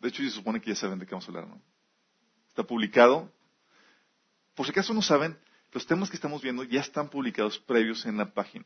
De 0.00 0.08
hecho, 0.08 0.22
se 0.22 0.30
supone 0.30 0.60
que 0.60 0.70
ya 0.70 0.76
saben 0.76 0.98
de 0.98 1.06
qué 1.06 1.12
vamos 1.12 1.26
a 1.26 1.28
hablar, 1.28 1.46
¿no? 1.46 1.60
Está 2.48 2.64
publicado. 2.64 3.30
Por 4.54 4.66
si 4.66 4.72
acaso 4.72 4.94
no 4.94 5.02
saben, 5.02 5.38
los 5.72 5.86
temas 5.86 6.10
que 6.10 6.16
estamos 6.16 6.42
viendo 6.42 6.64
ya 6.64 6.80
están 6.80 7.08
publicados 7.08 7.58
previos 7.58 8.04
en 8.06 8.16
la 8.16 8.32
página. 8.32 8.64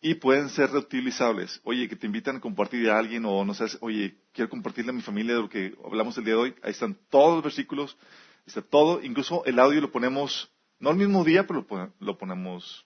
Y 0.00 0.14
pueden 0.14 0.48
ser 0.48 0.70
reutilizables. 0.70 1.60
Oye, 1.64 1.88
que 1.88 1.96
te 1.96 2.06
invitan 2.06 2.36
a 2.36 2.40
compartir 2.40 2.90
a 2.90 2.98
alguien 2.98 3.24
o 3.24 3.44
no 3.44 3.54
sé, 3.54 3.66
oye, 3.80 4.16
quiero 4.32 4.50
compartirle 4.50 4.90
a 4.90 4.94
mi 4.94 5.02
familia 5.02 5.34
de 5.34 5.42
lo 5.42 5.48
que 5.48 5.76
hablamos 5.84 6.16
el 6.18 6.24
día 6.24 6.34
de 6.34 6.40
hoy. 6.40 6.54
Ahí 6.62 6.72
están 6.72 6.98
todos 7.08 7.36
los 7.36 7.44
versículos, 7.44 7.96
está 8.46 8.62
todo. 8.62 9.02
Incluso 9.02 9.44
el 9.44 9.58
audio 9.58 9.80
lo 9.80 9.92
ponemos, 9.92 10.50
no 10.80 10.90
al 10.90 10.96
mismo 10.96 11.22
día, 11.22 11.46
pero 11.46 11.66
lo, 12.00 12.18
ponemos 12.18 12.84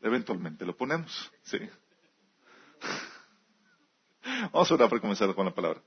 eventualmente, 0.00 0.64
lo 0.64 0.76
ponemos. 0.76 1.32
Sí. 1.42 1.58
Vamos 4.52 4.70
a 4.70 4.74
orar 4.74 4.88
para 4.88 5.00
comenzar 5.00 5.34
con 5.34 5.44
la 5.44 5.54
palabra. 5.54 5.82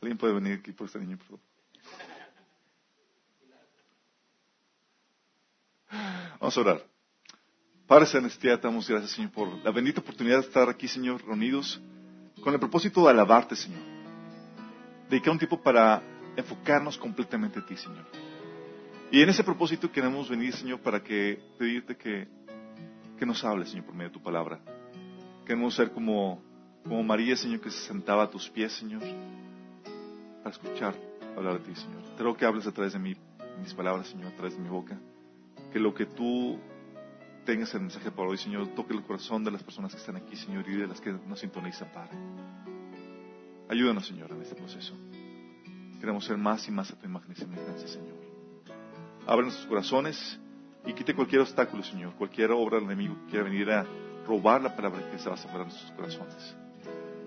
¿Alguien 0.00 0.16
puede 0.18 0.34
venir 0.34 0.58
aquí 0.60 0.72
por 0.72 0.86
este 0.86 1.00
niño, 1.00 1.16
por 1.18 1.26
favor? 1.26 1.40
Vamos 6.40 6.56
a 6.56 6.60
orar. 6.60 6.86
Padre 7.86 8.06
Celestial, 8.06 8.60
te 8.60 8.66
damos 8.68 8.88
gracias, 8.88 9.12
Señor, 9.12 9.32
por 9.32 9.48
la 9.64 9.70
bendita 9.70 10.00
oportunidad 10.00 10.40
de 10.40 10.46
estar 10.46 10.68
aquí, 10.68 10.86
Señor, 10.86 11.24
reunidos 11.24 11.80
con 12.42 12.52
el 12.52 12.60
propósito 12.60 13.04
de 13.04 13.10
alabarte, 13.10 13.56
Señor. 13.56 13.80
Dedicar 15.08 15.32
un 15.32 15.38
tiempo 15.38 15.60
para 15.60 16.02
enfocarnos 16.36 16.96
completamente 16.98 17.58
en 17.58 17.66
ti, 17.66 17.76
Señor. 17.76 18.04
Y 19.10 19.22
en 19.22 19.30
ese 19.30 19.42
propósito 19.42 19.90
queremos 19.90 20.28
venir, 20.28 20.52
Señor, 20.52 20.80
para 20.80 21.02
que 21.02 21.40
pedirte 21.58 21.96
que, 21.96 22.28
que 23.18 23.26
nos 23.26 23.42
hables, 23.42 23.70
Señor, 23.70 23.86
por 23.86 23.94
medio 23.94 24.10
de 24.10 24.14
tu 24.14 24.22
palabra. 24.22 24.60
Queremos 25.46 25.74
ser 25.74 25.90
como, 25.90 26.42
como 26.84 27.02
María, 27.02 27.36
Señor, 27.36 27.60
que 27.60 27.70
se 27.70 27.80
sentaba 27.86 28.24
a 28.24 28.30
tus 28.30 28.50
pies, 28.50 28.70
Señor, 28.74 29.02
para 30.38 30.50
escuchar 30.50 30.94
hablar 31.36 31.60
de 31.60 31.60
ti, 31.60 31.74
Señor. 31.80 32.02
Te 32.16 32.22
ruego 32.22 32.36
que 32.36 32.44
hables 32.44 32.66
a 32.66 32.72
través 32.72 32.92
de 32.92 32.98
mí, 32.98 33.16
mis 33.62 33.74
palabras, 33.74 34.08
Señor, 34.08 34.32
a 34.32 34.34
través 34.34 34.56
de 34.56 34.62
mi 34.62 34.68
boca. 34.68 34.98
Que 35.72 35.78
lo 35.78 35.94
que 35.94 36.06
tú 36.06 36.58
tengas 37.44 37.72
el 37.74 37.82
mensaje 37.82 38.10
para 38.10 38.28
hoy, 38.28 38.36
Señor, 38.36 38.68
toque 38.74 38.94
el 38.94 39.02
corazón 39.02 39.44
de 39.44 39.50
las 39.50 39.62
personas 39.62 39.92
que 39.92 39.98
están 39.98 40.16
aquí, 40.16 40.36
Señor, 40.36 40.68
y 40.68 40.76
de 40.76 40.86
las 40.86 41.00
que 41.00 41.12
nos 41.12 41.40
sintonizan, 41.40 41.88
Padre. 41.92 42.16
Ayúdanos, 43.68 44.06
Señor, 44.06 44.30
en 44.32 44.42
este 44.42 44.54
proceso. 44.54 44.94
Queremos 46.00 46.24
ser 46.24 46.36
más 46.36 46.66
y 46.68 46.70
más 46.70 46.90
a 46.90 46.96
tu 46.96 47.06
imagen 47.06 47.32
y 47.32 47.34
semejanza, 47.34 47.88
Señor. 47.88 48.16
Abre 49.26 49.44
nuestros 49.44 49.66
corazones 49.66 50.38
y 50.86 50.92
quite 50.94 51.14
cualquier 51.14 51.42
obstáculo, 51.42 51.82
Señor, 51.82 52.14
cualquier 52.14 52.50
obra 52.52 52.76
del 52.76 52.84
enemigo 52.84 53.16
que 53.24 53.30
quiera 53.30 53.44
venir 53.44 53.70
a 53.70 53.84
robar 54.26 54.62
la 54.62 54.74
palabra 54.74 55.10
que 55.10 55.18
se 55.18 55.28
va 55.28 55.34
a 55.34 55.38
sembrar 55.38 55.62
en 55.62 55.68
nuestros 55.68 55.92
corazones. 55.92 56.56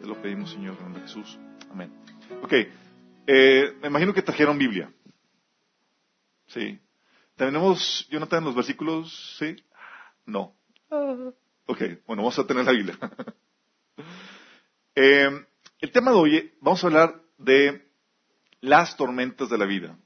Te 0.02 0.08
lo 0.08 0.20
pedimos, 0.22 0.52
Señor, 0.52 0.78
en 0.78 0.84
nombre 0.84 1.02
de 1.02 1.08
Jesús. 1.08 1.38
Amén. 1.72 1.92
Ok, 2.42 2.54
eh, 3.28 3.74
me 3.82 3.88
imagino 3.88 4.14
que 4.14 4.22
trajeron 4.22 4.58
Biblia. 4.58 4.92
Sí. 6.48 6.80
Tenemos, 7.36 8.08
Jonathan, 8.10 8.44
los 8.44 8.56
versículos, 8.56 9.38
¿sí? 9.40 9.56
No. 10.26 10.56
Ok, 11.66 11.82
bueno, 12.06 12.24
vamos 12.24 12.38
a 12.38 12.46
tener 12.46 12.66
la 12.66 12.72
Biblia. 12.72 12.98
Eh, 14.94 15.46
el 15.80 15.92
tema 15.94 16.12
de 16.12 16.18
hoy, 16.18 16.54
vamos 16.60 16.84
a 16.84 16.88
hablar 16.88 17.22
de 17.38 17.90
las 18.60 18.98
tormentas 18.98 19.50
de 19.50 19.58
la 19.58 19.66
vida. 19.66 19.98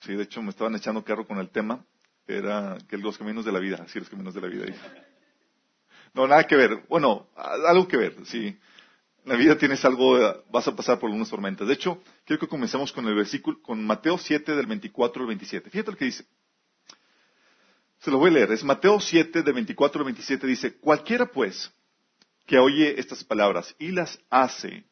Sí, 0.00 0.14
de 0.14 0.24
hecho 0.24 0.42
me 0.42 0.50
estaban 0.50 0.74
echando 0.74 1.02
carro 1.02 1.26
con 1.26 1.38
el 1.38 1.48
tema. 1.48 1.84
Era 2.26 2.76
que 2.88 2.98
los 2.98 3.16
caminos 3.16 3.46
de 3.46 3.52
la 3.52 3.60
vida, 3.60 3.86
sí, 3.88 3.98
los 3.98 4.10
caminos 4.10 4.34
de 4.34 4.40
la 4.42 4.48
vida. 4.48 4.66
No, 6.14 6.26
nada 6.26 6.46
que 6.46 6.56
ver. 6.56 6.84
Bueno, 6.88 7.28
algo 7.34 7.88
que 7.88 7.96
ver, 7.96 8.14
sí. 8.26 8.58
La 9.24 9.36
vida 9.36 9.56
tienes 9.56 9.84
algo, 9.84 10.18
vas 10.50 10.66
a 10.66 10.74
pasar 10.74 10.98
por 10.98 11.08
algunas 11.08 11.30
tormentas. 11.30 11.68
De 11.68 11.74
hecho, 11.74 12.02
quiero 12.24 12.40
que 12.40 12.48
comencemos 12.48 12.92
con 12.92 13.06
el 13.06 13.14
versículo, 13.14 13.60
con 13.62 13.84
Mateo 13.84 14.18
7 14.18 14.56
del 14.56 14.66
24 14.66 15.22
al 15.22 15.28
27. 15.28 15.70
Fíjate 15.70 15.90
lo 15.92 15.96
que 15.96 16.06
dice. 16.06 16.26
Se 18.00 18.10
lo 18.10 18.18
voy 18.18 18.30
a 18.30 18.34
leer. 18.34 18.50
Es 18.50 18.64
Mateo 18.64 18.98
7, 18.98 19.42
de 19.42 19.52
24 19.52 20.00
al 20.00 20.04
27. 20.06 20.46
Dice, 20.46 20.74
cualquiera 20.78 21.26
pues 21.26 21.72
que 22.46 22.58
oye 22.58 22.98
estas 22.98 23.22
palabras 23.22 23.76
y 23.78 23.92
las 23.92 24.18
hace, 24.28 24.84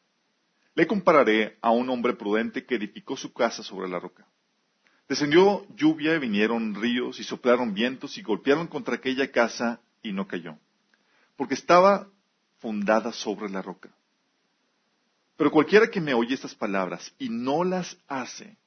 le 0.75 0.87
compararé 0.87 1.57
a 1.61 1.71
un 1.71 1.89
hombre 1.89 2.13
prudente 2.13 2.65
que 2.65 2.75
edificó 2.75 3.17
su 3.17 3.33
casa 3.33 3.63
sobre 3.63 3.89
la 3.89 3.99
roca. 3.99 4.25
Descendió 5.09 5.67
lluvia 5.75 6.15
y 6.15 6.19
vinieron 6.19 6.73
ríos 6.73 7.19
y 7.19 7.25
soplaron 7.25 7.73
vientos 7.73 8.17
y 8.17 8.21
golpearon 8.21 8.67
contra 8.67 8.95
aquella 8.95 9.29
casa 9.29 9.81
y 10.01 10.13
no 10.13 10.25
cayó, 10.25 10.57
porque 11.35 11.53
estaba 11.53 12.07
fundada 12.59 13.11
sobre 13.11 13.49
la 13.49 13.61
roca. 13.61 13.89
Pero 15.41 15.49
cualquiera 15.49 15.89
que 15.89 15.99
me 15.99 16.13
oye 16.13 16.35
estas 16.35 16.53
palabras 16.53 17.11
y 17.17 17.27
no 17.27 17.63
las 17.63 17.97
hace, 18.07 18.57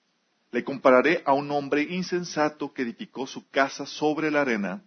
le 0.50 0.64
compararé 0.64 1.22
a 1.24 1.32
un 1.32 1.48
hombre 1.52 1.82
insensato 1.82 2.74
que 2.74 2.82
edificó 2.82 3.28
su 3.28 3.48
casa 3.48 3.86
sobre 3.86 4.28
la 4.28 4.40
arena, 4.40 4.82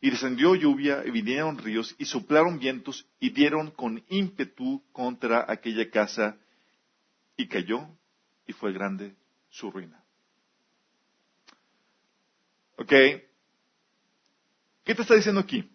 y 0.00 0.08
descendió 0.08 0.54
lluvia, 0.54 1.02
y 1.04 1.10
vinieron 1.10 1.58
ríos, 1.58 1.94
y 1.98 2.06
soplaron 2.06 2.58
vientos, 2.58 3.06
y 3.20 3.28
dieron 3.28 3.70
con 3.70 4.02
ímpetu 4.08 4.82
contra 4.90 5.44
aquella 5.46 5.90
casa, 5.90 6.38
y 7.36 7.48
cayó, 7.48 7.86
y 8.46 8.54
fue 8.54 8.72
grande 8.72 9.14
su 9.50 9.70
ruina. 9.70 10.02
¿Ok? 12.78 12.88
¿Qué 12.88 13.28
te 14.94 15.02
está 15.02 15.14
diciendo 15.14 15.42
aquí 15.42 15.70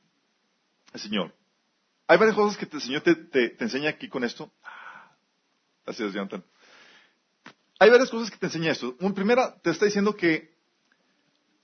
el 0.91 0.99
Señor? 0.99 1.35
Hay 2.07 2.17
varias 2.17 2.35
cosas 2.35 2.57
que 2.57 2.67
el 2.71 2.81
Señor 2.81 3.01
te, 3.01 3.63
enseña 3.63 3.89
aquí 3.89 4.09
con 4.09 4.23
esto. 4.23 4.51
Ah, 5.83 5.87
gracias, 5.87 6.13
Jonathan. 6.13 6.43
Hay 7.79 7.89
varias 7.89 8.09
cosas 8.09 8.31
que 8.31 8.37
te 8.37 8.45
enseña 8.45 8.71
esto. 8.71 8.95
Primera, 9.13 9.59
te 9.61 9.69
está 9.69 9.85
diciendo 9.85 10.15
que 10.15 10.53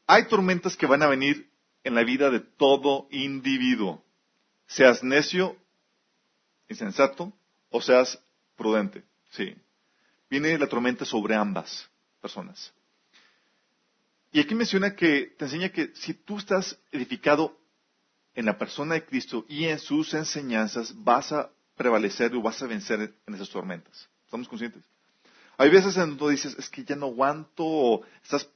hay 0.05 0.27
tormentas 0.27 0.75
que 0.75 0.85
van 0.85 1.01
a 1.01 1.07
venir 1.07 1.49
en 1.85 1.95
la 1.95 2.03
vida 2.03 2.29
de 2.29 2.41
todo 2.41 3.07
individuo. 3.11 4.03
Seas 4.67 5.01
necio, 5.03 5.55
insensato, 6.67 7.31
o 7.69 7.81
seas 7.81 8.19
prudente. 8.57 9.03
Sí. 9.31 9.55
Viene 10.29 10.57
la 10.57 10.67
tormenta 10.67 11.05
sobre 11.05 11.35
ambas 11.35 11.89
personas. 12.21 12.73
Y 14.33 14.41
aquí 14.41 14.53
menciona 14.53 14.95
que 14.95 15.33
te 15.37 15.45
enseña 15.45 15.69
que 15.69 15.91
si 15.95 16.13
tú 16.13 16.37
estás 16.37 16.77
edificado 16.91 17.57
en 18.35 18.45
la 18.45 18.57
persona 18.57 18.95
de 18.95 19.05
Cristo 19.05 19.45
y 19.47 19.65
en 19.65 19.79
sus 19.79 20.13
enseñanzas, 20.13 20.93
vas 21.03 21.31
a 21.31 21.49
prevalecer 21.79 22.35
o 22.35 22.41
vas 22.41 22.61
a 22.61 22.67
vencer 22.67 23.15
en 23.25 23.33
esas 23.33 23.49
tormentas. 23.49 24.09
¿Estamos 24.25 24.49
conscientes? 24.49 24.83
Hay 25.57 25.69
veces 25.69 25.95
en 25.95 26.17
donde 26.17 26.33
dices, 26.33 26.53
es 26.59 26.69
que 26.69 26.83
ya 26.83 26.97
no 26.97 27.05
aguanto, 27.05 27.63
o, 27.63 28.05
estás, 28.21 28.49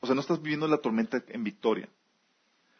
o 0.00 0.06
sea, 0.06 0.14
no 0.14 0.20
estás 0.20 0.42
viviendo 0.42 0.68
la 0.68 0.76
tormenta 0.76 1.24
en 1.28 1.42
victoria. 1.42 1.88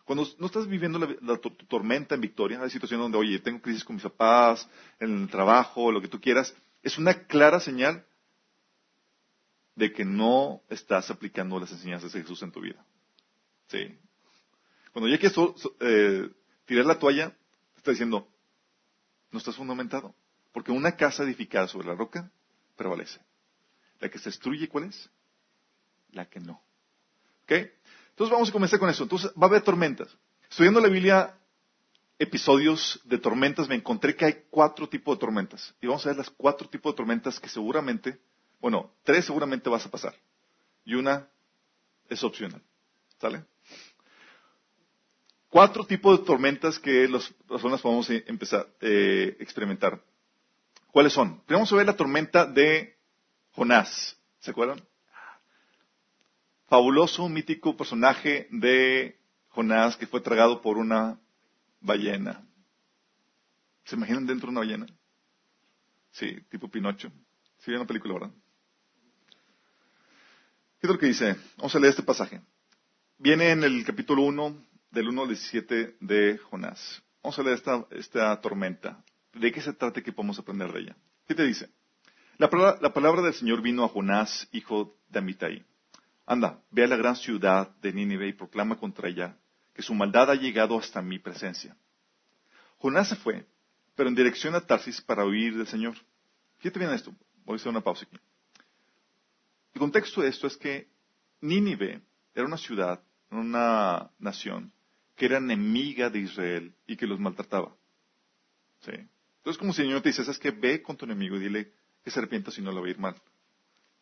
Cuando 0.05 0.29
no 0.39 0.45
estás 0.45 0.67
viviendo 0.67 0.99
la, 0.99 1.41
tormenta 1.69 2.15
en 2.15 2.21
victoria, 2.21 2.61
hay 2.61 2.69
situaciones 2.69 3.05
donde, 3.05 3.17
oye, 3.17 3.39
tengo 3.39 3.63
crisis 3.63 3.83
con 3.83 3.97
mis 3.97 4.03
papás, 4.03 4.69
en 5.01 5.23
el 5.23 5.31
trabajo, 5.31 5.91
lo 5.91 6.03
que 6.03 6.09
tú 6.09 6.21
quieras, 6.21 6.55
es 6.83 6.99
una 6.99 7.25
clara 7.27 7.59
señal 7.59 8.05
de 9.75 9.91
que 9.91 10.05
no 10.05 10.61
estás 10.69 11.11
aplicando 11.11 11.59
las 11.59 11.73
enseñanzas 11.73 12.13
de 12.13 12.21
Jesús 12.21 12.43
en 12.43 12.53
tu 12.53 12.61
vida. 12.61 12.85
Sí. 13.69 13.99
Cuando 14.93 15.09
ya 15.09 15.19
quieres 15.19 15.39
eh, 15.81 16.31
tirar 16.67 16.85
la 16.85 16.99
toalla, 16.99 17.31
te 17.31 17.79
está 17.79 17.91
diciendo, 17.93 18.29
no 19.31 19.39
estás 19.39 19.57
fundamentado. 19.57 20.15
Porque 20.53 20.73
una 20.73 20.97
casa 20.97 21.23
edificada 21.23 21.69
sobre 21.69 21.89
la 21.89 21.95
roca 21.95 22.31
prevalece. 22.77 23.21
La 24.01 24.09
que 24.09 24.19
se 24.19 24.31
destruye, 24.31 24.69
¿cuál 24.69 24.85
es? 24.85 25.11
La 26.13 26.27
que 26.27 26.41
no. 26.41 26.63
¿Ok? 27.45 27.53
Entonces 27.53 28.33
vamos 28.33 28.49
a 28.49 28.53
comenzar 28.53 28.79
con 28.79 28.91
eso. 28.91 29.03
Entonces 29.03 29.31
va 29.31 29.47
a 29.47 29.51
haber 29.51 29.63
tormentas. 29.63 30.09
Estudiando 30.51 30.81
la 30.81 30.89
Biblia, 30.89 31.39
episodios 32.19 33.01
de 33.05 33.19
tormentas, 33.19 33.69
me 33.69 33.75
encontré 33.75 34.17
que 34.17 34.25
hay 34.25 34.45
cuatro 34.51 34.89
tipos 34.89 35.17
de 35.17 35.21
tormentas. 35.21 35.75
Y 35.81 35.87
vamos 35.87 36.05
a 36.07 36.11
ver 36.11 36.19
las 36.19 36.31
cuatro 36.31 36.69
tipos 36.69 36.93
de 36.93 36.97
tormentas 36.97 37.39
que 37.39 37.49
seguramente, 37.49 38.19
bueno, 38.61 38.93
tres 39.05 39.27
seguramente 39.27 39.69
vas 39.69 39.87
a 39.87 39.91
pasar. 39.91 40.15
Y 40.85 40.95
una 40.95 41.29
es 42.09 42.23
opcional. 42.25 42.63
¿Sale? 43.21 43.45
Cuatro 45.49 45.87
tipos 45.87 46.19
de 46.19 46.27
tormentas 46.27 46.79
que 46.79 47.09
las 47.09 47.33
personas 47.49 47.81
podemos 47.81 48.09
empezar 48.11 48.61
a 48.61 48.67
eh, 48.83 49.37
experimentar. 49.41 50.03
¿Cuáles 50.91 51.13
son? 51.15 51.43
Vamos 51.49 51.73
a 51.73 51.77
ver 51.77 51.87
la 51.87 51.97
tormenta 51.97 52.45
de 52.45 52.99
Jonás. 53.53 54.19
¿Se 54.41 54.51
acuerdan? 54.51 54.83
Fabuloso, 56.67 57.29
mítico 57.31 57.77
personaje 57.77 58.47
de 58.51 59.19
Jonás 59.49 59.97
que 59.97 60.07
fue 60.07 60.21
tragado 60.21 60.61
por 60.61 60.77
una 60.77 61.19
ballena. 61.81 62.45
¿Se 63.85 63.97
imaginan 63.97 64.27
dentro 64.27 64.49
de 64.49 64.51
una 64.51 64.61
ballena? 64.61 64.87
Sí, 66.11 66.37
tipo 66.51 66.69
Pinocho. 66.69 67.11
Sí, 67.61 67.71
una 67.73 67.87
película, 67.87 68.15
¿verdad? 68.15 68.31
¿Qué 70.79 70.87
es 70.87 70.91
lo 70.91 70.99
que 70.99 71.07
dice? 71.07 71.37
Vamos 71.57 71.75
a 71.75 71.79
leer 71.79 71.91
este 71.91 72.03
pasaje. 72.03 72.43
Viene 73.17 73.51
en 73.51 73.65
el 73.65 73.85
capítulo 73.85 74.23
1, 74.23 74.68
del 74.91 75.09
1 75.09 75.23
al 75.23 75.29
17 75.29 75.97
de 76.01 76.39
Jonás. 76.39 77.03
Vamos 77.23 77.39
a 77.39 77.43
leer 77.43 77.57
esta, 77.57 77.87
esta 77.91 78.41
tormenta. 78.41 79.05
de 79.35 79.53
qué 79.53 79.61
se 79.61 79.73
trata 79.73 80.01
y 80.01 80.03
qué 80.03 80.13
podemos 80.13 80.39
aprender 80.39 80.73
de 80.73 80.81
ella. 80.81 80.97
¿Qué 81.27 81.35
te 81.35 81.45
dice? 81.45 81.69
La 82.39 82.49
palabra, 82.49 83.23
del 83.23 83.35
Señor 83.35 83.61
vino 83.63 83.85
a 83.85 83.89
Jonás, 83.89 84.49
hijo 84.53 84.97
de 85.09 85.19
Amitai. 85.19 85.65
Anda, 86.25 86.61
ve 86.71 86.85
a 86.85 86.87
la 86.87 86.97
gran 86.97 87.17
ciudad 87.17 87.69
de 87.83 87.93
Nínive 87.93 88.29
y 88.29 88.33
proclama 88.33 88.79
contra 88.79 89.09
ella 89.09 89.37
que 89.75 89.83
su 89.83 89.95
maldad 89.95 90.31
ha 90.31 90.35
llegado 90.35 90.79
hasta 90.79 91.03
mi 91.03 91.19
presencia. 91.19 91.77
Jonás 92.79 93.09
se 93.09 93.17
fue, 93.17 93.47
pero 93.95 94.09
en 94.09 94.15
dirección 94.15 94.55
a 94.55 94.61
Tarsis 94.61 95.01
para 95.01 95.25
huir 95.25 95.57
del 95.57 95.67
Señor. 95.67 95.97
Fíjate 96.59 96.79
bien 96.79 96.93
esto, 96.93 97.15
voy 97.45 97.55
a 97.55 97.57
hacer 97.57 97.71
una 97.71 97.81
pausa 97.81 98.05
aquí. 98.07 98.17
El 99.75 99.81
contexto 99.81 100.23
de 100.23 100.29
esto 100.29 100.47
es 100.47 100.57
que 100.57 100.89
Nínive 101.41 102.03
era 102.35 102.47
una 102.47 102.57
ciudad, 102.57 103.03
una 103.31 104.11
nación 104.19 104.73
que 105.19 105.27
era 105.27 105.39
enemiga 105.39 106.09
de 106.09 106.21
Israel 106.21 106.73
y 106.87 106.97
que 106.97 107.07
los 107.07 107.19
maltrataba. 107.19 107.75
¿Sí? 108.81 108.93
Entonces, 109.39 109.59
como 109.59 109.73
si 109.73 109.83
el 109.83 109.89
Señor 109.89 110.01
te 110.01 110.11
dice, 110.11 110.23
es 110.23 110.39
que 110.39 110.53
ve 110.53 110.81
con 110.81 110.97
tu 110.97 111.05
enemigo 111.05 111.37
y 111.37 111.41
dile 111.41 111.73
que 112.05 112.11
se 112.11 112.21
arrepienta 112.21 112.53
si 112.53 112.63
no 112.63 112.71
lo 112.71 112.81
va 112.81 112.87
a 112.87 112.91
ir 112.91 112.99
mal. 112.99 113.17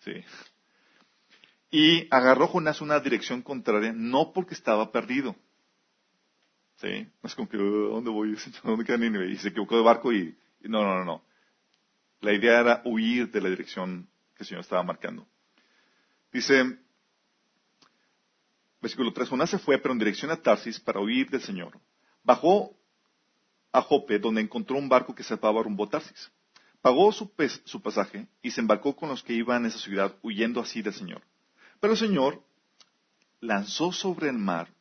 ¿Sí? 0.00 0.12
Y 1.70 2.06
agarró 2.10 2.46
Jonás 2.48 2.82
una 2.82 3.00
dirección 3.00 3.40
contraria, 3.40 3.94
no 3.94 4.32
porque 4.34 4.54
estaba 4.54 4.92
perdido. 4.92 5.34
¿Sí? 6.76 7.08
No 7.22 7.26
es 7.26 7.34
como 7.34 7.48
que, 7.48 7.56
oh, 7.56 7.94
¿dónde 7.94 8.10
voy? 8.10 8.36
¿Dónde 8.62 8.84
queda? 8.84 9.26
Y 9.26 9.36
se 9.38 9.48
equivocó 9.48 9.78
de 9.78 9.82
barco 9.82 10.12
y, 10.12 10.36
y 10.60 10.68
no, 10.68 10.82
no, 10.84 10.98
no, 10.98 11.04
no. 11.04 11.24
La 12.20 12.34
idea 12.34 12.60
era 12.60 12.82
huir 12.84 13.30
de 13.30 13.40
la 13.40 13.48
dirección 13.48 14.06
que 14.34 14.42
el 14.42 14.46
Señor 14.46 14.60
estaba 14.60 14.82
marcando. 14.82 15.26
Dice, 16.30 16.78
versículo 18.80 19.12
3, 19.12 19.28
Jonás 19.28 19.50
se 19.50 19.58
fue, 19.58 19.78
pero 19.78 19.92
en 19.92 19.98
dirección 19.98 20.30
a 20.30 20.36
Tarsis 20.36 20.80
para 20.80 21.00
huir 21.00 21.30
del 21.30 21.42
Señor. 21.42 21.78
Bajó 22.22 22.76
a 23.72 23.82
Jope, 23.82 24.18
donde 24.18 24.40
encontró 24.40 24.78
un 24.78 24.88
barco 24.88 25.14
que 25.14 25.22
zarpaba 25.22 25.62
rumbo 25.62 25.84
a 25.84 25.90
Tarsis. 25.90 26.30
Pagó 26.80 27.10
su, 27.12 27.30
pasaje 27.82 28.28
y 28.42 28.50
se 28.50 28.60
embarcó 28.60 28.94
con 28.94 29.08
los 29.08 29.22
que 29.22 29.32
iban 29.32 29.64
a 29.64 29.68
esa 29.68 29.78
ciudad, 29.78 30.16
huyendo 30.22 30.60
así 30.60 30.82
del 30.82 30.94
Señor. 30.94 31.22
Pero 31.80 31.94
el 31.94 31.98
Señor 31.98 32.42
lanzó 33.40 33.92
sobre 33.92 34.28
el 34.28 34.38
mar 34.38 34.72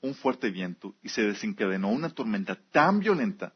un 0.00 0.14
fuerte 0.14 0.50
viento 0.50 0.94
y 1.02 1.10
se 1.10 1.22
desencadenó 1.22 1.90
una 1.90 2.10
tormenta 2.10 2.56
tan 2.70 3.00
violenta 3.00 3.52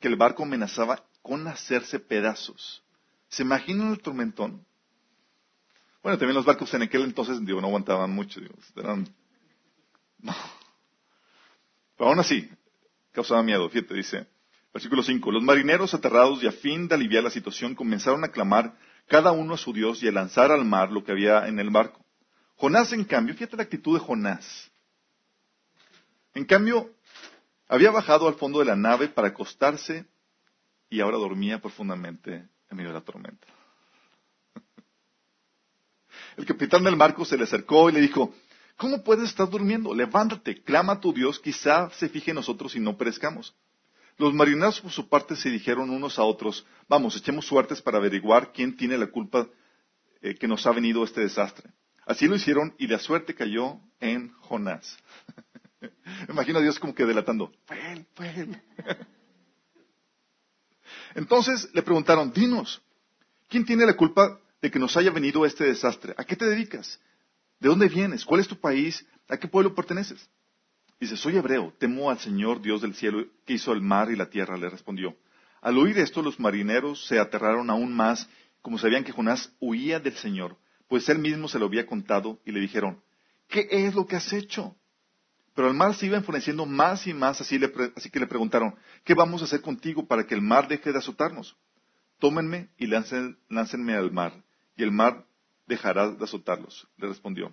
que 0.00 0.08
el 0.08 0.16
barco 0.16 0.42
amenazaba 0.42 1.04
con 1.22 1.46
hacerse 1.48 1.98
pedazos. 1.98 2.82
¿Se 3.28 3.42
imaginan 3.42 3.92
el 3.92 4.02
tormentón? 4.02 4.66
Bueno, 6.04 6.18
también 6.18 6.36
los 6.36 6.44
barcos 6.44 6.72
en 6.74 6.82
aquel 6.82 7.02
entonces, 7.02 7.42
digo, 7.46 7.62
no 7.62 7.68
aguantaban 7.68 8.10
mucho, 8.10 8.38
digo, 8.38 8.54
eran... 8.76 9.08
No. 10.18 10.34
Pero 11.96 12.10
aún 12.10 12.18
así, 12.18 12.46
causaba 13.10 13.42
miedo. 13.42 13.66
Fíjate, 13.70 13.94
dice, 13.94 14.26
versículo 14.74 15.02
5, 15.02 15.32
los 15.32 15.42
marineros 15.42 15.94
aterrados 15.94 16.42
y 16.42 16.46
a 16.46 16.52
fin 16.52 16.88
de 16.88 16.94
aliviar 16.94 17.24
la 17.24 17.30
situación 17.30 17.74
comenzaron 17.74 18.22
a 18.22 18.28
clamar 18.28 18.76
cada 19.08 19.32
uno 19.32 19.54
a 19.54 19.56
su 19.56 19.72
Dios 19.72 20.02
y 20.02 20.08
a 20.08 20.12
lanzar 20.12 20.52
al 20.52 20.66
mar 20.66 20.92
lo 20.92 21.02
que 21.02 21.12
había 21.12 21.48
en 21.48 21.58
el 21.58 21.70
barco. 21.70 22.04
Jonás, 22.56 22.92
en 22.92 23.04
cambio, 23.04 23.34
fíjate 23.34 23.56
la 23.56 23.62
actitud 23.62 23.98
de 23.98 24.04
Jonás. 24.04 24.70
En 26.34 26.44
cambio, 26.44 26.90
había 27.66 27.90
bajado 27.90 28.28
al 28.28 28.34
fondo 28.34 28.58
de 28.58 28.66
la 28.66 28.76
nave 28.76 29.08
para 29.08 29.28
acostarse 29.28 30.04
y 30.90 31.00
ahora 31.00 31.16
dormía 31.16 31.62
profundamente 31.62 32.46
en 32.68 32.76
medio 32.76 32.90
de 32.90 32.94
la 32.98 33.00
tormenta. 33.00 33.53
El 36.36 36.46
capitán 36.46 36.84
del 36.84 36.96
barco 36.96 37.24
se 37.24 37.36
le 37.36 37.44
acercó 37.44 37.88
y 37.88 37.92
le 37.92 38.00
dijo, 38.00 38.34
¿cómo 38.76 39.02
puedes 39.04 39.28
estar 39.28 39.48
durmiendo? 39.48 39.94
Levántate, 39.94 40.62
clama 40.62 40.94
a 40.94 41.00
tu 41.00 41.12
Dios, 41.12 41.38
quizá 41.38 41.90
se 41.90 42.08
fije 42.08 42.30
en 42.30 42.36
nosotros 42.36 42.74
y 42.74 42.80
no 42.80 42.96
perezcamos. 42.96 43.54
Los 44.16 44.32
marineros 44.32 44.80
por 44.80 44.92
su 44.92 45.08
parte 45.08 45.36
se 45.36 45.50
dijeron 45.50 45.90
unos 45.90 46.18
a 46.18 46.22
otros, 46.22 46.66
vamos, 46.88 47.16
echemos 47.16 47.46
suertes 47.46 47.82
para 47.82 47.98
averiguar 47.98 48.52
quién 48.52 48.76
tiene 48.76 48.96
la 48.96 49.08
culpa 49.08 49.48
eh, 50.22 50.34
que 50.34 50.46
nos 50.46 50.66
ha 50.66 50.72
venido 50.72 51.02
este 51.04 51.20
desastre. 51.20 51.70
Así 52.06 52.28
lo 52.28 52.36
hicieron 52.36 52.74
y 52.78 52.86
la 52.86 52.98
suerte 52.98 53.34
cayó 53.34 53.80
en 54.00 54.32
Jonás. 54.34 54.98
Imagino 56.28 56.58
a 56.58 56.62
Dios 56.62 56.78
como 56.78 56.94
que 56.94 57.04
delatando, 57.04 57.52
fue 57.66 58.30
él, 58.40 58.60
Entonces 61.14 61.68
le 61.72 61.82
preguntaron, 61.82 62.32
dinos, 62.32 62.82
¿quién 63.48 63.64
tiene 63.64 63.86
la 63.86 63.96
culpa 63.96 64.38
de 64.64 64.70
que 64.70 64.78
nos 64.78 64.96
haya 64.96 65.10
venido 65.10 65.44
este 65.44 65.64
desastre. 65.64 66.14
¿A 66.16 66.24
qué 66.24 66.36
te 66.36 66.46
dedicas? 66.46 66.98
¿De 67.60 67.68
dónde 67.68 67.86
vienes? 67.86 68.24
¿Cuál 68.24 68.40
es 68.40 68.48
tu 68.48 68.58
país? 68.58 69.06
¿A 69.28 69.36
qué 69.36 69.46
pueblo 69.46 69.74
perteneces? 69.74 70.26
Dice, 70.98 71.18
soy 71.18 71.36
hebreo, 71.36 71.74
temo 71.78 72.08
al 72.08 72.18
Señor 72.18 72.62
Dios 72.62 72.80
del 72.80 72.94
cielo 72.94 73.26
que 73.44 73.52
hizo 73.52 73.74
el 73.74 73.82
mar 73.82 74.10
y 74.10 74.16
la 74.16 74.30
tierra, 74.30 74.56
le 74.56 74.70
respondió. 74.70 75.18
Al 75.60 75.76
oír 75.76 75.98
esto, 75.98 76.22
los 76.22 76.40
marineros 76.40 77.06
se 77.06 77.18
aterraron 77.18 77.68
aún 77.68 77.92
más, 77.92 78.26
como 78.62 78.78
sabían 78.78 79.04
que 79.04 79.12
Jonás 79.12 79.52
huía 79.60 80.00
del 80.00 80.14
Señor, 80.14 80.56
pues 80.88 81.10
él 81.10 81.18
mismo 81.18 81.46
se 81.46 81.58
lo 81.58 81.66
había 81.66 81.84
contado, 81.84 82.40
y 82.46 82.50
le 82.50 82.60
dijeron, 82.60 83.02
¿qué 83.48 83.68
es 83.70 83.94
lo 83.94 84.06
que 84.06 84.16
has 84.16 84.32
hecho? 84.32 84.74
Pero 85.54 85.68
el 85.68 85.74
mar 85.74 85.94
se 85.94 86.06
iba 86.06 86.16
enfureciendo 86.16 86.64
más 86.64 87.06
y 87.06 87.12
más, 87.12 87.38
así, 87.38 87.60
así 87.96 88.08
que 88.08 88.18
le 88.18 88.26
preguntaron, 88.26 88.74
¿qué 89.04 89.12
vamos 89.12 89.42
a 89.42 89.44
hacer 89.44 89.60
contigo 89.60 90.06
para 90.06 90.26
que 90.26 90.34
el 90.34 90.40
mar 90.40 90.68
deje 90.68 90.90
de 90.90 91.00
azotarnos? 91.00 91.54
Tómenme 92.18 92.70
y 92.78 92.86
láncenme 92.86 93.92
al 93.92 94.10
mar 94.10 94.43
y 94.76 94.82
el 94.82 94.90
mar 94.90 95.26
dejará 95.66 96.10
de 96.10 96.24
azotarlos. 96.24 96.88
Le 96.96 97.08
respondió, 97.08 97.52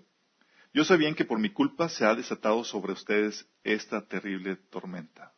yo 0.73 0.85
sé 0.85 0.97
bien 0.97 1.15
que 1.15 1.25
por 1.25 1.39
mi 1.39 1.50
culpa 1.50 1.89
se 1.89 2.06
ha 2.06 2.15
desatado 2.15 2.63
sobre 2.63 2.94
ustedes 2.94 3.47
esta 3.63 4.06
terrible 4.06 4.56
tormenta. 4.69 5.33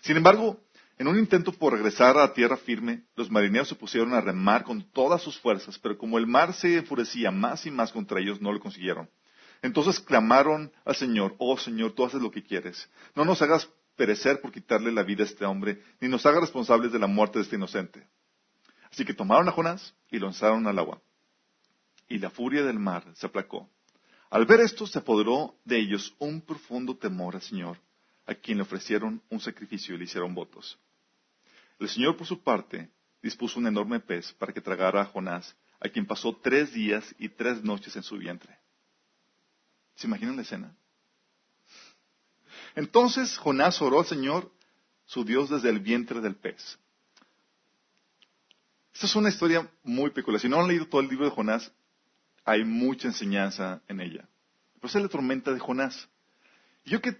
Sin 0.00 0.16
embargo, 0.16 0.60
en 0.98 1.08
un 1.08 1.18
intento 1.18 1.52
por 1.52 1.72
regresar 1.72 2.16
a 2.18 2.32
tierra 2.32 2.56
firme, 2.56 3.04
los 3.16 3.30
marineros 3.30 3.68
se 3.68 3.74
pusieron 3.74 4.14
a 4.14 4.20
remar 4.20 4.64
con 4.64 4.82
todas 4.92 5.22
sus 5.22 5.38
fuerzas, 5.38 5.78
pero 5.78 5.98
como 5.98 6.18
el 6.18 6.26
mar 6.26 6.54
se 6.54 6.76
enfurecía 6.76 7.30
más 7.30 7.66
y 7.66 7.70
más 7.70 7.92
contra 7.92 8.20
ellos, 8.20 8.40
no 8.40 8.52
lo 8.52 8.60
consiguieron. 8.60 9.08
Entonces 9.62 10.00
clamaron 10.00 10.72
al 10.84 10.96
Señor, 10.96 11.34
oh 11.38 11.56
Señor, 11.56 11.92
tú 11.92 12.04
haces 12.04 12.20
lo 12.20 12.30
que 12.30 12.42
quieres. 12.42 12.90
No 13.14 13.24
nos 13.24 13.40
hagas 13.42 13.68
perecer 13.96 14.40
por 14.40 14.50
quitarle 14.50 14.90
la 14.90 15.02
vida 15.02 15.22
a 15.22 15.26
este 15.26 15.44
hombre, 15.44 15.82
ni 16.00 16.08
nos 16.08 16.26
hagas 16.26 16.40
responsables 16.40 16.92
de 16.92 16.98
la 16.98 17.06
muerte 17.06 17.38
de 17.38 17.44
este 17.44 17.56
inocente. 17.56 18.08
Así 18.92 19.06
que 19.06 19.14
tomaron 19.14 19.48
a 19.48 19.52
Jonás 19.52 19.94
y 20.10 20.18
lo 20.18 20.26
lanzaron 20.26 20.66
al 20.66 20.78
agua. 20.78 21.00
Y 22.08 22.18
la 22.18 22.30
furia 22.30 22.62
del 22.62 22.78
mar 22.78 23.04
se 23.14 23.26
aplacó. 23.26 23.68
Al 24.28 24.44
ver 24.44 24.60
esto 24.60 24.86
se 24.86 24.98
apoderó 24.98 25.56
de 25.64 25.78
ellos 25.78 26.14
un 26.18 26.42
profundo 26.42 26.96
temor 26.96 27.34
al 27.34 27.42
Señor, 27.42 27.78
a 28.26 28.34
quien 28.34 28.58
le 28.58 28.62
ofrecieron 28.62 29.22
un 29.30 29.40
sacrificio 29.40 29.94
y 29.94 29.98
le 29.98 30.04
hicieron 30.04 30.34
votos. 30.34 30.78
El 31.78 31.88
Señor, 31.88 32.16
por 32.16 32.26
su 32.26 32.42
parte, 32.42 32.90
dispuso 33.22 33.58
un 33.58 33.66
enorme 33.66 33.98
pez 33.98 34.32
para 34.34 34.52
que 34.52 34.60
tragara 34.60 35.00
a 35.00 35.06
Jonás, 35.06 35.56
a 35.80 35.88
quien 35.88 36.06
pasó 36.06 36.36
tres 36.36 36.72
días 36.72 37.14
y 37.18 37.30
tres 37.30 37.62
noches 37.62 37.96
en 37.96 38.02
su 38.02 38.18
vientre. 38.18 38.58
¿Se 39.96 40.06
imaginan 40.06 40.36
la 40.36 40.42
escena? 40.42 40.76
Entonces 42.74 43.38
Jonás 43.38 43.80
oró 43.80 44.00
al 44.00 44.06
Señor, 44.06 44.52
su 45.06 45.24
Dios, 45.24 45.50
desde 45.50 45.70
el 45.70 45.80
vientre 45.80 46.20
del 46.20 46.36
pez. 46.36 46.78
Esta 48.92 49.06
es 49.06 49.16
una 49.16 49.28
historia 49.28 49.70
muy 49.82 50.10
peculiar. 50.10 50.40
Si 50.40 50.48
no 50.48 50.60
han 50.60 50.68
leído 50.68 50.86
todo 50.86 51.00
el 51.00 51.08
libro 51.08 51.24
de 51.24 51.30
Jonás, 51.30 51.72
hay 52.44 52.64
mucha 52.64 53.08
enseñanza 53.08 53.82
en 53.88 54.00
ella. 54.00 54.28
Pero 54.74 54.88
esa 54.88 54.98
es 54.98 55.04
la 55.04 55.10
tormenta 55.10 55.52
de 55.52 55.58
Jonás. 55.58 56.08
yo 56.84 57.00
que 57.00 57.16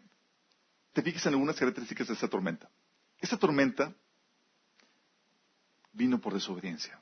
te 0.93 1.03
fijes 1.03 1.25
en 1.27 1.33
algunas 1.33 1.57
características 1.57 2.09
de 2.09 2.15
esta 2.15 2.29
tormenta. 2.29 2.69
Esta 3.19 3.39
tormenta 3.39 3.95
vino 5.93 6.21
por 6.21 6.35
desobediencia. 6.35 7.01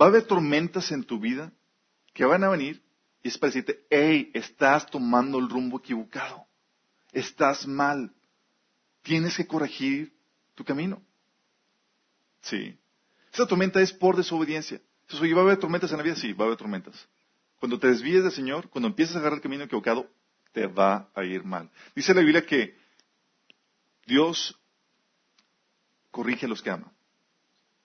Va 0.00 0.06
a 0.06 0.08
haber 0.08 0.24
tormentas 0.24 0.92
en 0.92 1.04
tu 1.04 1.18
vida 1.18 1.52
que 2.14 2.24
van 2.24 2.44
a 2.44 2.48
venir 2.48 2.82
y 3.22 3.28
es 3.28 3.36
para 3.36 3.52
decirte, 3.52 3.84
hey, 3.90 4.30
estás 4.32 4.86
tomando 4.86 5.38
el 5.38 5.48
rumbo 5.48 5.78
equivocado. 5.78 6.46
Estás 7.12 7.66
mal. 7.66 8.14
Tienes 9.02 9.36
que 9.36 9.46
corregir 9.46 10.16
tu 10.54 10.64
camino. 10.64 11.02
Sí. 12.42 12.78
Esa 13.32 13.46
tormenta 13.46 13.80
es 13.80 13.92
por 13.92 14.16
desobediencia. 14.16 14.80
Entonces, 15.02 15.34
¿va 15.34 15.40
a 15.40 15.44
haber 15.44 15.58
tormentas 15.58 15.90
en 15.90 15.98
la 15.98 16.02
vida? 16.02 16.16
Sí, 16.16 16.32
va 16.32 16.44
a 16.44 16.46
haber 16.46 16.58
tormentas. 16.58 17.08
Cuando 17.58 17.78
te 17.78 17.88
desvíes 17.88 18.22
del 18.22 18.32
Señor, 18.32 18.68
cuando 18.70 18.88
empieces 18.88 19.14
a 19.14 19.18
agarrar 19.18 19.38
el 19.38 19.42
camino 19.42 19.64
equivocado, 19.64 20.08
te 20.52 20.66
va 20.66 21.10
a 21.14 21.24
ir 21.24 21.44
mal. 21.44 21.70
Dice 21.94 22.14
la 22.14 22.20
Biblia 22.20 22.44
que 22.44 22.76
Dios 24.06 24.58
corrige 26.10 26.46
a 26.46 26.48
los 26.48 26.62
que 26.62 26.70
ama. 26.70 26.92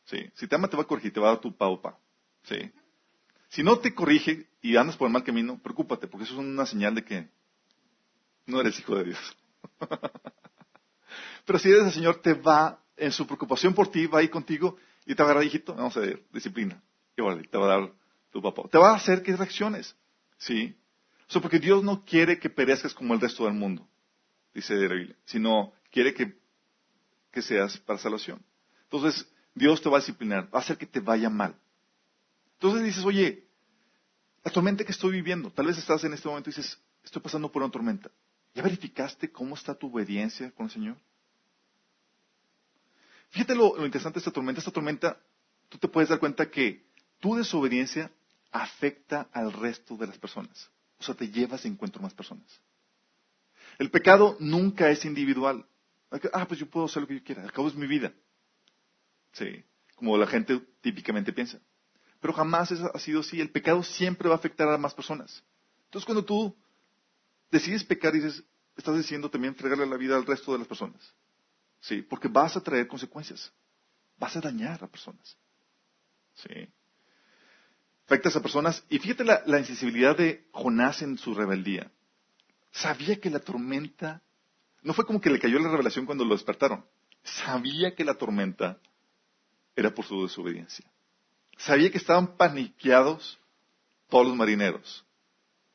Sí. 0.05 0.29
Si 0.35 0.47
te 0.47 0.55
ama, 0.55 0.67
te 0.67 0.77
va 0.77 0.83
a 0.83 0.87
corregir, 0.87 1.13
te 1.13 1.19
va 1.19 1.27
a 1.27 1.31
dar 1.31 1.41
tu 1.41 1.55
paupa. 1.55 1.97
Sí. 2.43 2.71
Si 3.49 3.63
no 3.63 3.79
te 3.79 3.93
corrige 3.93 4.47
y 4.61 4.75
andas 4.77 4.97
por 4.97 5.07
el 5.07 5.13
mal 5.13 5.23
camino, 5.23 5.59
preocúpate, 5.61 6.07
porque 6.07 6.25
eso 6.25 6.33
es 6.33 6.39
una 6.39 6.65
señal 6.65 6.95
de 6.95 7.03
que 7.03 7.29
no 8.45 8.61
eres 8.61 8.79
hijo 8.79 8.95
de 8.95 9.05
Dios. 9.05 9.37
Pero 11.45 11.59
si 11.59 11.69
eres 11.69 11.85
el 11.85 11.93
Señor, 11.93 12.21
te 12.21 12.33
va 12.33 12.83
en 12.97 13.11
su 13.11 13.25
preocupación 13.25 13.73
por 13.73 13.89
ti, 13.89 14.07
va 14.07 14.19
ahí 14.19 14.29
contigo 14.29 14.77
y 15.05 15.15
te 15.15 15.23
va 15.23 15.31
a 15.31 15.33
dar, 15.35 15.43
hijito, 15.43 15.73
vamos 15.75 15.95
a 15.97 15.99
ver, 15.99 16.23
disciplina. 16.31 16.81
Y 17.17 17.47
te 17.47 17.57
va 17.57 17.65
a 17.65 17.79
dar 17.79 17.91
tu 18.31 18.41
papá. 18.41 18.63
Te 18.69 18.77
va 18.77 18.91
a 18.91 18.95
hacer 18.95 19.23
que 19.23 19.35
reacciones. 19.35 19.95
¿Sí? 20.37 20.75
O 21.33 21.41
porque 21.41 21.59
Dios 21.59 21.83
no 21.83 22.03
ere 22.11 22.39
que 22.39 22.49
perezcas 22.49 22.93
como 22.93 23.13
el 23.13 23.21
resto 23.21 23.45
del 23.45 23.53
mundo, 23.53 23.87
dice 24.53 24.75
la 24.75 25.15
sino 25.25 25.73
quiere 25.91 26.13
que 26.13 26.37
que 27.35 27.41
seas 27.41 27.77
para 27.79 27.99
salvación. 27.99 28.41
Entonces, 28.83 29.29
Dios 29.53 29.81
te 29.81 29.89
va 29.89 29.97
a 29.97 29.99
disciplinar, 29.99 30.45
va 30.45 30.59
a 30.59 30.61
hacer 30.61 30.77
que 30.77 30.85
te 30.85 31.01
vaya 31.01 31.29
mal. 31.29 31.53
Entonces 32.53 32.83
dices, 32.83 33.03
oye, 33.03 33.45
la 34.43 34.51
tormenta 34.51 34.85
que 34.85 34.93
estoy 34.93 35.11
viviendo, 35.11 35.51
tal 35.51 35.65
vez 35.65 35.77
estás 35.77 36.03
en 36.05 36.13
este 36.13 36.29
momento 36.29 36.49
y 36.49 36.53
dices, 36.53 36.79
estoy 37.03 37.21
pasando 37.21 37.51
por 37.51 37.61
una 37.61 37.71
tormenta. 37.71 38.09
¿Ya 38.53 38.63
verificaste 38.63 39.29
cómo 39.29 39.55
está 39.55 39.75
tu 39.75 39.91
obediencia 39.91 40.49
con 40.51 40.67
el 40.67 40.71
Señor? 40.71 40.97
Fíjate 43.29 43.55
lo, 43.55 43.83
interesante 43.85 44.15
de 44.15 44.21
esta 44.21 44.31
tormenta. 44.31 44.59
Esta 44.59 44.71
tormenta, 44.71 45.17
tú 45.69 45.77
te 45.77 45.87
puedes 45.87 46.09
dar 46.09 46.19
cuenta 46.19 46.49
que 46.49 46.85
tu 47.19 47.35
desobediencia 47.35 48.11
afecta 48.51 49.27
al 49.33 49.51
resto 49.51 49.97
de 49.97 50.07
las 50.07 50.17
personas. 50.17 50.69
O 50.99 51.03
sea, 51.03 51.15
te 51.15 51.29
llevas 51.29 51.63
de 51.63 51.69
encuentro 51.69 52.01
más 52.01 52.13
personas. 52.13 52.45
El 53.77 53.91
pecado 53.91 54.37
nunca 54.39 54.89
es 54.89 55.03
individual. 55.05 55.65
Ah, 56.31 56.47
pues 56.47 56.59
yo 56.59 56.69
puedo 56.69 56.85
hacer 56.85 57.01
lo 57.01 57.07
que 57.07 57.15
yo 57.15 57.23
quiera. 57.23 57.43
Al 57.43 57.51
cabo 57.51 57.67
es 57.67 57.75
mi 57.75 57.87
vida. 57.87 58.13
Sí, 59.33 59.63
como 59.95 60.17
la 60.17 60.27
gente 60.27 60.61
típicamente 60.81 61.33
piensa. 61.33 61.59
Pero 62.21 62.33
jamás 62.33 62.71
ha 62.71 62.99
sido 62.99 63.19
así. 63.19 63.41
El 63.41 63.51
pecado 63.51 63.83
siempre 63.83 64.29
va 64.29 64.35
a 64.35 64.37
afectar 64.37 64.69
a 64.69 64.77
más 64.77 64.93
personas. 64.93 65.43
Entonces, 65.85 66.05
cuando 66.05 66.23
tú 66.23 66.55
decides 67.51 67.83
pecar, 67.83 68.13
dices, 68.13 68.43
estás 68.77 68.95
diciendo 68.97 69.29
también 69.29 69.55
fregarle 69.55 69.85
la 69.85 69.97
vida 69.97 70.15
al 70.15 70.25
resto 70.25 70.53
de 70.53 70.59
las 70.59 70.67
personas. 70.67 71.13
Sí, 71.87 72.01
porque 72.01 72.27
vas 72.27 72.57
a 72.57 72.61
traer 72.61 72.87
consecuencias. 72.87 73.53
Vas 74.17 74.35
a 74.35 74.41
dañar 74.41 74.83
a 74.83 74.87
personas. 74.87 75.37
Sí. 76.33 76.67
Afectas 78.05 78.35
a 78.35 78.41
personas. 78.41 78.83
Y 78.89 78.97
fíjate 78.97 79.23
la, 79.23 79.43
la 79.45 79.59
insensibilidad 79.59 80.17
de 80.17 80.47
Jonás 80.51 81.03
en 81.03 81.19
su 81.19 81.35
rebeldía. 81.35 81.91
Sabía 82.71 83.19
que 83.19 83.29
la 83.29 83.39
tormenta, 83.39 84.23
no 84.81 84.95
fue 84.95 85.05
como 85.05 85.21
que 85.21 85.29
le 85.29 85.37
cayó 85.37 85.59
la 85.59 85.69
revelación 85.69 86.07
cuando 86.07 86.25
lo 86.25 86.33
despertaron. 86.33 86.83
Sabía 87.23 87.93
que 87.93 88.03
la 88.03 88.15
tormenta 88.15 88.79
era 89.75 89.93
por 89.93 90.05
su 90.05 90.23
desobediencia. 90.23 90.89
Sabía 91.57 91.91
que 91.91 91.99
estaban 91.99 92.35
paniqueados 92.35 93.39
todos 94.09 94.25
los 94.25 94.35
marineros. 94.35 95.05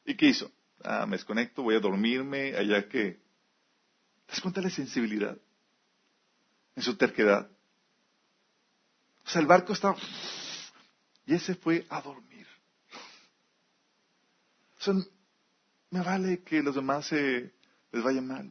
¿Y 0.04 0.16
qué 0.16 0.26
hizo? 0.26 0.50
Ah, 0.82 1.06
me 1.06 1.16
desconecto, 1.16 1.62
voy 1.62 1.76
a 1.76 1.80
dormirme, 1.80 2.56
allá 2.56 2.88
que... 2.88 3.20
¿Te 4.26 4.32
das 4.32 4.40
cuenta 4.40 4.60
de 4.60 4.68
la 4.68 4.74
sensibilidad? 4.74 5.38
En 6.76 6.82
su 6.82 6.96
terquedad. 6.96 7.50
O 9.24 9.28
sea, 9.28 9.40
el 9.40 9.46
barco 9.46 9.72
estaba... 9.72 9.96
Y 11.26 11.34
ese 11.34 11.54
fue 11.54 11.86
a 11.88 12.00
dormir. 12.00 12.46
O 14.78 14.82
sea, 14.82 14.94
me 15.90 16.00
vale 16.02 16.42
que 16.42 16.62
los 16.62 16.74
demás 16.74 17.06
se 17.06 17.52
les 17.92 18.02
vaya 18.02 18.20
mal. 18.20 18.50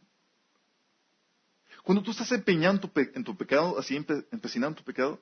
Cuando 1.84 2.04
tú 2.04 2.12
estás 2.12 2.32
empeñado 2.32 2.76
en 3.16 3.24
tu, 3.24 3.36
pecado, 3.36 3.80
así 3.80 3.96
empecinado 3.96 4.70
en 4.70 4.76
tu 4.76 4.84
pecado, 4.84 5.22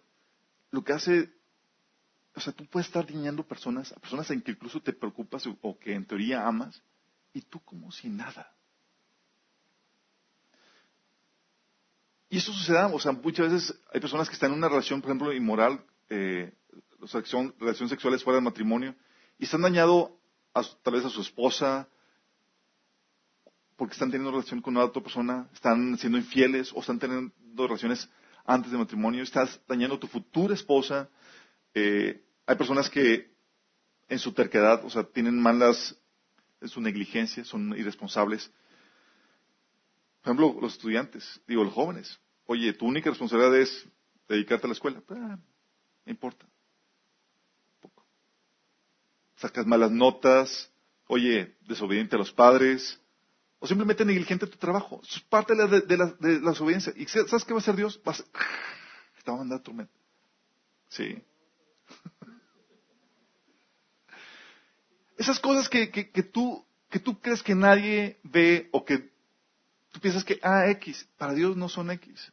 lo 0.72 0.84
que 0.84 0.92
hace, 0.92 1.32
o 2.36 2.42
sea, 2.42 2.51
tú 2.51 2.66
puedes 2.66 2.88
estar 2.88 3.06
dañando 3.06 3.48
personas, 3.48 3.94
a 3.94 4.00
personas 4.00 4.30
en 4.32 4.42
que 4.42 4.51
incluso 4.51 4.82
te 4.82 4.92
preocupas 4.92 5.46
o 5.62 5.80
que 5.80 5.94
en 5.94 6.06
teoría 6.06 6.46
amas, 6.46 6.84
y 7.34 7.42
tú 7.42 7.63
como 7.63 7.92
si 7.92 8.10
nada. 8.10 8.57
Y 12.29 12.38
eso 12.38 12.51
sucede, 12.51 12.84
o 12.84 13.00
sea, 13.00 13.13
muchas 13.13 13.51
veces 13.51 13.79
hay 13.93 14.01
personas 14.01 14.27
que 14.27 14.34
están 14.34 14.51
en 14.51 14.57
una 14.57 14.69
relación, 14.69 15.01
por 15.01 15.10
ejemplo, 15.10 15.34
inmoral, 15.34 15.81
eh, 16.10 16.53
relaciones 17.00 17.89
sexuales 17.89 18.24
fuera 18.24 18.38
del 18.38 18.43
matrimonio, 18.43 18.96
y 19.39 19.46
están 19.46 19.62
dañando 19.62 20.19
a, 20.53 20.62
tal 20.84 20.96
vez 20.96 21.05
a 21.05 21.10
su 21.10 21.22
esposa, 21.22 21.88
porque 23.77 23.93
están 23.93 24.10
teniendo 24.10 24.31
relación 24.31 24.62
con 24.62 24.75
otra 24.75 25.01
persona, 25.01 25.48
están 25.53 25.98
siendo 25.98 26.17
infieles 26.17 26.74
o 26.74 26.79
están 26.79 27.00
teniendo 27.00 27.34
relaciones 27.57 28.10
antes 28.43 28.72
del 28.72 28.79
matrimonio, 28.79 29.24
estás 29.24 29.62
dañando 29.67 29.96
a 29.96 30.00
tu 30.00 30.07
futura 30.07 30.53
esposa. 30.53 31.10
Eh, 31.74 32.24
hay 32.46 32.55
personas 32.55 32.89
que 32.89 33.31
en 34.10 34.19
su 34.19 34.31
terquedad, 34.31 34.84
o 34.84 34.89
sea, 34.89 35.03
tienen 35.03 35.39
malas 35.39 35.96
en 36.60 36.69
su 36.69 36.81
negligencia, 36.81 37.46
son 37.46 37.77
irresponsables. 37.77 38.51
Por 40.27 40.36
ejemplo, 40.36 40.60
los 40.60 40.74
estudiantes, 40.74 41.39
digo, 41.48 41.63
los 41.63 41.74
jóvenes. 41.74 42.19
Oye, 42.48 42.74
tu 42.74 42.86
única 42.86 43.10
responsabilidad 43.10 43.57
es 43.57 43.88
dedicarte 44.27 44.65
a 44.65 44.67
la 44.67 44.74
escuela. 44.74 45.01
Ah, 45.07 45.38
no 46.05 46.12
importa. 46.12 46.46
Sacas 49.38 49.65
malas 49.65 49.89
notas. 49.89 50.69
Oye, 51.07 51.55
desobediente 51.65 52.17
a 52.17 52.19
los 52.19 52.34
padres. 52.34 53.00
O 53.60 53.67
simplemente 53.67 54.03
negligente 54.03 54.43
a 54.43 54.50
tu 54.50 54.57
trabajo. 54.57 55.00
Es 55.01 55.17
parte 55.22 55.55
de 55.55 55.98
la, 55.98 56.07
de, 56.07 56.39
desobediencia. 56.41 56.91
¿Y 56.98 57.05
sabes 57.05 57.46
qué 57.46 57.53
va 57.53 57.60
a 57.60 57.62
hacer 57.62 57.77
Dios? 57.77 57.98
Va 58.05 58.12
a 58.12 58.15
te 58.15 59.31
va 59.31 59.36
a 59.36 59.38
mandar. 59.38 59.62
Sí. 60.89 61.24
Esas 65.17 65.39
cosas 65.39 65.69
que, 65.69 65.88
tú, 66.34 66.65
que 66.89 67.00
tú 67.00 67.17
crees 67.22 67.41
que 67.41 67.55
nadie 67.55 68.19
ve 68.24 68.67
o 68.74 68.84
que 68.84 69.15
piensas 70.00 70.24
que, 70.24 70.39
ah, 70.42 70.70
X, 70.72 71.08
para 71.18 71.34
Dios 71.34 71.56
no 71.56 71.70
son 71.70 71.92
X. 71.92 72.32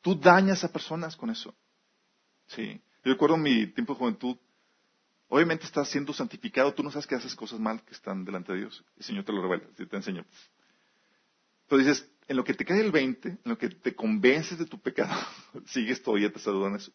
Tú 0.00 0.14
dañas 0.14 0.64
a 0.64 0.72
personas 0.72 1.16
con 1.16 1.30
eso. 1.30 1.54
Sí. 2.46 2.80
Yo 3.04 3.12
recuerdo 3.12 3.36
mi 3.36 3.66
tiempo 3.66 3.94
de 3.94 3.98
juventud, 3.98 4.36
obviamente 5.28 5.64
estás 5.64 5.88
siendo 5.88 6.12
santificado, 6.12 6.72
tú 6.74 6.82
no 6.82 6.90
sabes 6.90 7.06
que 7.06 7.14
haces 7.14 7.34
cosas 7.34 7.60
mal 7.60 7.82
que 7.82 7.94
están 7.94 8.24
delante 8.24 8.52
de 8.52 8.60
Dios. 8.60 8.84
El 8.96 9.04
Señor 9.04 9.24
te 9.24 9.32
lo 9.32 9.42
revela, 9.42 9.64
te 9.74 9.96
enseño. 9.96 10.24
Pero 11.68 11.78
dices, 11.80 12.10
en 12.26 12.36
lo 12.36 12.44
que 12.44 12.54
te 12.54 12.64
cae 12.64 12.80
el 12.80 12.92
20, 12.92 13.28
en 13.28 13.40
lo 13.44 13.58
que 13.58 13.68
te 13.68 13.94
convences 13.94 14.58
de 14.58 14.66
tu 14.66 14.78
pecado, 14.80 15.14
sigues 15.66 16.02
todavía 16.02 16.32
te 16.32 16.38
saludan 16.38 16.76
eso. 16.76 16.92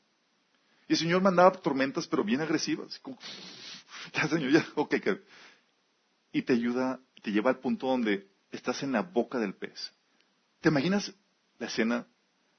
Y 0.87 0.93
el 0.93 0.99
Señor 0.99 1.21
mandaba 1.21 1.51
tormentas, 1.51 2.07
pero 2.07 2.23
bien 2.23 2.41
agresivas. 2.41 2.99
Como, 2.99 3.17
ya, 4.13 4.27
Señor, 4.27 4.51
ya, 4.51 4.65
ok. 4.75 4.95
Y 6.31 6.41
te 6.41 6.53
ayuda, 6.53 6.99
te 7.21 7.31
lleva 7.31 7.51
al 7.51 7.59
punto 7.59 7.87
donde 7.87 8.27
estás 8.53 8.83
en 8.83 8.91
la 8.91 9.01
boca 9.01 9.39
del 9.39 9.55
pez. 9.55 9.91
¿Te 10.61 10.69
imaginas 10.69 11.13
la 11.59 11.67
escena? 11.67 12.07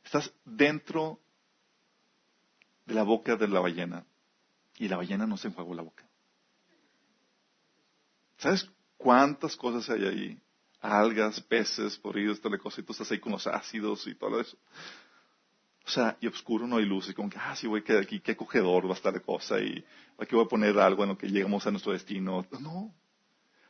Estás 0.05 0.33
dentro 0.45 1.21
de 2.85 2.95
la 2.95 3.03
boca 3.03 3.37
de 3.37 3.49
la 3.49 3.61
ballena 3.61 4.05
y 4.77 4.89
la 4.89 4.97
ballena 4.97 5.27
no 5.27 5.37
se 5.37 5.49
enjuagó 5.49 5.75
la 5.75 5.83
boca. 5.83 6.07
¿Sabes 8.37 8.69
cuántas 8.99 9.57
cosas 9.57 9.89
hay 9.89 10.05
ahí? 10.05 10.41
Algas, 10.81 11.41
peces, 11.41 11.97
podridos, 11.97 12.41
tal 12.41 12.59
cosa, 12.59 12.81
y 12.81 12.85
tú 12.85 12.93
estás 12.93 13.11
ahí 13.11 13.19
con 13.19 13.33
los 13.33 13.47
ácidos 13.47 14.07
y 14.07 14.15
todo 14.15 14.39
eso. 14.39 14.59
O 15.87 15.91
sea, 15.91 16.19
y 16.21 16.27
oscuro 16.27 16.67
no 16.67 16.77
hay 16.77 16.85
luz, 16.85 17.09
y 17.09 17.15
como 17.15 17.31
que, 17.31 17.39
ah, 17.39 17.57
sí, 17.57 17.67
voy 17.67 17.81
a 17.81 17.85
quedar 17.85 18.03
aquí, 18.03 18.21
qué 18.21 18.33
acogedor 18.33 18.87
va 18.87 18.91
a 18.91 18.97
estar 18.97 19.15
la 19.15 19.21
cosa, 19.21 19.61
y 19.61 19.83
aquí 20.19 20.35
voy 20.35 20.45
a 20.45 20.49
poner 20.49 20.79
algo 20.79 21.05
en 21.05 21.11
lo 21.11 21.19
que 21.19 21.29
llegamos 21.29 21.67
a 21.67 21.71
nuestro 21.71 21.93
destino. 21.93 22.47
No. 22.61 22.93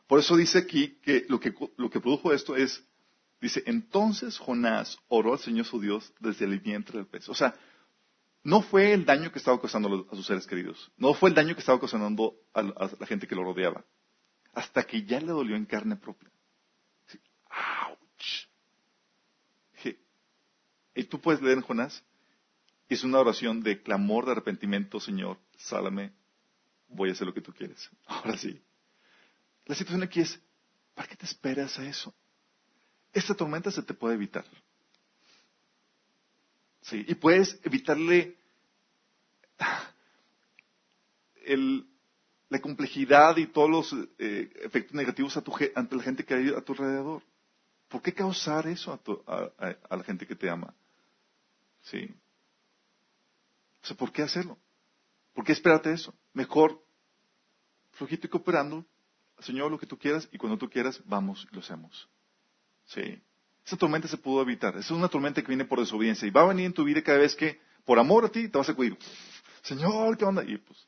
Por 0.07 0.19
eso 0.19 0.35
dice 0.37 0.59
aquí 0.59 0.99
que 1.01 1.25
lo 1.29 1.39
que, 1.39 1.53
lo 1.77 1.89
que 1.89 1.99
produjo 1.99 2.33
esto 2.33 2.55
es, 2.55 2.83
dice, 3.41 3.63
entonces 3.65 4.37
Jonás 4.37 4.97
oró 5.07 5.33
al 5.33 5.39
Señor 5.39 5.65
su 5.65 5.79
Dios 5.79 6.13
desde 6.19 6.45
el 6.45 6.59
vientre 6.59 6.97
del 6.97 7.07
pez. 7.07 7.27
O 7.29 7.33
sea, 7.33 7.55
no 8.43 8.61
fue 8.61 8.93
el 8.93 9.05
daño 9.05 9.31
que 9.31 9.39
estaba 9.39 9.59
causando 9.59 10.07
a 10.11 10.15
sus 10.15 10.27
seres 10.27 10.45
queridos, 10.45 10.91
no 10.97 11.15
fue 11.15 11.29
el 11.29 11.35
daño 11.35 11.55
que 11.55 11.61
estaba 11.61 11.79
causando 11.79 12.35
a, 12.53 12.61
la 12.61 13.07
gente 13.07 13.27
que 13.27 13.35
lo 13.35 13.43
rodeaba, 13.43 13.83
hasta 14.53 14.83
que 14.83 15.03
ya 15.03 15.19
le 15.19 15.27
dolió 15.27 15.55
en 15.55 15.65
carne 15.65 15.95
propia. 15.95 16.29
Y 20.95 21.03
tú 21.03 21.19
puedes 21.19 21.41
leer 21.41 21.57
en 21.57 21.63
Jonás, 21.63 22.03
es 22.87 23.03
una 23.03 23.19
oración 23.19 23.61
de 23.61 23.81
clamor 23.81 24.25
de 24.25 24.31
arrepentimiento, 24.31 25.01
Señor, 25.01 25.37
sálame, 25.57 26.13
voy 26.87 27.09
a 27.09 27.11
hacer 27.11 27.27
lo 27.27 27.33
que 27.33 27.41
tú 27.41 27.51
quieres. 27.51 27.89
Ahora 28.05 28.37
sí. 28.37 28.61
La 29.65 29.75
situación 29.75 30.03
aquí 30.03 30.21
es, 30.21 30.39
¿para 30.93 31.07
qué 31.07 31.15
te 31.15 31.25
esperas 31.25 31.77
a 31.79 31.87
eso? 31.87 32.13
Esta 33.11 33.33
tormenta 33.33 33.71
se 33.71 33.81
te 33.81 33.93
puede 33.93 34.15
evitar. 34.15 34.45
Sí, 36.81 37.03
y 37.07 37.15
puedes 37.15 37.59
evitarle 37.63 38.37
la 42.49 42.61
complejidad 42.61 43.37
y 43.37 43.47
todos 43.47 43.69
los 43.69 43.93
eh, 44.19 44.51
efectos 44.61 44.93
negativos 44.93 45.35
a 45.35 45.41
tu, 45.41 45.51
ante 45.73 45.95
la 45.95 46.03
gente 46.03 46.23
que 46.23 46.35
hay 46.35 46.49
a 46.49 46.61
tu 46.61 46.73
alrededor. 46.73 47.23
¿Por 47.87 48.01
qué 48.01 48.13
causar 48.13 48.67
eso 48.67 48.99
a 49.27 49.95
la 49.95 50.03
gente 50.03 50.27
que 50.27 50.35
te 50.35 50.49
ama? 50.49 50.73
Sí. 51.81 52.13
O 53.81 53.87
sea, 53.87 53.95
¿por 53.95 54.11
qué 54.11 54.23
hacerlo? 54.23 54.57
¿Por 55.33 55.45
qué 55.45 55.51
esperarte 55.51 55.91
eso? 55.91 56.13
Mejor, 56.33 56.83
flojito 57.91 58.27
y 58.27 58.29
cooperando, 58.29 58.85
Señor, 59.39 59.71
lo 59.71 59.77
que 59.77 59.85
tú 59.85 59.97
quieras, 59.97 60.27
y 60.31 60.37
cuando 60.37 60.57
tú 60.57 60.69
quieras, 60.69 61.01
vamos 61.05 61.47
y 61.51 61.55
lo 61.55 61.61
hacemos. 61.61 62.09
Sí. 62.85 63.21
Esa 63.65 63.77
tormenta 63.77 64.07
se 64.07 64.17
pudo 64.17 64.41
evitar. 64.41 64.75
Esa 64.77 64.85
es 64.85 64.91
una 64.91 65.09
tormenta 65.09 65.41
que 65.41 65.47
viene 65.47 65.65
por 65.65 65.79
desobediencia. 65.79 66.27
Y 66.27 66.31
va 66.31 66.41
a 66.41 66.47
venir 66.47 66.67
en 66.67 66.73
tu 66.73 66.83
vida 66.83 67.01
cada 67.01 67.17
vez 67.17 67.35
que, 67.35 67.59
por 67.83 67.99
amor 67.99 68.25
a 68.25 68.29
ti, 68.29 68.47
te 68.47 68.57
vas 68.57 68.69
a 68.69 68.71
acudir. 68.71 68.97
Señor, 69.63 70.17
¿qué 70.17 70.25
onda? 70.25 70.43
Y 70.43 70.57
pues, 70.57 70.87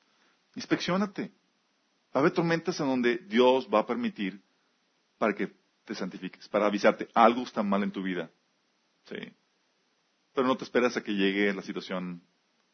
inspeccionate. 0.56 1.32
Va 2.14 2.14
a 2.14 2.20
haber 2.20 2.32
tormentas 2.32 2.80
en 2.80 2.88
donde 2.88 3.18
Dios 3.18 3.68
va 3.74 3.80
a 3.80 3.86
permitir 3.86 4.42
para 5.18 5.34
que 5.34 5.52
te 5.86 5.96
santifiques, 5.96 6.48
para 6.50 6.68
avisarte, 6.68 7.08
algo 7.14 7.44
está 7.44 7.64
mal 7.64 7.82
en 7.84 7.92
tu 7.92 8.04
vida. 8.04 8.30
Sí. 9.06 9.16
pero 10.34 10.46
no 10.46 10.58
te 10.58 10.66
esperas 10.66 10.98
a 10.98 11.02
que 11.02 11.14
llegue 11.14 11.54
la 11.54 11.62
situación 11.62 12.22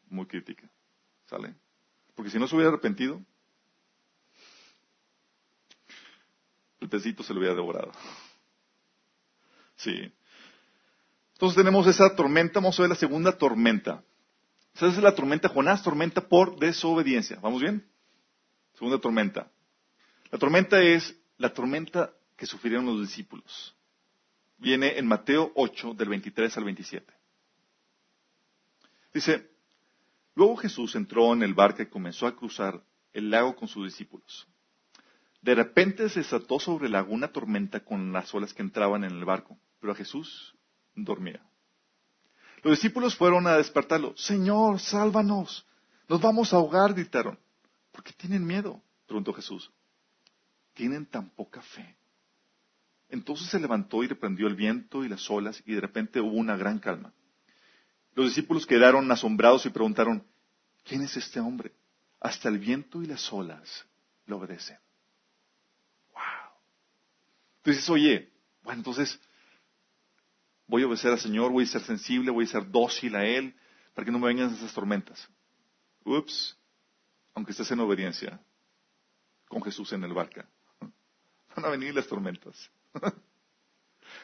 muy 0.08 0.26
crítica. 0.26 0.68
¿Sale? 1.26 1.54
Porque 2.14 2.30
si 2.30 2.38
no 2.38 2.46
se 2.48 2.54
hubiera 2.56 2.70
arrepentido, 2.70 3.22
el 6.90 7.24
se 7.24 7.32
lo 7.32 7.40
hubiera 7.40 7.54
devorado. 7.54 7.92
Sí. 9.76 10.12
Entonces 11.32 11.56
tenemos 11.56 11.86
esa 11.86 12.14
tormenta, 12.14 12.60
vamos 12.60 12.78
a 12.78 12.82
ver 12.82 12.90
la 12.90 12.96
segunda 12.96 13.36
tormenta. 13.36 14.02
Esa 14.74 14.88
es 14.88 14.98
la 14.98 15.14
tormenta, 15.14 15.48
Jonás, 15.48 15.82
tormenta 15.82 16.28
por 16.28 16.58
desobediencia. 16.58 17.38
¿Vamos 17.40 17.60
bien? 17.60 17.86
Segunda 18.74 18.98
tormenta. 18.98 19.50
La 20.30 20.38
tormenta 20.38 20.82
es 20.82 21.16
la 21.38 21.52
tormenta 21.52 22.12
que 22.36 22.46
sufrieron 22.46 22.86
los 22.86 23.00
discípulos. 23.00 23.74
Viene 24.58 24.98
en 24.98 25.06
Mateo 25.06 25.52
8, 25.54 25.94
del 25.94 26.08
23 26.08 26.56
al 26.56 26.64
27. 26.64 27.12
Dice, 29.12 29.50
luego 30.34 30.56
Jesús 30.56 30.94
entró 30.96 31.32
en 31.32 31.42
el 31.42 31.54
barco 31.54 31.82
y 31.82 31.86
comenzó 31.86 32.26
a 32.26 32.34
cruzar 32.34 32.82
el 33.12 33.30
lago 33.30 33.54
con 33.54 33.68
sus 33.68 33.84
discípulos. 33.84 34.48
De 35.44 35.54
repente 35.54 36.08
se 36.08 36.20
desató 36.20 36.58
sobre 36.58 36.86
el 36.86 36.92
lago 36.92 37.12
una 37.12 37.28
tormenta 37.28 37.80
con 37.80 38.14
las 38.14 38.34
olas 38.34 38.54
que 38.54 38.62
entraban 38.62 39.04
en 39.04 39.10
el 39.10 39.26
barco, 39.26 39.58
pero 39.78 39.92
a 39.92 39.94
Jesús 39.94 40.54
dormía. 40.94 41.42
Los 42.62 42.78
discípulos 42.78 43.14
fueron 43.14 43.46
a 43.46 43.58
despertarlo. 43.58 44.16
Señor, 44.16 44.80
sálvanos. 44.80 45.66
Nos 46.08 46.22
vamos 46.22 46.50
a 46.50 46.56
ahogar, 46.56 46.94
gritaron. 46.94 47.38
¿Por 47.92 48.02
qué 48.02 48.14
tienen 48.14 48.46
miedo? 48.46 48.80
preguntó 49.06 49.34
Jesús. 49.34 49.70
Tienen 50.72 51.04
tan 51.04 51.28
poca 51.28 51.60
fe. 51.60 51.94
Entonces 53.10 53.46
se 53.48 53.60
levantó 53.60 54.02
y 54.02 54.06
reprendió 54.06 54.46
el 54.46 54.54
viento 54.54 55.04
y 55.04 55.10
las 55.10 55.30
olas 55.30 55.62
y 55.66 55.74
de 55.74 55.82
repente 55.82 56.22
hubo 56.22 56.38
una 56.38 56.56
gran 56.56 56.78
calma. 56.78 57.12
Los 58.14 58.28
discípulos 58.28 58.64
quedaron 58.64 59.12
asombrados 59.12 59.66
y 59.66 59.68
preguntaron, 59.68 60.26
¿quién 60.84 61.02
es 61.02 61.18
este 61.18 61.38
hombre? 61.38 61.72
Hasta 62.18 62.48
el 62.48 62.58
viento 62.58 63.02
y 63.02 63.06
las 63.06 63.30
olas 63.30 63.84
le 64.24 64.34
obedecen. 64.36 64.78
Wow. 67.64 67.72
Entonces, 67.72 67.90
oye, 67.90 68.32
bueno, 68.62 68.80
entonces 68.80 69.20
voy 70.66 70.82
a 70.82 70.86
obedecer 70.86 71.12
al 71.12 71.20
Señor, 71.20 71.52
voy 71.52 71.64
a 71.64 71.68
ser 71.68 71.82
sensible, 71.82 72.30
voy 72.30 72.44
a 72.44 72.48
ser 72.48 72.70
dócil 72.70 73.14
a 73.16 73.24
Él, 73.24 73.54
para 73.94 74.04
que 74.04 74.12
no 74.12 74.18
me 74.18 74.28
vengan 74.28 74.52
esas 74.52 74.72
tormentas. 74.72 75.28
Ups, 76.04 76.56
aunque 77.34 77.52
estés 77.52 77.70
en 77.70 77.80
obediencia 77.80 78.40
con 79.48 79.62
Jesús 79.62 79.92
en 79.92 80.04
el 80.04 80.12
barca, 80.12 80.48
van 81.56 81.64
a 81.64 81.68
venir 81.68 81.94
las 81.94 82.06
tormentas. 82.06 82.70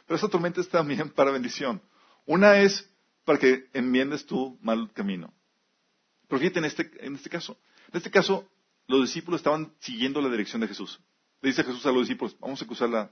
Pero 0.06 0.16
esa 0.16 0.28
tormenta 0.28 0.60
es 0.60 0.68
también 0.68 1.10
para 1.10 1.30
bendición. 1.30 1.82
Una 2.26 2.58
es 2.60 2.88
para 3.24 3.38
que 3.38 3.68
enmiendes 3.72 4.26
tu 4.26 4.58
mal 4.60 4.92
camino. 4.92 5.32
Pero 6.28 6.40
fíjate 6.40 6.58
en 6.58 6.64
este, 6.64 7.06
en 7.06 7.14
este 7.14 7.30
caso. 7.30 7.58
En 7.88 7.96
este 7.96 8.10
caso, 8.10 8.48
los 8.86 9.02
discípulos 9.02 9.40
estaban 9.40 9.74
siguiendo 9.80 10.20
la 10.20 10.28
dirección 10.28 10.60
de 10.60 10.68
Jesús. 10.68 11.00
Le 11.40 11.50
dice 11.50 11.64
Jesús 11.64 11.84
a 11.86 11.92
los 11.92 12.02
discípulos, 12.02 12.36
vamos 12.38 12.60
a 12.62 12.66
cruzar 12.66 12.88
la... 12.88 13.10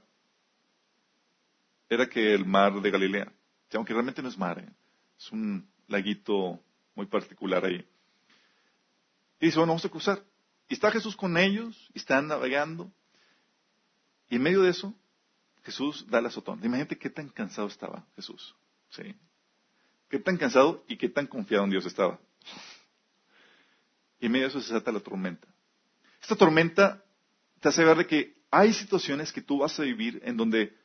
Era 1.89 2.07
que 2.07 2.33
el 2.33 2.45
mar 2.45 2.79
de 2.79 2.91
Galilea, 2.91 3.31
aunque 3.73 3.93
realmente 3.93 4.21
no 4.21 4.29
es 4.29 4.37
mar, 4.37 4.59
¿eh? 4.59 4.71
es 5.17 5.31
un 5.31 5.67
laguito 5.87 6.59
muy 6.95 7.07
particular 7.07 7.65
ahí. 7.65 7.85
Y 9.39 9.47
dice, 9.47 9.57
bueno, 9.57 9.71
vamos 9.71 9.85
a 9.85 9.89
cruzar. 9.89 10.23
Y 10.67 10.75
está 10.75 10.91
Jesús 10.91 11.15
con 11.15 11.37
ellos, 11.37 11.89
y 11.93 11.97
están 11.97 12.27
navegando. 12.27 12.91
Y 14.29 14.35
en 14.35 14.43
medio 14.43 14.61
de 14.61 14.69
eso, 14.69 14.93
Jesús 15.63 16.05
da 16.09 16.19
el 16.19 16.27
azotón. 16.27 16.59
Imagínate 16.63 16.97
qué 16.97 17.09
tan 17.09 17.29
cansado 17.29 17.67
estaba 17.67 18.05
Jesús. 18.15 18.55
¿sí? 18.89 19.15
Qué 20.09 20.19
tan 20.19 20.37
cansado 20.37 20.83
y 20.87 20.97
qué 20.97 21.09
tan 21.09 21.27
confiado 21.27 21.63
en 21.63 21.71
Dios 21.71 21.85
estaba. 21.85 22.19
Y 24.19 24.27
en 24.27 24.31
medio 24.31 24.45
de 24.45 24.49
eso 24.49 24.61
se 24.61 24.73
desata 24.73 24.91
la 24.91 24.99
tormenta. 24.99 25.47
Esta 26.21 26.35
tormenta 26.35 27.03
te 27.59 27.69
hace 27.69 27.83
ver 27.83 27.97
de 27.97 28.07
que 28.07 28.35
hay 28.51 28.73
situaciones 28.73 29.31
que 29.31 29.41
tú 29.41 29.59
vas 29.59 29.79
a 29.79 29.83
vivir 29.83 30.21
en 30.23 30.37
donde 30.37 30.75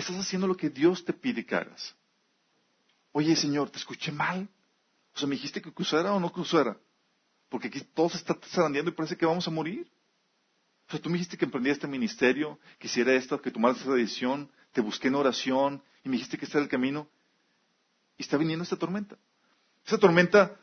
estás 0.00 0.16
haciendo 0.16 0.46
lo 0.46 0.56
que 0.56 0.70
Dios 0.70 1.04
te 1.04 1.12
pide 1.12 1.44
que 1.44 1.54
hagas. 1.54 1.94
Oye, 3.12 3.34
Señor, 3.36 3.70
te 3.70 3.78
escuché 3.78 4.12
mal. 4.12 4.48
O 5.14 5.18
sea, 5.18 5.28
me 5.28 5.34
dijiste 5.34 5.60
que 5.60 5.72
cruzara 5.72 6.12
o 6.14 6.20
no 6.20 6.30
cruzara. 6.30 6.78
Porque 7.48 7.68
aquí 7.68 7.80
todo 7.80 8.08
se 8.08 8.18
está 8.18 8.38
zarandeando 8.48 8.90
y 8.90 8.94
parece 8.94 9.16
que 9.16 9.26
vamos 9.26 9.48
a 9.48 9.50
morir. 9.50 9.90
O 10.86 10.90
sea, 10.90 11.00
tú 11.00 11.10
me 11.10 11.14
dijiste 11.14 11.36
que 11.36 11.44
emprendía 11.44 11.72
este 11.72 11.86
ministerio, 11.86 12.58
que 12.78 12.86
hiciera 12.86 13.12
esto, 13.14 13.40
que 13.40 13.50
tomaras 13.50 13.78
esta 13.78 13.92
decisión, 13.92 14.50
te 14.72 14.80
busqué 14.80 15.08
en 15.08 15.16
oración 15.16 15.82
y 16.04 16.08
me 16.08 16.16
dijiste 16.16 16.38
que 16.38 16.44
este 16.44 16.58
era 16.58 16.64
el 16.64 16.70
camino. 16.70 17.08
Y 18.16 18.22
está 18.22 18.36
viniendo 18.36 18.62
esta 18.62 18.76
tormenta. 18.76 19.16
Esta 19.84 19.98
tormenta 19.98 20.56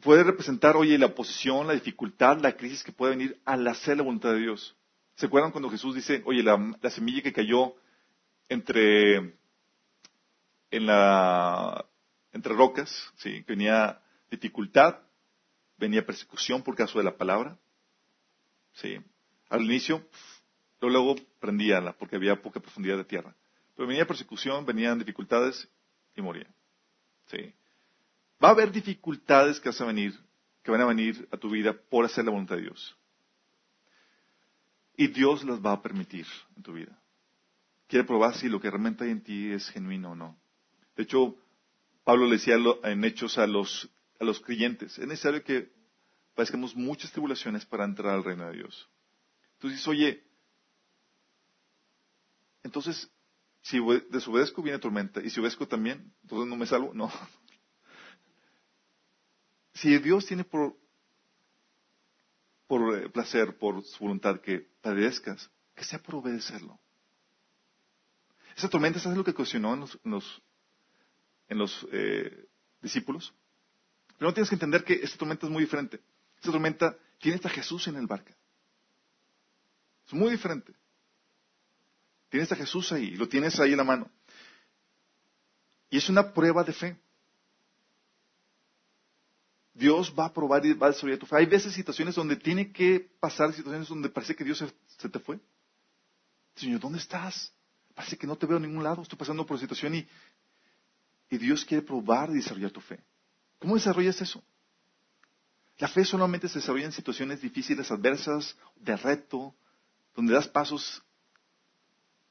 puede 0.00 0.24
representar, 0.24 0.76
oye, 0.76 0.98
la 0.98 1.06
oposición, 1.06 1.66
la 1.66 1.74
dificultad, 1.74 2.40
la 2.40 2.56
crisis 2.56 2.82
que 2.82 2.92
puede 2.92 3.16
venir 3.16 3.40
al 3.44 3.66
hacer 3.68 3.96
la 3.96 4.02
voluntad 4.02 4.32
de 4.32 4.40
Dios. 4.40 4.76
¿Se 5.16 5.26
acuerdan 5.26 5.52
cuando 5.52 5.70
Jesús 5.70 5.94
dice, 5.94 6.22
oye, 6.24 6.42
la, 6.42 6.90
semilla 6.90 7.22
que 7.22 7.32
cayó 7.32 7.74
entre, 8.48 9.16
en 10.70 10.86
la, 10.86 11.86
entre 12.32 12.54
rocas, 12.54 13.12
¿sí? 13.16 13.44
que 13.44 13.52
venía 13.52 14.00
dificultad, 14.30 14.98
venía 15.76 16.04
persecución 16.04 16.62
por 16.62 16.74
caso 16.74 16.98
de 16.98 17.04
la 17.04 17.16
palabra? 17.16 17.58
¿sí? 18.72 18.98
Al 19.48 19.62
inicio, 19.62 20.06
luego 20.80 21.16
prendía 21.40 21.92
porque 21.98 22.16
había 22.16 22.40
poca 22.40 22.60
profundidad 22.60 22.96
de 22.96 23.04
tierra. 23.04 23.34
Pero 23.76 23.88
venía 23.88 24.06
persecución, 24.06 24.64
venían 24.66 24.98
dificultades 24.98 25.68
y 26.14 26.22
moría. 26.22 26.48
¿sí? 27.26 27.54
Va 28.42 28.48
a 28.48 28.52
haber 28.52 28.72
dificultades 28.72 29.60
que, 29.60 29.70
van 29.70 29.82
a 29.82 29.86
venir, 29.86 30.18
que 30.62 30.70
van 30.70 30.80
a 30.80 30.86
venir 30.86 31.28
a 31.30 31.36
tu 31.36 31.50
vida 31.50 31.72
por 31.72 32.04
hacer 32.04 32.24
la 32.24 32.30
voluntad 32.30 32.56
de 32.56 32.62
Dios. 32.62 32.96
Y 34.96 35.08
Dios 35.08 35.44
las 35.44 35.64
va 35.64 35.72
a 35.72 35.82
permitir 35.82 36.26
en 36.56 36.62
tu 36.62 36.72
vida. 36.72 36.98
Quiere 37.86 38.04
probar 38.06 38.34
si 38.36 38.48
lo 38.48 38.60
que 38.60 38.70
realmente 38.70 39.04
hay 39.04 39.10
en 39.10 39.22
ti 39.22 39.50
es 39.52 39.68
genuino 39.70 40.12
o 40.12 40.14
no. 40.14 40.38
De 40.96 41.02
hecho, 41.04 41.36
Pablo 42.04 42.26
le 42.26 42.32
decía 42.32 42.56
en 42.84 43.04
Hechos 43.04 43.38
a 43.38 43.46
los, 43.46 43.88
a 44.20 44.24
los 44.24 44.40
creyentes, 44.40 44.98
es 44.98 45.06
necesario 45.06 45.42
que 45.42 45.72
padezcamos 46.34 46.74
muchas 46.74 47.10
tribulaciones 47.12 47.64
para 47.64 47.84
entrar 47.84 48.14
al 48.14 48.24
reino 48.24 48.46
de 48.46 48.56
Dios. 48.56 48.88
Entonces 49.54 49.86
oye, 49.86 50.22
entonces, 52.62 53.10
si 53.62 53.78
desobedezco 54.10 54.62
viene 54.62 54.78
tormenta, 54.78 55.20
y 55.20 55.30
si 55.30 55.40
obedezco 55.40 55.66
también, 55.66 56.12
entonces 56.22 56.48
no 56.48 56.56
me 56.56 56.66
salvo, 56.66 56.92
no. 56.94 57.10
Si 59.74 59.96
Dios 59.98 60.26
tiene 60.26 60.44
por, 60.44 60.76
por 62.66 62.96
eh, 62.96 63.08
placer, 63.10 63.56
por 63.58 63.82
su 63.84 64.04
voluntad 64.04 64.40
que 64.40 64.66
padezcas, 64.80 65.50
que 65.74 65.84
sea 65.84 65.98
por 65.98 66.16
obedecerlo. 66.16 66.78
Esa 68.56 68.68
tormenta, 68.68 69.00
¿sabes 69.00 69.16
lo 69.16 69.24
que 69.24 69.30
ocasionó 69.30 69.74
en 69.74 69.80
los, 69.80 69.98
en 71.48 71.58
los, 71.58 71.86
eh, 71.92 72.48
discípulos? 72.80 73.32
Pero 74.18 74.30
no 74.30 74.34
tienes 74.34 74.50
que 74.50 74.56
entender 74.56 74.84
que 74.84 74.94
esta 74.94 75.18
tormenta 75.18 75.46
es 75.46 75.52
muy 75.52 75.62
diferente. 75.62 76.00
Esta 76.36 76.52
tormenta 76.52 76.96
tiene 77.18 77.40
a 77.42 77.48
Jesús 77.48 77.86
en 77.88 77.96
el 77.96 78.06
barco. 78.06 78.32
Es 80.06 80.12
muy 80.12 80.30
diferente. 80.30 80.74
Tienes 82.28 82.50
a 82.50 82.56
Jesús 82.56 82.90
ahí, 82.92 83.10
lo 83.16 83.28
tienes 83.28 83.58
ahí 83.60 83.72
en 83.72 83.78
la 83.78 83.84
mano. 83.84 84.10
Y 85.90 85.98
es 85.98 86.08
una 86.08 86.32
prueba 86.32 86.64
de 86.64 86.72
fe. 86.72 86.96
Dios 89.74 90.12
va 90.16 90.26
a 90.26 90.32
probar 90.32 90.64
y 90.66 90.74
va 90.74 90.88
a 90.88 90.90
desarrollar 90.90 91.18
tu 91.18 91.26
fe. 91.26 91.36
Hay 91.36 91.46
veces 91.46 91.72
situaciones 91.72 92.14
donde 92.14 92.36
tiene 92.36 92.72
que 92.72 93.00
pasar 93.20 93.52
situaciones 93.52 93.88
donde 93.88 94.08
parece 94.08 94.34
que 94.34 94.44
Dios 94.44 94.62
se, 94.98 95.08
te 95.08 95.18
fue. 95.18 95.40
Señor, 96.56 96.80
¿dónde 96.80 96.98
estás? 96.98 97.52
Parece 97.94 98.16
que 98.16 98.26
no 98.26 98.36
te 98.36 98.46
veo 98.46 98.58
en 98.58 98.64
ningún 98.64 98.84
lado. 98.84 99.02
Estoy 99.02 99.18
pasando 99.18 99.46
por 99.46 99.58
situación 99.58 99.94
y, 99.94 100.06
y 101.30 101.38
Dios 101.38 101.64
quiere 101.64 101.82
probar 101.82 102.30
y 102.30 102.34
desarrollar 102.34 102.70
tu 102.70 102.80
fe. 102.80 103.00
¿Cómo 103.58 103.74
desarrollas 103.74 104.20
eso? 104.20 104.42
La 105.78 105.88
fe 105.88 106.04
solamente 106.04 106.48
se 106.48 106.58
desarrolla 106.58 106.84
en 106.84 106.92
situaciones 106.92 107.40
difíciles, 107.40 107.90
adversas, 107.90 108.56
de 108.76 108.96
reto, 108.96 109.54
donde 110.14 110.34
das 110.34 110.48
pasos 110.48 111.02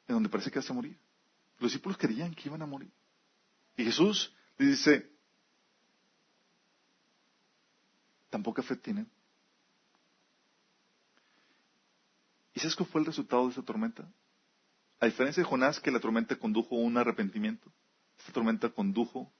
en 0.08 0.16
donde 0.16 0.30
parece 0.30 0.52
que 0.52 0.60
vas 0.60 0.70
a 0.70 0.74
morir. 0.74 0.98
Los 1.60 1.72
discípulos 1.72 1.98
creían 1.98 2.34
que 2.34 2.48
iban 2.48 2.62
a 2.62 2.66
morir. 2.66 2.92
Y 3.78 3.84
Jesús 3.84 4.34
les 4.58 4.70
dice, 4.70 5.11
tampoco 8.32 8.64
fe 8.64 8.76
tienen. 8.76 9.08
¿Y 12.56 12.60
sabes 12.60 12.76
cuál 12.76 12.90
fue 12.90 13.02
el 13.02 13.08
resultado 13.08 13.46
de 13.46 13.52
esa 13.52 13.62
tormenta? 13.62 14.12
A 15.00 15.06
diferencia 15.06 15.44
de 15.44 15.50
Jonás, 15.50 15.80
que 15.80 15.92
la 15.92 16.00
tormenta 16.00 16.36
condujo 16.36 16.76
a 16.76 16.80
un 16.80 16.98
arrepentimiento, 16.98 17.72
esta 18.18 18.32
tormenta 18.32 18.70
condujo 18.70 19.32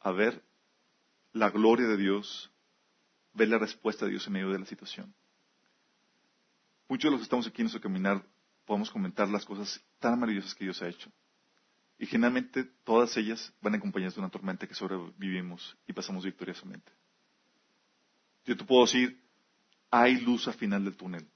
a 0.00 0.10
ver 0.10 0.42
la 1.32 1.50
gloria 1.50 1.86
de 1.86 1.96
Dios 1.96 2.50
ver 3.32 3.48
la 3.48 3.58
respuesta 3.58 4.04
de 4.04 4.12
Dios 4.12 4.26
en 4.26 4.32
medio 4.32 4.50
de 4.50 4.60
la 4.60 4.66
situación. 4.66 5.12
Muchos 6.88 7.08
de 7.08 7.10
los 7.10 7.20
que 7.20 7.24
estamos 7.24 7.46
aquí 7.46 7.62
en 7.62 7.64
nuestro 7.64 7.80
caminar 7.80 8.24
podemos 8.64 8.90
comentar 8.90 9.28
las 9.28 9.44
cosas 9.44 9.82
tan 9.98 10.18
maravillosas 10.18 10.54
que 10.54 10.64
Dios 10.64 10.80
ha 10.82 10.88
hecho. 10.88 11.10
Y 11.98 12.06
generalmente 12.06 12.64
todas 12.84 13.16
ellas 13.16 13.52
van 13.60 13.74
acompañadas 13.74 14.14
de 14.14 14.20
una 14.20 14.30
tormenta 14.30 14.66
que 14.66 14.74
sobrevivimos 14.74 15.76
y 15.86 15.92
pasamos 15.92 16.24
victoriosamente. 16.24 16.92
Yo 18.44 18.56
te 18.56 18.64
puedo 18.64 18.84
decir, 18.84 19.20
hay 19.90 20.20
luz 20.20 20.46
al 20.48 20.54
final 20.54 20.84
del 20.84 20.96
túnel. 20.96 21.26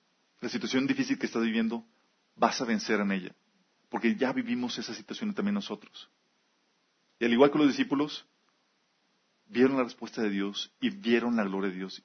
La 0.41 0.49
situación 0.49 0.87
difícil 0.87 1.19
que 1.19 1.27
estás 1.27 1.43
viviendo, 1.43 1.85
vas 2.37 2.61
a 2.61 2.65
vencer 2.65 3.01
en 3.01 3.13
ella. 3.13 3.35
Porque 3.89 4.15
ya 4.15 4.33
vivimos 4.33 4.79
esa 4.79 4.95
situación 4.95 5.35
también 5.35 5.55
nosotros. 5.55 6.11
Y 7.19 7.25
al 7.25 7.33
igual 7.33 7.51
que 7.51 7.59
los 7.59 7.69
discípulos, 7.69 8.27
vieron 9.47 9.77
la 9.77 9.85
respuesta 9.85 10.23
de 10.23 10.31
Dios 10.31 10.71
y 10.81 10.91
vieron 10.91 11.37
la 11.37 11.45
gloria 11.45 11.71
de 11.71 11.77
Dios. 11.77 12.03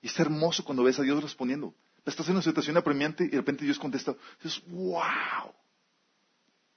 Y 0.00 0.08
es 0.08 0.18
hermoso 0.18 0.64
cuando 0.64 0.82
ves 0.82 0.98
a 0.98 1.02
Dios 1.02 1.22
respondiendo. 1.22 1.74
Estás 2.04 2.26
en 2.26 2.34
una 2.34 2.42
situación 2.42 2.76
apremiante 2.76 3.24
y 3.24 3.28
de 3.28 3.36
repente 3.36 3.64
Dios 3.64 3.78
contesta. 3.78 4.14
Dices, 4.42 4.62
wow. 4.66 5.54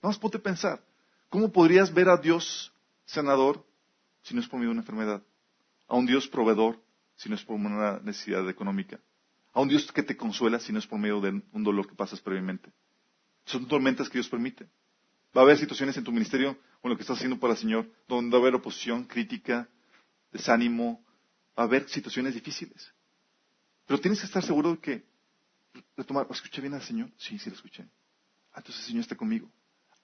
Más 0.01 0.19
ponte 0.19 0.37
a 0.37 0.41
pensar. 0.41 0.85
¿Cómo 1.29 1.51
podrías 1.51 1.91
ver 1.91 2.09
a 2.09 2.17
Dios 2.17 2.71
sanador 3.05 3.65
si 4.21 4.35
no 4.35 4.41
es 4.41 4.47
por 4.47 4.59
medio 4.59 4.71
una 4.71 4.81
enfermedad? 4.81 5.23
A 5.87 5.95
un 5.95 6.05
Dios 6.05 6.27
proveedor 6.27 6.79
si 7.15 7.29
no 7.29 7.35
es 7.35 7.43
por 7.43 7.55
una 7.55 7.99
necesidad 7.99 8.47
económica. 8.49 8.99
A 9.53 9.61
un 9.61 9.69
Dios 9.69 9.91
que 9.91 10.03
te 10.03 10.17
consuela 10.17 10.59
si 10.59 10.73
no 10.73 10.79
es 10.79 10.87
por 10.87 10.99
medio 10.99 11.21
de 11.21 11.41
un 11.51 11.63
dolor 11.63 11.87
que 11.87 11.95
pasas 11.95 12.19
previamente. 12.19 12.71
Son 13.45 13.67
tormentas 13.67 14.09
que 14.09 14.17
Dios 14.17 14.29
permite. 14.29 14.67
Va 15.35 15.41
a 15.41 15.43
haber 15.43 15.57
situaciones 15.57 15.95
en 15.97 16.03
tu 16.03 16.11
ministerio 16.11 16.57
o 16.81 16.87
en 16.87 16.89
lo 16.91 16.95
que 16.97 17.03
estás 17.03 17.17
haciendo 17.17 17.39
para 17.39 17.53
el 17.53 17.59
Señor 17.59 17.89
donde 18.07 18.31
va 18.31 18.37
a 18.37 18.41
haber 18.41 18.55
oposición, 18.55 19.05
crítica, 19.05 19.69
desánimo, 20.31 21.05
va 21.57 21.63
a 21.63 21.65
haber 21.65 21.87
situaciones 21.89 22.33
difíciles. 22.33 22.93
Pero 23.85 23.99
tienes 23.99 24.19
que 24.19 24.25
estar 24.25 24.43
seguro 24.43 24.71
de 24.71 24.79
que 24.79 25.05
retomar, 25.95 26.27
¿escuché 26.29 26.61
bien 26.61 26.73
al 26.73 26.81
Señor? 26.81 27.09
Sí, 27.17 27.37
sí 27.39 27.49
lo 27.49 27.55
escuché. 27.55 27.85
Ah, 28.51 28.57
entonces 28.57 28.81
el 28.81 28.87
Señor 28.87 29.01
está 29.01 29.15
conmigo. 29.15 29.49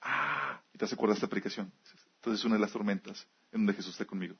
Ah, 0.02 0.62
y 0.74 0.78
te 0.78 0.86
has 0.86 0.93
acordado 0.93 1.15
esta 1.15 1.28
predicación. 1.28 1.71
Entonces 2.15 2.39
es 2.39 2.45
una 2.45 2.56
de 2.56 2.62
las 2.62 2.71
tormentas 2.71 3.28
en 3.52 3.62
donde 3.62 3.74
Jesús 3.74 3.93
está 3.93 4.06
conmigo. 4.06 4.36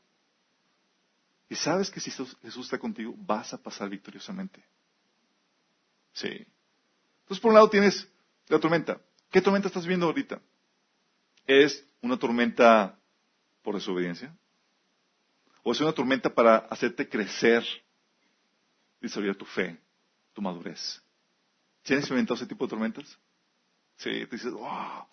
Y 1.52 1.56
sabes 1.58 1.92
que 1.92 2.00
si 2.00 2.10
Jesús 2.10 2.64
está 2.64 2.80
contigo, 2.80 3.14
vas 3.18 3.54
a 3.54 3.62
pasar 3.62 3.90
victoriosamente. 3.90 4.64
Sí. 6.14 6.30
Entonces, 6.30 7.42
por 7.42 7.50
un 7.50 7.56
lado 7.56 7.70
tienes 7.70 8.08
la 8.48 8.58
tormenta. 8.58 9.02
¿Qué 9.30 9.42
tormenta 9.42 9.68
estás 9.68 9.86
viendo 9.86 10.06
ahorita? 10.06 10.42
¿Es 11.46 11.86
una 12.00 12.18
tormenta 12.18 12.98
por 13.64 13.76
desobediencia? 13.76 14.34
¿O 15.62 15.74
es 15.74 15.82
una 15.82 15.92
tormenta 15.92 16.34
para 16.34 16.56
hacerte 16.56 17.10
crecer 17.10 17.66
y 19.02 19.08
desarrollar 19.08 19.36
tu 19.36 19.44
fe, 19.44 19.78
tu 20.32 20.42
madurez? 20.42 21.02
¿Tienes 21.84 22.06
experimentado 22.06 22.38
ese 22.38 22.48
tipo 22.48 22.64
de 22.64 22.70
tormentas? 22.70 23.20
Sí, 23.98 24.10
te 24.10 24.38
dices, 24.38 24.54
wow. 24.54 25.06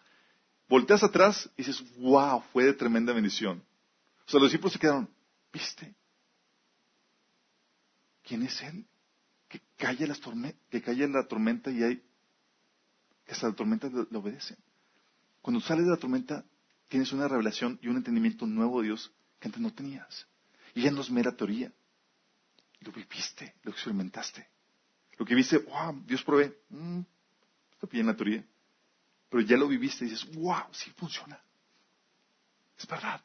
Volteas 0.69 1.03
atrás 1.03 1.51
y 1.57 1.65
dices, 1.65 1.83
wow, 1.97 2.45
fue 2.53 2.63
de 2.63 2.75
tremenda 2.75 3.13
bendición. 3.13 3.61
O 4.25 4.31
sea, 4.31 4.39
los 4.39 4.51
discípulos 4.53 4.75
se 4.75 4.79
quedaron, 4.79 5.11
¿viste? 5.53 5.98
¿Quién 8.29 8.43
es 8.43 8.61
Él? 8.63 8.87
Que 9.49 9.63
calle, 9.79 10.07
las 10.07 10.21
que 10.71 10.83
calle 10.83 11.09
la 11.09 11.27
tormenta 11.27 11.71
y 11.71 11.83
hay, 11.83 12.03
hasta 13.27 13.49
la 13.49 13.55
tormenta 13.55 13.89
le, 13.89 14.19
obedecen. 14.19 14.59
Cuando 15.41 15.63
sales 15.63 15.87
de 15.87 15.93
la 15.93 15.97
tormenta, 15.97 16.45
tienes 16.89 17.11
una 17.13 17.27
revelación 17.27 17.79
y 17.81 17.89
un 17.89 17.97
entendimiento 17.97 18.47
nuevo 18.47 18.83
de 18.83 18.89
Dios 18.89 19.11
que 19.41 19.49
antes 19.49 19.63
no 19.63 19.73
tenías. 19.73 20.27
Y 20.75 20.83
ya 20.83 20.91
no 20.91 21.01
es 21.01 21.11
mera 21.11 21.35
teoría. 21.35 21.73
Lo 22.81 22.93
viviste, 22.93 23.55
lo 23.63 23.73
experimentaste. 23.73 24.47
Lo 25.17 25.25
que 25.25 25.35
viste, 25.35 25.57
wow, 25.57 25.99
Dios 26.05 26.23
provee. 26.23 26.53
Mm, 26.69 27.01
está 27.73 27.87
bien 27.91 28.07
la 28.07 28.15
teoría. 28.15 28.45
Pero 29.31 29.41
ya 29.41 29.57
lo 29.57 29.69
viviste 29.69 30.05
y 30.05 30.11
dices, 30.11 30.31
wow, 30.35 30.65
sí 30.73 30.91
funciona. 30.91 31.43
Es 32.77 32.87
verdad. 32.87 33.25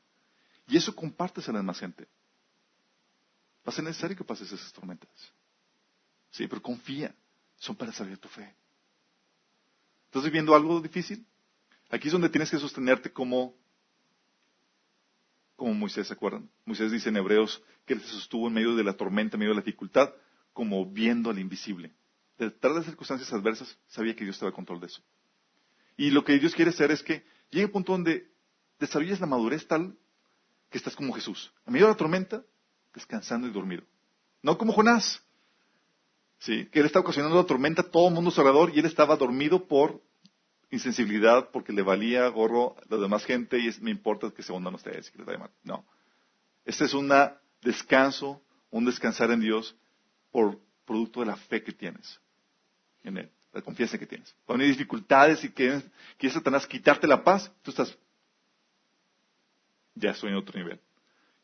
Y 0.68 0.78
eso 0.78 0.96
compartes 0.96 1.50
a 1.50 1.52
la 1.52 1.60
demás 1.60 1.78
gente. 1.78 2.08
Va 3.66 3.72
a 3.72 3.72
ser 3.72 3.84
necesario 3.84 4.18
que 4.18 4.24
pases 4.24 4.52
esas 4.52 4.74
tormentas. 4.74 5.10
Sí, 6.32 6.48
pero 6.48 6.62
confía. 6.62 7.16
Son 7.58 7.76
para 7.76 7.94
salir 7.94 8.18
tu 8.18 8.28
fe. 8.28 8.54
¿Estás 10.06 10.24
viviendo 10.24 10.54
algo 10.54 10.82
difícil? 10.82 11.26
Aquí 11.90 12.08
es 12.08 12.12
donde 12.12 12.30
tienes 12.30 12.50
que 12.50 12.58
sostenerte 12.58 13.12
como, 13.12 13.56
como 15.56 15.74
Moisés, 15.74 16.08
¿se 16.08 16.14
acuerdan? 16.14 16.50
Moisés 16.66 16.92
dice 16.92 17.10
en 17.10 17.18
Hebreos 17.18 17.64
que 17.86 17.94
él 17.94 18.02
se 18.02 18.10
sostuvo 18.10 18.48
en 18.48 18.54
medio 18.54 18.76
de 18.76 18.84
la 18.84 18.94
tormenta, 18.94 19.36
en 19.36 19.40
medio 19.40 19.52
de 19.52 19.60
la 19.60 19.66
dificultad, 19.66 20.14
como 20.52 20.86
viendo 20.86 21.30
al 21.30 21.40
invisible. 21.40 21.94
Detrás 22.38 22.74
de 22.74 22.80
las 22.80 22.88
circunstancias 22.88 23.32
adversas, 23.32 23.78
sabía 23.88 24.16
que 24.16 24.24
Dios 24.24 24.36
estaba 24.36 24.50
en 24.50 24.56
control 24.56 24.82
de 24.82 24.88
eso. 24.88 25.02
Y 25.96 26.10
lo 26.10 26.24
que 26.24 26.38
Dios 26.40 26.56
quiere 26.56 26.72
hacer 26.72 26.92
es 26.92 27.04
que 27.04 27.26
llegue 27.50 27.64
a 27.64 27.68
un 27.68 27.72
punto 27.72 27.92
donde 27.92 28.32
desarrolles 28.80 29.20
la 29.20 29.28
madurez 29.28 29.68
tal 29.68 29.96
que 30.70 30.78
estás 30.78 30.96
como 30.96 31.14
Jesús. 31.14 31.54
En 31.66 31.74
medio 31.74 31.86
de 31.86 31.94
la 31.94 31.98
tormenta, 31.98 32.44
descansando 32.94 33.48
y 33.48 33.52
dormido. 33.52 33.84
No 34.42 34.58
como 34.58 34.74
Jonás. 34.74 35.22
Sí, 36.40 36.66
que 36.72 36.80
él 36.80 36.86
está 36.86 37.00
ocasionando 37.00 37.38
la 37.38 37.46
tormenta 37.46 37.82
a 37.82 37.90
todo 37.90 38.10
el 38.10 38.14
mundo 38.14 38.32
alrededor 38.36 38.72
y 38.76 38.80
él 38.80 38.86
estaba 38.86 39.16
dormido 39.16 39.66
por 39.66 40.02
insensibilidad, 40.70 41.50
porque 41.52 41.72
le 41.72 41.84
valía 41.84 42.28
gorro 42.28 42.76
a 42.78 42.96
la 42.96 42.98
demás 42.98 43.24
gente 43.24 43.60
y 43.60 43.68
es, 43.68 43.80
me 43.80 43.92
importa 43.92 44.32
que 44.32 44.44
se 44.44 44.52
hundan 44.52 44.74
ustedes. 44.74 45.10
Que 45.12 45.20
les 45.20 45.40
No. 45.64 45.86
Este 46.66 46.86
es 46.86 46.94
un 46.94 47.12
descanso, 47.62 48.42
un 48.72 48.86
descansar 48.86 49.32
en 49.32 49.40
Dios 49.40 49.76
por 50.32 50.60
producto 50.86 51.22
de 51.22 51.28
la 51.28 51.36
fe 51.36 51.64
que 51.64 51.72
tienes 51.72 52.20
en 53.04 53.18
Él, 53.18 53.30
la 53.54 53.62
confianza 53.62 53.98
que 53.98 54.08
tienes. 54.08 54.36
Cuando 54.46 54.64
hay 54.64 54.72
dificultades 54.72 55.44
y 55.44 55.50
quieres, 55.50 55.84
quieres 56.18 56.34
Satanás 56.34 56.66
quitarte 56.66 57.08
la 57.08 57.24
paz, 57.24 57.52
tú 57.62 57.72
estás, 57.72 57.98
ya 59.96 60.12
estoy 60.12 60.32
en 60.32 60.38
otro 60.38 60.58
nivel. 60.58 60.80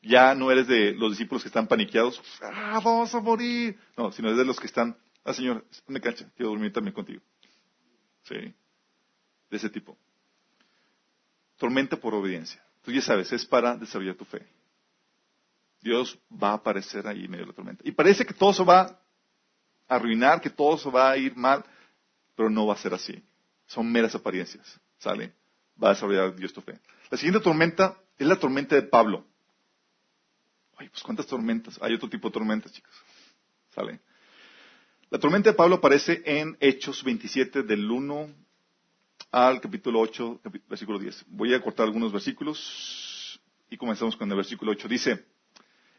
Ya 0.01 0.33
no 0.33 0.49
eres 0.51 0.67
de 0.67 0.93
los 0.93 1.11
discípulos 1.11 1.43
que 1.43 1.49
están 1.49 1.67
paniqueados, 1.67 2.21
ah, 2.41 2.79
vamos 2.83 3.13
a 3.13 3.19
morir. 3.19 3.77
No, 3.97 4.11
sino 4.11 4.29
eres 4.29 4.39
de 4.39 4.45
los 4.45 4.59
que 4.59 4.67
están, 4.67 4.97
ah, 5.25 5.33
Señor, 5.33 5.65
me 5.87 5.99
cancha, 5.99 6.25
quiero 6.35 6.51
dormir 6.51 6.71
también 6.71 6.93
contigo. 6.93 7.21
Sí, 8.23 8.35
de 8.35 9.57
ese 9.57 9.69
tipo. 9.69 9.97
Tormenta 11.57 11.97
por 11.97 12.13
obediencia. 12.13 12.63
Tú 12.83 12.91
ya 12.91 13.01
sabes, 13.01 13.31
es 13.33 13.45
para 13.45 13.75
desarrollar 13.75 14.15
tu 14.15 14.25
fe. 14.25 14.47
Dios 15.81 16.17
va 16.31 16.51
a 16.51 16.53
aparecer 16.53 17.07
ahí 17.07 17.25
en 17.25 17.31
medio 17.31 17.45
de 17.45 17.51
la 17.51 17.55
tormenta. 17.55 17.83
Y 17.85 17.91
parece 17.91 18.25
que 18.25 18.33
todo 18.33 18.53
se 18.53 18.63
va 18.63 18.81
a 18.81 18.99
arruinar, 19.87 20.41
que 20.41 20.49
todo 20.49 20.77
se 20.77 20.89
va 20.89 21.11
a 21.11 21.17
ir 21.17 21.35
mal, 21.35 21.63
pero 22.35 22.49
no 22.49 22.67
va 22.67 22.73
a 22.73 22.77
ser 22.77 22.93
así. 22.93 23.23
Son 23.65 23.89
meras 23.91 24.15
apariencias. 24.15 24.79
¿Sale? 24.97 25.33
Va 25.81 25.89
a 25.89 25.93
desarrollar 25.93 26.35
Dios 26.35 26.53
tu 26.53 26.61
fe. 26.61 26.79
La 27.09 27.17
siguiente 27.17 27.41
tormenta 27.41 27.97
es 28.17 28.27
la 28.27 28.35
tormenta 28.35 28.75
de 28.75 28.83
Pablo. 28.83 29.25
Ay, 30.79 30.87
pues 30.87 31.03
cuántas 31.03 31.27
tormentas. 31.27 31.77
Hay 31.81 31.93
otro 31.93 32.09
tipo 32.09 32.29
de 32.29 32.33
tormentas, 32.33 32.71
chicos. 32.71 32.93
¿Sale? 33.75 33.99
La 35.09 35.19
tormenta 35.19 35.49
de 35.49 35.55
Pablo 35.55 35.75
aparece 35.75 36.21
en 36.25 36.55
Hechos 36.61 37.03
27 37.03 37.63
del 37.63 37.91
1 37.91 38.29
al 39.31 39.59
capítulo 39.59 39.99
8, 39.99 40.39
versículo 40.69 40.97
10. 40.97 41.25
Voy 41.27 41.53
a 41.53 41.61
cortar 41.61 41.85
algunos 41.85 42.13
versículos 42.13 43.41
y 43.69 43.75
comenzamos 43.75 44.15
con 44.15 44.31
el 44.31 44.37
versículo 44.37 44.71
8. 44.71 44.87
Dice, 44.87 45.25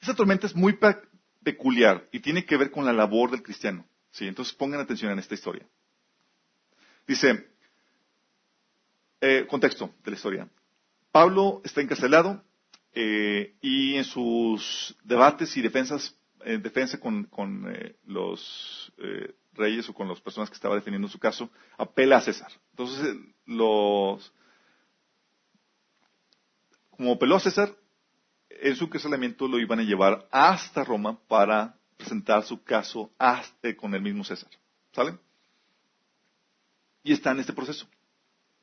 esta 0.00 0.14
tormenta 0.14 0.46
es 0.46 0.56
muy 0.56 0.78
peculiar 1.42 2.08
y 2.10 2.20
tiene 2.20 2.46
que 2.46 2.56
ver 2.56 2.70
con 2.70 2.86
la 2.86 2.94
labor 2.94 3.32
del 3.32 3.42
cristiano. 3.42 3.84
¿sí? 4.10 4.26
Entonces 4.26 4.54
pongan 4.54 4.80
atención 4.80 5.12
en 5.12 5.18
esta 5.18 5.34
historia. 5.34 5.66
Dice, 7.06 7.50
eh, 9.20 9.46
contexto 9.46 9.92
de 10.02 10.10
la 10.10 10.16
historia. 10.16 10.48
Pablo 11.12 11.60
está 11.64 11.82
encarcelado 11.82 12.42
eh, 12.92 13.54
y 13.60 13.96
en 13.96 14.04
sus 14.04 14.96
debates 15.04 15.56
y 15.56 15.62
defensas, 15.62 16.16
en 16.44 16.56
eh, 16.56 16.58
defensa 16.58 16.98
con, 16.98 17.28
eh, 17.72 17.96
los 18.06 18.92
reyes 19.52 19.88
o 19.88 19.94
con 19.94 20.08
las 20.08 20.20
personas 20.20 20.48
que 20.48 20.54
estaba 20.54 20.74
defendiendo 20.74 21.08
su 21.08 21.18
caso, 21.18 21.50
apela 21.76 22.16
a 22.16 22.20
César. 22.20 22.50
Entonces, 22.70 23.16
los, 23.46 24.32
como 26.90 27.12
apeló 27.12 27.36
a 27.36 27.40
César, 27.40 27.74
en 28.48 28.76
su 28.76 28.84
encarcelamiento 28.84 29.48
lo 29.48 29.58
iban 29.58 29.80
a 29.80 29.84
llevar 29.84 30.28
hasta 30.30 30.84
Roma 30.84 31.18
para 31.28 31.76
presentar 31.96 32.42
su 32.44 32.62
caso 32.62 33.10
con 33.76 33.94
el 33.94 34.02
mismo 34.02 34.24
César. 34.24 34.50
¿Sale? 34.92 35.18
Y 37.02 37.12
está 37.12 37.30
en 37.30 37.40
este 37.40 37.52
proceso. 37.52 37.86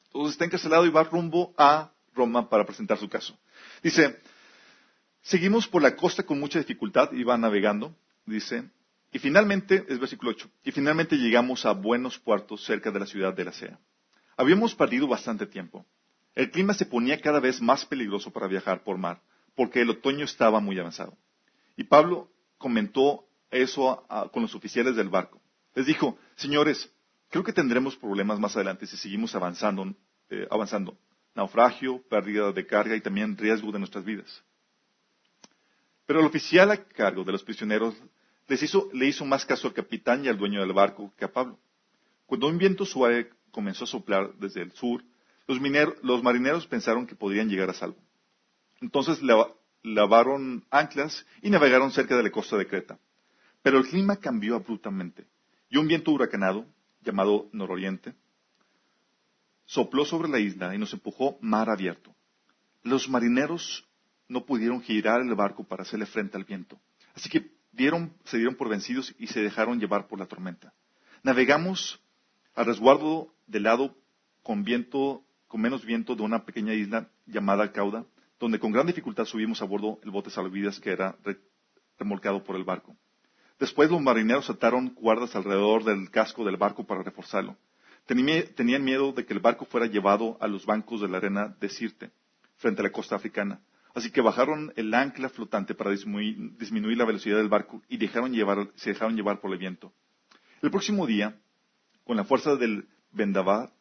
Entonces 0.08 0.34
está 0.34 0.46
encarcelado 0.46 0.86
y 0.86 0.90
va 0.90 1.04
rumbo 1.04 1.54
a 1.58 1.92
Roma 2.13 2.50
para 2.50 2.66
presentar 2.66 2.98
su 2.98 3.08
caso. 3.08 3.38
Dice, 3.84 4.20
seguimos 5.22 5.68
por 5.68 5.82
la 5.82 5.96
costa 5.96 6.24
con 6.24 6.40
mucha 6.40 6.60
dificultad, 6.60 7.12
iba 7.13 7.38
navegando, 7.38 7.96
dice, 8.26 8.70
y 9.12 9.20
finalmente, 9.20 9.86
es 9.88 10.00
versículo 10.00 10.32
8, 10.32 10.50
y 10.63 10.72
finalmente 10.72 11.16
llegamos 11.16 11.66
a 11.66 11.72
buenos 11.72 12.20
puertos 12.20 12.63
cerca 12.63 12.92
de 12.92 13.00
la 13.00 13.06
ciudad 13.06 13.34
de 13.34 13.46
la 13.46 13.54
Sea. 13.54 13.80
Habíamos 14.36 14.76
perdido 14.76 15.08
bastante 15.08 15.46
tiempo. 15.46 15.86
El 16.36 16.52
clima 16.52 16.74
se 16.74 16.86
ponía 16.86 17.20
cada 17.20 17.40
vez 17.40 17.62
más 17.62 17.86
peligroso 17.86 18.32
para 18.32 18.48
viajar 18.48 18.84
por 18.84 18.98
mar, 18.98 19.22
porque 19.56 19.82
el 19.82 19.90
otoño 19.90 20.26
estaba 20.26 20.60
muy 20.60 20.78
avanzado. 20.78 21.18
Y 21.76 21.86
Pablo 21.86 22.30
comentó 22.58 23.28
eso 23.50 24.06
con 24.32 24.44
los 24.44 24.54
oficiales 24.54 24.96
del 24.96 25.10
barco. 25.10 25.42
Les 25.74 25.86
dijo, 25.86 26.18
señores, 26.36 26.92
creo 27.30 27.44
que 27.44 27.54
tendremos 27.54 27.96
problemas 27.96 28.40
más 28.40 28.56
adelante 28.56 28.86
si 28.86 28.98
seguimos 28.98 29.34
avanzando. 29.36 29.96
Eh, 30.30 30.46
avanzando. 30.52 30.98
Naufragio, 31.38 32.02
pérdida 32.10 32.52
de 32.52 32.65
carga 32.65 32.95
y 32.95 33.02
también 33.02 33.38
riesgo 33.38 33.71
de 33.71 33.78
nuestras 33.80 34.04
vidas. 34.04 34.43
Pero 36.08 36.19
el 36.19 36.26
oficial 36.26 36.71
a 36.71 36.84
cargo 36.84 37.23
de 37.23 37.32
los 37.32 37.43
prisioneros 37.43 37.95
les 38.47 38.63
hizo, 38.63 38.89
le 38.91 39.06
hizo 39.06 39.23
más 39.23 39.45
caso 39.45 39.67
al 39.67 39.73
capitán 39.73 40.26
y 40.26 40.30
al 40.30 40.38
dueño 40.38 40.62
del 40.62 40.73
barco 40.73 41.13
que 41.15 41.26
a 41.26 41.32
Pablo. 41.32 41.60
Cuando 42.26 42.47
un 42.47 42.58
viento 42.58 42.86
suave 42.86 43.30
comenzó 43.52 43.84
a 43.84 43.88
soplar 43.88 44.34
desde 44.39 44.62
el 44.62 44.71
sur, 44.71 45.04
los, 45.47 46.23
marineros 46.23 46.65
pensaron 46.65 47.06
que 47.06 47.15
podrían 47.15 47.50
llegar 47.50 47.69
a 47.69 47.73
salvo. 47.73 47.97
Entonces 48.82 49.21
lavaron 49.84 50.65
anclas 50.71 51.26
y 51.41 51.50
navegaron 51.50 51.91
cerca 51.91 52.17
de 52.17 52.23
la 52.23 52.32
costa 52.32 52.58
de 52.58 52.67
Creta. 52.67 52.97
Pero 53.62 53.78
el 53.78 53.88
clima 53.88 54.17
cambió 54.17 54.56
abruptamente 54.56 55.28
y 55.69 55.78
un 55.78 55.88
viento 55.88 56.12
huracanado, 56.12 56.65
llamado 57.02 57.47
nororiente, 57.52 58.13
sopló 59.67 60.06
sobre 60.06 60.30
la 60.30 60.39
isla 60.39 60.73
y 60.73 60.80
nos 60.80 60.93
empujó 60.93 61.38
mar 61.41 61.69
abierto. 61.69 62.15
Los 62.84 63.08
marineros 63.08 63.88
no 64.27 64.45
pudieron 64.45 64.82
girar 64.82 65.21
el 65.21 65.36
barco 65.36 65.63
para 65.63 65.84
hacerle 65.84 66.06
frente 66.06 66.38
al 66.38 66.45
viento. 66.45 66.80
Así 67.13 67.30
que 67.30 67.51
se 68.25 68.38
dieron 68.38 68.56
por 68.58 68.69
vencidos 68.69 69.13
y 69.19 69.27
se 69.27 69.41
dejaron 69.41 69.80
llevar 69.80 70.08
por 70.08 70.17
la 70.19 70.25
tormenta. 70.25 70.73
Navegamos 71.21 72.01
al 72.56 72.65
resguardo 72.65 73.34
del 73.45 73.63
lado 73.63 73.95
con 74.41 74.63
viento, 74.63 75.23
con 75.47 75.62
menos 75.62 75.86
viento 75.86 76.15
de 76.15 76.23
una 76.23 76.45
pequeña 76.45 76.73
isla 76.73 77.10
llamada 77.25 77.71
Cauda, 77.71 78.06
donde 78.39 78.60
con 78.60 78.71
gran 78.71 78.88
dificultad 78.88 79.25
subimos 79.25 79.62
a 79.62 79.65
bordo 79.65 79.99
el 80.03 80.12
bote 80.12 80.30
salvavidas 80.30 80.80
que 80.80 80.91
era 80.91 81.17
remolcado 81.99 82.43
por 82.43 82.56
el 82.56 82.63
barco. 82.63 82.95
Después 83.60 83.89
los 83.89 84.01
marineros 84.01 84.49
ataron 84.49 84.89
cuerdas 84.91 85.36
alrededor 85.36 85.84
del 85.84 86.10
casco 86.10 86.45
del 86.45 86.58
barco 86.58 86.86
para 86.86 87.03
reforzarlo. 87.03 87.58
Tenían 88.08 88.86
miedo 88.86 89.12
de 89.12 89.26
que 89.26 89.34
el 89.34 89.39
barco 89.39 89.65
fuera 89.65 89.86
llevado 89.86 90.38
a 90.39 90.48
los 90.48 90.65
bancos 90.65 91.02
de 91.02 91.10
la 91.10 91.17
arena 91.17 91.56
de 91.60 91.67
Sirte, 91.67 92.12
frente 92.56 92.82
a 92.82 92.84
la 92.84 92.91
costa 92.91 93.15
africana. 93.15 93.60
Así 93.93 94.12
que 94.12 94.22
bajaron 94.22 94.72
el 94.78 94.93
ancla 94.93 95.28
flotante 95.28 95.76
para 95.76 95.91
disminuir, 95.91 96.98
la 96.98 97.06
velocidad 97.06 97.38
del 97.38 97.50
barco 97.50 97.82
y 97.89 97.98
se 97.98 98.89
dejaron 98.91 99.15
llevar 99.15 99.41
por 99.41 99.52
el 99.52 99.58
viento. 99.58 99.91
El 100.62 100.72
próximo 100.72 101.06
día, 101.06 101.36
con 102.06 102.15
la 102.15 102.24
fuerza 102.24 102.56
del 102.56 102.88
vendaval, 103.12 103.72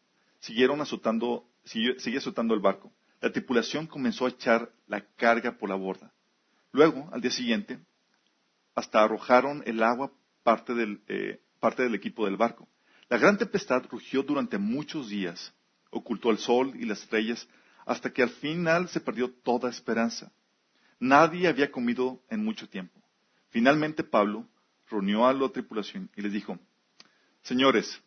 siguieron 0.40 0.80
azotando, 0.80 1.46
seguía 1.64 2.18
azotando 2.18 2.54
el 2.54 2.60
barco. 2.60 2.92
La 3.20 3.30
tripulación 3.30 3.86
comenzó 3.86 4.26
a 4.26 4.30
echar 4.30 4.72
la 4.88 5.02
carga 5.16 5.52
por 5.58 5.68
la 5.68 5.76
borda. 5.76 6.12
Luego, 6.72 7.08
al 7.12 7.20
día 7.20 7.30
siguiente, 7.30 7.78
hasta 8.74 9.04
arrojaron 9.04 9.62
el 9.66 9.82
agua 9.82 10.10
parte 10.42 10.74
del, 10.74 11.00
eh, 11.08 11.40
parte 11.60 11.82
del 11.82 11.94
equipo 11.94 12.24
del 12.24 12.36
barco. 12.36 12.68
La 13.08 13.18
gran 13.18 13.38
tempestad 13.38 13.84
rugió 13.88 14.22
durante 14.22 14.58
muchos 14.58 15.08
días, 15.08 15.52
ocultó 15.90 16.30
el 16.30 16.38
sol 16.38 16.72
y 16.76 16.84
las 16.84 17.02
estrellas, 17.02 17.48
hasta 17.84 18.12
que 18.12 18.22
al 18.22 18.30
final 18.30 18.88
se 18.88 19.00
perdió 19.00 19.30
toda 19.30 19.70
esperanza. 19.70 20.32
Nadie 20.98 21.46
había 21.46 21.70
comido 21.70 22.20
en 22.28 22.44
mucho 22.44 22.68
tiempo. 22.68 23.00
Finalmente 23.50 24.02
Pablo 24.02 24.48
reunió 24.88 25.26
a 25.26 25.32
la 25.32 25.48
tripulación 25.48 26.10
y 26.16 26.22
les 26.22 26.32
dijo, 26.32 26.58
señores, 27.42 28.00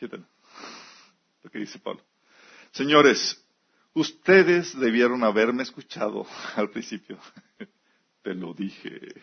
lo 0.00 1.50
que 1.50 1.58
dice 1.58 1.78
Pablo, 1.78 2.02
señores, 2.72 3.40
ustedes 3.94 4.78
debieron 4.78 5.22
haberme 5.22 5.62
escuchado 5.62 6.26
al 6.56 6.70
principio. 6.70 7.18
Te 8.22 8.34
lo 8.34 8.52
dije. 8.52 9.14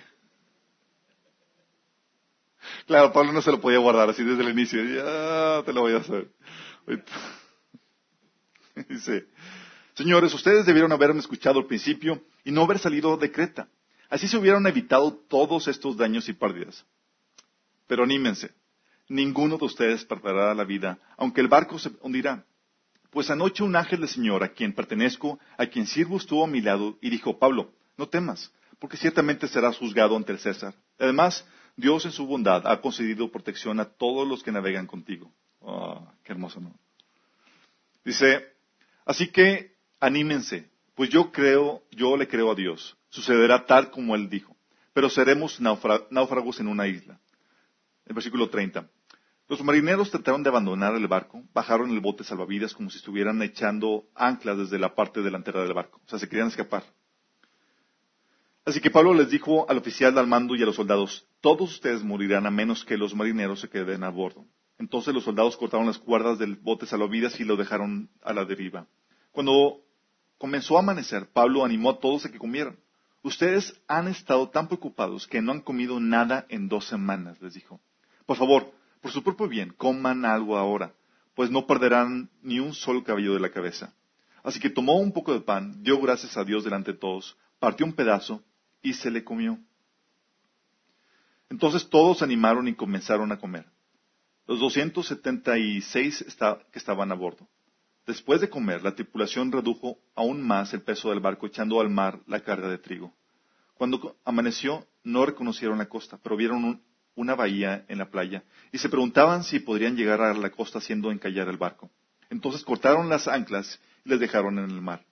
Claro, 2.88 3.12
Pablo 3.12 3.32
no 3.32 3.42
se 3.42 3.52
lo 3.52 3.60
podía 3.60 3.80
guardar 3.80 4.10
así 4.10 4.24
desde 4.24 4.44
el 4.44 4.50
inicio. 4.50 4.84
Ya 4.84 5.64
te 5.64 5.74
lo 5.74 5.82
voy 5.82 5.94
a 5.94 5.98
hacer. 5.98 6.30
Dice, 8.90 9.28
señores, 9.94 10.34
ustedes 10.34 10.66
debieron 10.66 10.92
haberme 10.92 11.20
escuchado 11.20 11.60
al 11.60 11.66
principio 11.66 12.22
y 12.44 12.52
no 12.52 12.64
haber 12.64 12.80
salido 12.80 13.18
de 13.18 13.32
Creta. 13.32 13.68
Así 14.10 14.28
se 14.28 14.38
hubieran 14.38 14.66
evitado 14.68 15.14
todos 15.14 15.68
estos 15.68 15.98
daños 15.98 16.30
y 16.30 16.34
pérdidas. 16.34 16.86
Pero 17.88 18.04
anímense, 18.04 18.52
ninguno 19.08 19.58
de 19.58 19.66
ustedes 19.66 20.06
perderá 20.06 20.54
la 20.54 20.64
vida, 20.64 21.00
aunque 21.18 21.42
el 21.42 21.48
barco 21.48 21.80
se 21.80 21.92
hundirá. 22.02 22.46
Pues 23.10 23.30
anoche 23.30 23.64
un 23.64 23.76
ángel 23.76 24.02
del 24.02 24.10
Señor, 24.10 24.44
a 24.44 24.50
quien 24.50 24.74
pertenezco, 24.74 25.40
a 25.58 25.66
quien 25.68 25.88
sirvo, 25.88 26.18
estuvo 26.18 26.44
a 26.44 26.48
mi 26.48 26.62
lado 26.62 26.98
y 27.02 27.10
dijo, 27.10 27.40
Pablo, 27.40 27.72
no 27.98 28.10
temas, 28.10 28.52
porque 28.80 28.98
ciertamente 28.98 29.48
serás 29.48 29.78
juzgado 29.78 30.18
ante 30.18 30.34
el 30.34 30.40
César. 30.40 30.76
Además, 31.00 31.46
Dios 31.76 32.06
en 32.06 32.12
su 32.12 32.26
bondad 32.26 32.66
ha 32.68 32.80
concedido 32.82 33.32
protección 33.32 33.80
a 33.80 33.86
todos 33.86 34.28
los 34.28 34.44
que 34.44 34.52
navegan 34.52 34.88
contigo. 34.88 35.32
Oh, 35.60 36.08
qué 36.24 36.32
hermoso, 36.32 36.60
¿no? 36.62 36.74
Dice, 38.04 38.46
así 39.06 39.28
que 39.32 39.76
anímense, 40.00 40.70
pues 40.94 41.10
yo 41.10 41.32
creo, 41.32 41.84
yo 41.92 42.16
le 42.16 42.28
creo 42.28 42.52
a 42.52 42.56
Dios. 42.56 42.96
Sucederá 43.10 43.66
tal 43.66 43.92
como 43.92 44.16
Él 44.16 44.30
dijo. 44.30 44.56
Pero 44.94 45.10
seremos 45.10 45.60
náufragos 45.60 46.60
en 46.60 46.68
una 46.68 46.88
isla. 46.88 47.20
El 48.06 48.14
versículo 48.14 48.50
30. 48.50 48.90
Los 49.48 49.64
marineros 49.64 50.10
trataron 50.10 50.42
de 50.42 50.50
abandonar 50.50 50.96
el 50.96 51.08
barco, 51.08 51.44
bajaron 51.54 51.92
el 51.92 52.00
bote 52.00 52.24
salvavidas 52.24 52.74
como 52.74 52.90
si 52.90 52.98
estuvieran 52.98 53.42
echando 53.42 54.06
anclas 54.16 54.58
desde 54.58 54.80
la 54.80 54.96
parte 54.96 55.22
delantera 55.22 55.62
del 55.62 55.74
barco. 55.74 56.02
O 56.06 56.10
sea, 56.10 56.18
se 56.18 56.30
querían 56.30 56.48
escapar. 56.48 56.84
Así 58.66 58.82
que 58.82 58.90
Pablo 58.90 59.14
les 59.14 59.30
dijo 59.30 59.70
al 59.70 59.78
oficial 59.78 60.18
al 60.18 60.26
mando 60.26 60.56
y 60.56 60.64
a 60.64 60.66
los 60.66 60.76
soldados, 60.76 61.28
todos 61.40 61.72
ustedes 61.72 62.04
morirán 62.04 62.48
a 62.48 62.52
menos 62.52 62.84
que 62.84 62.98
los 62.98 63.14
marineros 63.14 63.60
se 63.60 63.70
queden 63.70 64.04
a 64.04 64.10
bordo. 64.10 64.44
Entonces 64.80 65.14
los 65.14 65.24
soldados 65.24 65.56
cortaron 65.56 65.86
las 65.86 66.00
cuerdas 66.00 66.40
del 66.40 66.56
bote 66.56 66.88
salvavidas 66.88 67.40
y 67.40 67.44
lo 67.44 67.58
dejaron 67.58 68.10
a 68.24 68.34
la 68.34 68.44
deriva. 68.44 68.88
Cuando 69.32 69.82
comenzó 70.40 70.78
a 70.78 70.80
amanecer, 70.80 71.28
Pablo 71.32 71.64
animó 71.64 71.92
a 71.92 72.00
todos 72.00 72.26
a 72.26 72.32
que 72.32 72.40
comieran. 72.40 72.78
Ustedes 73.22 73.80
han 73.88 74.08
estado 74.08 74.50
tan 74.50 74.68
preocupados 74.68 75.28
que 75.28 75.44
no 75.44 75.52
han 75.52 75.62
comido 75.62 76.00
nada 76.00 76.48
en 76.50 76.68
dos 76.68 76.88
semanas, 76.88 77.40
les 77.42 77.54
dijo. 77.54 77.80
Por 78.26 78.38
favor, 78.38 78.72
por 79.00 79.12
su 79.12 79.24
propio 79.24 79.48
bien, 79.48 79.74
coman 79.78 80.26
algo 80.26 80.58
ahora, 80.58 80.94
pues 81.36 81.52
no 81.52 81.68
perderán 81.68 82.32
ni 82.42 82.60
un 82.60 82.74
solo 82.74 83.04
cabello 83.04 83.36
de 83.36 83.40
la 83.40 83.52
cabeza. 83.52 83.94
Así 84.44 84.60
que 84.60 84.72
tomó 84.72 84.98
un 84.98 85.12
poco 85.12 85.34
de 85.34 85.42
pan, 85.42 85.84
dio 85.84 86.00
gracias 86.02 86.36
a 86.36 86.44
Dios 86.44 86.64
delante 86.64 86.94
de 86.94 86.98
todos, 86.98 87.38
partió 87.60 87.86
un 87.86 87.94
pedazo 87.94 88.44
y 88.86 88.94
se 88.94 89.10
le 89.10 89.24
comió. 89.24 89.58
Entonces 91.50 91.90
todos 91.90 92.20
se 92.20 92.24
animaron 92.24 92.68
y 92.68 92.76
comenzaron 92.76 93.32
a 93.32 93.40
comer. 93.40 93.66
Los 94.46 94.60
276 94.60 96.38
que 96.72 96.80
estaban 96.80 97.12
a 97.12 97.16
bordo. 97.16 97.48
Después 98.06 98.42
de 98.42 98.50
comer, 98.50 98.84
la 98.84 98.94
tripulación 98.94 99.52
redujo 99.52 99.98
aún 100.14 100.46
más 100.46 100.72
el 100.76 100.84
peso 100.84 101.10
del 101.10 101.20
barco 101.20 101.48
echando 101.48 101.82
al 101.82 101.90
mar 101.90 102.20
la 102.28 102.42
carga 102.42 102.70
de 102.70 102.78
trigo. 102.78 103.12
Cuando 103.74 104.18
amaneció, 104.24 104.86
no 105.04 105.26
reconocieron 105.26 105.80
la 105.80 105.90
costa, 105.90 106.20
pero 106.22 106.38
vieron 106.38 106.84
una 107.16 107.34
bahía 107.34 107.86
en 107.88 107.98
la 107.98 108.12
playa 108.12 108.44
y 108.72 108.78
se 108.78 108.90
preguntaban 108.90 109.44
si 109.44 109.60
podrían 109.60 109.96
llegar 109.96 110.22
a 110.22 110.36
la 110.36 110.52
costa 110.52 110.78
haciendo 110.78 111.12
encallar 111.12 111.48
el 111.48 111.58
barco. 111.58 111.90
Entonces 112.30 112.64
cortaron 112.64 113.10
las 113.10 113.28
anclas 113.28 113.80
y 114.04 114.10
les 114.10 114.20
dejaron 114.20 114.60
en 114.60 114.70
el 114.70 114.82
mar. 114.82 115.04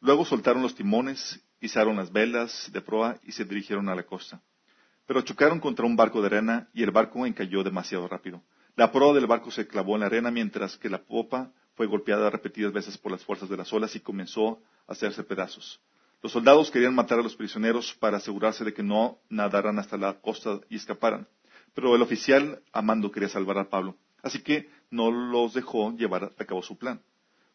Luego 0.00 0.26
soltaron 0.26 0.60
los 0.60 0.74
timones 0.74 1.40
izaron 1.60 1.96
las 1.96 2.12
velas 2.12 2.70
de 2.72 2.80
proa 2.80 3.18
y 3.24 3.32
se 3.32 3.44
dirigieron 3.44 3.88
a 3.88 3.94
la 3.94 4.04
costa. 4.04 4.40
Pero 5.06 5.22
chocaron 5.22 5.60
contra 5.60 5.86
un 5.86 5.96
barco 5.96 6.20
de 6.20 6.26
arena 6.26 6.68
y 6.74 6.82
el 6.82 6.90
barco 6.90 7.26
encalló 7.26 7.62
demasiado 7.62 8.08
rápido. 8.08 8.42
La 8.74 8.92
proa 8.92 9.14
del 9.14 9.26
barco 9.26 9.50
se 9.50 9.66
clavó 9.66 9.94
en 9.94 10.00
la 10.00 10.06
arena 10.06 10.30
mientras 10.30 10.76
que 10.76 10.90
la 10.90 11.02
popa 11.02 11.52
fue 11.74 11.86
golpeada 11.86 12.30
repetidas 12.30 12.72
veces 12.72 12.98
por 12.98 13.12
las 13.12 13.24
fuerzas 13.24 13.48
de 13.48 13.56
las 13.56 13.72
olas 13.72 13.94
y 13.94 14.00
comenzó 14.00 14.60
a 14.86 14.92
hacerse 14.92 15.22
pedazos. 15.22 15.80
Los 16.22 16.32
soldados 16.32 16.70
querían 16.70 16.94
matar 16.94 17.20
a 17.20 17.22
los 17.22 17.36
prisioneros 17.36 17.94
para 17.94 18.16
asegurarse 18.16 18.64
de 18.64 18.74
que 18.74 18.82
no 18.82 19.18
nadaran 19.28 19.78
hasta 19.78 19.96
la 19.96 20.14
costa 20.14 20.60
y 20.68 20.76
escaparan. 20.76 21.28
Pero 21.74 21.94
el 21.94 22.02
oficial 22.02 22.62
Amando 22.72 23.12
quería 23.12 23.28
salvar 23.28 23.58
a 23.58 23.68
Pablo, 23.68 23.96
así 24.22 24.42
que 24.42 24.68
no 24.90 25.10
los 25.10 25.54
dejó 25.54 25.92
llevar 25.92 26.32
a 26.38 26.44
cabo 26.44 26.62
su 26.62 26.76
plan. 26.78 27.02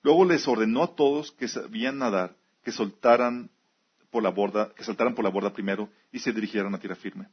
Luego 0.04 0.26
les 0.26 0.48
ordenó 0.48 0.84
a 0.84 0.96
todos 0.96 1.32
que 1.32 1.48
sabían 1.48 1.98
nadar 1.98 2.36
que 2.64 2.72
soltaran 2.72 3.50
por 4.12 4.22
la 4.22 4.30
borda, 4.30 4.74
que 4.76 4.84
saltaran 4.84 5.16
por 5.16 5.24
la 5.24 5.32
borda 5.32 5.54
primero 5.54 5.90
y 6.12 6.20
se 6.20 6.32
dirigieran 6.32 6.76
a 6.76 6.80
tierra 6.80 6.96
firme. 6.96 7.28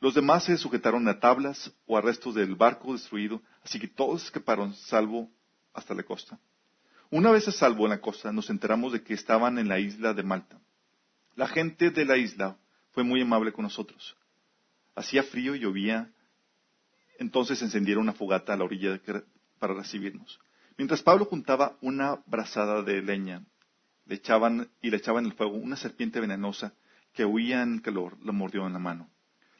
Los 0.00 0.14
demás 0.14 0.44
se 0.44 0.56
sujetaron 0.56 1.06
a 1.08 1.18
tablas 1.18 1.72
o 1.86 1.96
a 1.98 2.00
restos 2.00 2.34
del 2.34 2.54
barco 2.54 2.92
destruido, 2.92 3.42
así 3.64 3.78
que 3.78 3.88
todos 3.88 4.24
escaparon 4.24 4.74
salvo 4.74 5.30
hasta 5.72 5.94
la 5.94 6.02
costa. 6.02 6.38
Una 7.10 7.30
vez 7.30 7.48
a 7.48 7.52
salvo 7.52 7.84
en 7.84 7.90
la 7.90 8.00
costa, 8.00 8.32
nos 8.32 8.48
enteramos 8.50 8.92
de 8.92 9.02
que 9.02 9.14
estaban 9.14 9.58
en 9.58 9.68
la 9.68 9.78
isla 9.78 10.14
de 10.14 10.22
Malta. 10.22 10.58
La 11.36 11.48
gente 11.48 11.90
de 11.90 12.04
la 12.04 12.16
isla 12.16 12.56
fue 12.92 13.02
muy 13.02 13.20
amable 13.22 13.52
con 13.52 13.64
nosotros. 13.64 14.16
Hacía 14.94 15.22
frío 15.24 15.54
y 15.54 15.60
llovía, 15.60 16.12
entonces 17.18 17.60
encendieron 17.62 18.02
una 18.02 18.12
fogata 18.12 18.52
a 18.52 18.56
la 18.56 18.64
orilla 18.64 19.00
para 19.58 19.74
recibirnos. 19.74 20.38
Mientras 20.76 21.02
Pablo 21.02 21.24
juntaba 21.24 21.76
una 21.80 22.22
brazada 22.26 22.82
de 22.82 23.02
leña 23.02 23.44
le 24.06 24.16
echaban 24.16 24.68
y 24.82 24.90
le 24.90 24.96
echaban 24.96 25.24
en 25.24 25.30
el 25.30 25.36
fuego 25.36 25.54
una 25.54 25.76
serpiente 25.76 26.20
venenosa 26.20 26.74
que 27.12 27.24
huía 27.24 27.62
en 27.62 27.74
el 27.74 27.82
calor, 27.82 28.18
la 28.24 28.32
mordió 28.32 28.66
en 28.66 28.72
la 28.72 28.78
mano. 28.78 29.08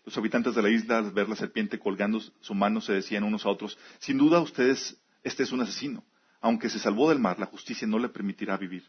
Los 0.05 0.19
habitantes 0.19 0.55
de 0.55 0.63
la 0.63 0.69
isla, 0.69 0.99
al 0.99 1.13
ver 1.13 1.29
la 1.29 1.37
serpiente 1.37 1.79
colgando 1.79 2.21
su 2.21 2.55
mano, 2.55 2.81
se 2.81 2.93
decían 2.93 3.25
unos 3.25 3.47
a 3.47 3.49
otros, 3.49 3.79
sin 4.01 4.19
duda 4.19 4.41
ustedes, 4.41 5.01
este 5.23 5.45
es 5.45 5.53
un 5.53 5.61
asesino. 5.61 6.05
aunque 6.41 6.69
se 6.69 6.79
salvó 6.79 7.09
del 7.09 7.19
mar, 7.19 7.39
la 7.39 7.47
justicia 7.47 7.89
no 7.89 7.99
le 7.99 8.11
permitirá 8.11 8.59
vivir. 8.59 8.85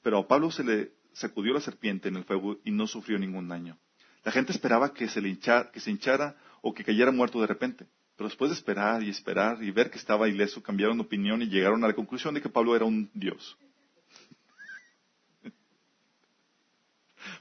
Pero 0.00 0.18
a 0.18 0.28
Pablo 0.28 0.52
se 0.52 0.62
le 0.62 0.92
sacudió 1.12 1.52
la 1.52 1.60
serpiente 1.60 2.08
en 2.08 2.14
el 2.14 2.24
fuego 2.24 2.58
y 2.64 2.70
no 2.70 2.86
sufrió 2.86 3.18
ningún 3.18 3.48
daño. 3.48 3.76
La 4.22 4.30
gente 4.30 4.52
esperaba 4.52 4.94
que 4.94 5.08
se, 5.08 5.20
le 5.20 5.36
que 5.36 5.80
se 5.80 5.90
hinchara 5.90 6.36
o 6.62 6.72
que 6.72 6.84
cayera 6.84 7.10
muerto 7.10 7.40
de 7.40 7.48
repente. 7.48 7.86
Pero 8.16 8.28
después 8.28 8.50
de 8.50 8.56
esperar 8.56 9.02
y 9.02 9.10
esperar 9.10 9.62
y 9.62 9.72
ver 9.72 9.90
que 9.90 9.98
estaba 9.98 10.28
ileso, 10.28 10.62
cambiaron 10.62 10.98
de 10.98 11.02
opinión 11.02 11.42
y 11.42 11.46
llegaron 11.46 11.82
a 11.82 11.88
la 11.88 11.94
conclusión 11.94 12.32
de 12.34 12.40
que 12.40 12.48
Pablo 12.48 12.76
era 12.76 12.84
un 12.84 13.10
dios. 13.12 13.58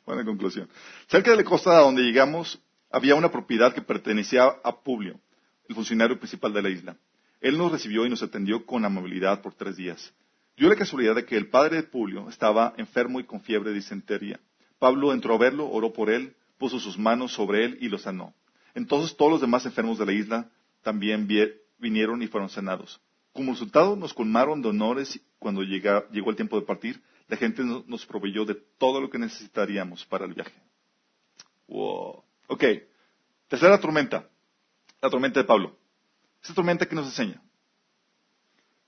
Buena 0.06 0.26
conclusión. 0.26 0.68
Cerca 1.08 1.32
de 1.32 1.38
la 1.38 1.44
costa 1.46 1.80
donde 1.80 2.04
llegamos 2.04 2.60
había 2.92 3.16
una 3.16 3.32
propiedad 3.32 3.74
que 3.74 3.82
pertenecía 3.82 4.44
a 4.64 4.84
Publio, 4.84 5.20
el 5.70 5.76
funcionario 5.76 6.18
principal 6.18 6.52
de 6.54 6.62
la 6.62 6.70
isla. 6.70 6.98
Él 7.40 7.58
nos 7.58 7.72
recibió 7.72 8.06
y 8.06 8.10
nos 8.10 8.22
atendió 8.22 8.66
con 8.66 8.84
amabilidad 8.84 9.42
por 9.42 9.54
tres 9.54 9.78
días. 9.78 10.14
Dio 10.58 10.68
la 10.68 10.76
casualidad 10.76 11.16
de 11.16 11.26
que 11.26 11.38
el 11.38 11.50
padre 11.50 11.78
de 11.78 11.84
Publio 11.84 12.28
estaba 12.28 12.74
enfermo 12.78 13.20
y 13.20 13.24
con 13.24 13.42
fiebre 13.42 13.70
de 13.70 13.78
disentería. 13.78 14.40
Pablo 14.78 15.14
entró 15.14 15.36
a 15.36 15.38
verlo, 15.38 15.70
oró 15.70 15.94
por 15.94 16.10
él, 16.10 16.36
puso 16.58 16.80
sus 16.80 16.98
manos 16.98 17.32
sobre 17.32 17.64
él 17.64 17.78
y 17.80 17.88
lo 17.88 17.98
sanó. 17.98 18.34
Entonces 18.76 19.16
todos 19.16 19.32
los 19.32 19.42
demás 19.42 19.66
enfermos 19.66 19.98
de 19.98 20.06
la 20.06 20.14
isla 20.14 20.50
también 20.82 21.28
vinieron 21.78 22.22
y 22.22 22.28
fueron 22.28 22.50
sanados. 22.50 23.00
Como 23.32 23.54
resultado 23.54 23.96
nos 23.96 24.14
colmaron 24.14 24.62
de 24.62 24.68
honores 24.68 25.20
cuando 25.40 25.64
llegó 25.64 26.30
el 26.30 26.36
tiempo 26.36 26.60
de 26.60 26.66
partir. 26.66 27.02
La 27.34 27.38
gente 27.38 27.64
nos 27.64 28.06
proveyó 28.06 28.46
de 28.46 28.54
todo 28.54 29.02
lo 29.02 29.10
que 29.10 29.18
necesitaríamos 29.18 30.06
para 30.06 30.26
el 30.26 30.36
viaje. 30.36 30.54
Wow. 31.68 32.24
Ok. 32.46 32.64
Tercera 33.48 33.80
tormenta. 33.80 34.30
La 35.02 35.10
tormenta 35.10 35.40
de 35.40 35.46
Pablo. 35.48 35.76
¿Esta 36.44 36.54
tormenta 36.54 36.86
qué 36.86 36.94
nos 36.94 37.08
enseña? 37.08 37.42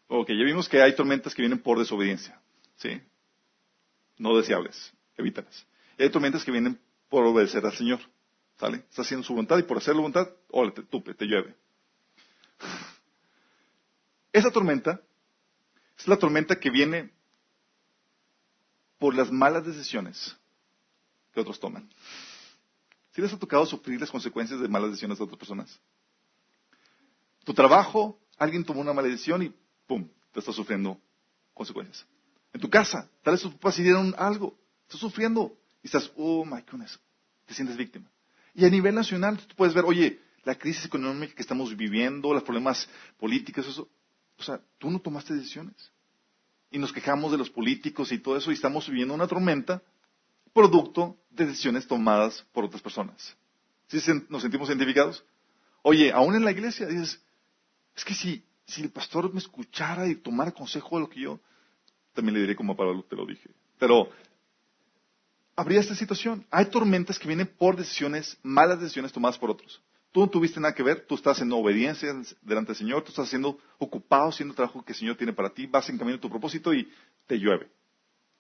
Ok, 0.10 0.28
ya 0.28 0.46
vimos 0.46 0.70
que 0.70 0.80
hay 0.80 0.94
tormentas 0.94 1.34
que 1.34 1.42
vienen 1.42 1.58
por 1.58 1.80
desobediencia. 1.80 2.40
¿Sí? 2.76 3.02
No 4.20 4.38
deseables. 4.38 4.94
Evítalas. 5.18 5.66
Y 5.98 6.04
hay 6.04 6.12
tormentas 6.12 6.44
que 6.44 6.52
vienen 6.52 6.80
por 7.10 7.26
obedecer 7.26 7.66
al 7.66 7.74
Señor. 7.74 8.00
¿Sale? 8.60 8.86
Está 8.88 9.02
haciendo 9.02 9.26
su 9.26 9.34
voluntad 9.34 9.58
y 9.58 9.64
por 9.64 9.78
hacer 9.78 9.96
la 9.96 10.02
voluntad, 10.02 10.30
hola, 10.52 10.72
te 10.72 10.84
tupe, 10.84 11.16
te 11.16 11.26
llueve. 11.26 11.56
Esa 14.32 14.52
tormenta 14.52 15.02
es 15.98 16.08
la 16.08 16.20
tormenta 16.20 16.60
que 16.60 16.70
viene 16.70 17.16
por 18.98 19.16
las 19.16 19.32
malas 19.32 19.66
decisiones 19.66 20.36
que 21.34 21.42
otros 21.42 21.60
toman. 21.60 21.90
¿Si 23.12 23.22
les 23.22 23.32
ha 23.32 23.40
tocado 23.40 23.66
sufrir 23.66 24.00
las 24.00 24.12
consecuencias 24.12 24.60
de 24.60 24.68
malas 24.68 24.90
decisiones 24.90 25.18
de 25.18 25.24
otras 25.24 25.40
personas? 25.40 25.80
Tu 27.44 27.54
trabajo, 27.54 28.20
alguien 28.38 28.66
tomó 28.66 28.82
una 28.82 28.94
mala 28.94 29.08
decisión 29.08 29.44
y 29.44 29.54
¡pum! 29.88 30.08
te 30.32 30.40
está 30.40 30.52
sufriendo 30.52 31.00
consecuencias. 31.54 32.06
En 32.54 32.60
tu 32.60 32.70
casa, 32.70 33.10
tal 33.22 33.34
vez 33.34 33.42
tus 33.42 33.54
papás 33.54 33.78
hicieron 33.80 34.16
algo, 34.18 34.58
estás 34.84 35.00
sufriendo 35.00 35.58
y 35.84 35.88
estás, 35.88 36.12
oh 36.16 36.46
my 36.46 36.62
goodness, 36.70 37.00
te 37.46 37.54
sientes 37.54 37.78
víctima. 37.78 38.10
Y 38.54 38.66
a 38.66 38.70
nivel 38.70 38.96
nacional, 38.96 39.38
tú 39.38 39.56
puedes 39.56 39.74
ver, 39.74 39.86
oye, 39.86 40.22
la 40.44 40.56
crisis 40.56 40.86
económica 40.86 41.36
que 41.36 41.42
estamos 41.42 41.76
viviendo, 41.76 42.34
los 42.34 42.44
problemas 42.44 42.88
políticos, 43.18 43.68
eso, 43.68 43.90
o 44.38 44.44
sea, 44.44 44.62
tú 44.78 44.90
no 44.90 45.00
tomaste 45.00 45.34
decisiones. 45.34 45.92
Y 46.76 46.78
nos 46.78 46.92
quejamos 46.92 47.32
de 47.32 47.38
los 47.38 47.50
políticos 47.50 48.12
y 48.12 48.20
todo 48.20 48.36
eso 48.36 48.52
y 48.52 48.56
estamos 48.56 48.90
viviendo 48.90 49.14
una 49.14 49.28
tormenta 49.28 49.82
producto 50.52 51.16
de 51.30 51.46
decisiones 51.46 51.88
tomadas 51.88 52.46
por 52.52 52.66
otras 52.66 52.82
personas. 52.82 53.34
¿Sí 53.88 53.98
nos 54.28 54.42
sentimos 54.42 54.68
identificados? 54.68 55.24
Oye, 55.84 56.12
aún 56.12 56.36
en 56.36 56.44
la 56.44 56.52
iglesia 56.52 56.86
dices, 56.86 57.24
es 57.96 58.04
que 58.04 58.14
si, 58.14 58.44
si 58.68 58.82
el 58.82 58.90
pastor 58.90 59.32
me 59.32 59.40
escuchara 59.40 60.06
y 60.10 60.16
tomara 60.16 60.52
consejo 60.52 60.98
de 60.98 61.04
lo 61.04 61.10
que 61.10 61.22
yo, 61.22 61.40
también 62.14 62.34
le 62.34 62.42
diré 62.42 62.58
como 62.58 62.76
Pablo 62.76 63.06
te 63.10 63.16
lo 63.16 63.26
dije. 63.26 63.52
Pero 63.80 64.10
habría 65.56 65.80
esta 65.80 65.96
situación. 65.96 66.46
Hay 66.52 66.66
tormentas 66.66 67.18
que 67.18 67.30
vienen 67.30 67.48
por 67.48 67.78
decisiones, 67.78 68.38
malas 68.44 68.82
decisiones 68.82 69.14
tomadas 69.14 69.38
por 69.38 69.50
otros. 69.50 69.82
Tú 70.16 70.22
no 70.22 70.30
tuviste 70.30 70.62
nada 70.62 70.74
que 70.74 70.82
ver, 70.82 71.06
tú 71.06 71.16
estás 71.16 71.42
en 71.42 71.52
obediencia 71.52 72.08
delante 72.42 72.70
del 72.70 72.78
Señor, 72.78 73.04
tú 73.04 73.10
estás 73.10 73.28
siendo 73.28 73.60
ocupado 73.78 74.30
haciendo 74.30 74.54
el 74.54 74.56
trabajo 74.56 74.82
que 74.82 74.94
el 74.94 74.98
Señor 74.98 75.18
tiene 75.18 75.34
para 75.34 75.50
ti, 75.50 75.66
vas 75.66 75.90
en 75.90 75.98
camino 75.98 76.16
a 76.16 76.22
tu 76.22 76.30
propósito 76.30 76.74
y 76.74 76.90
te 77.28 77.38
llueve. 77.38 77.70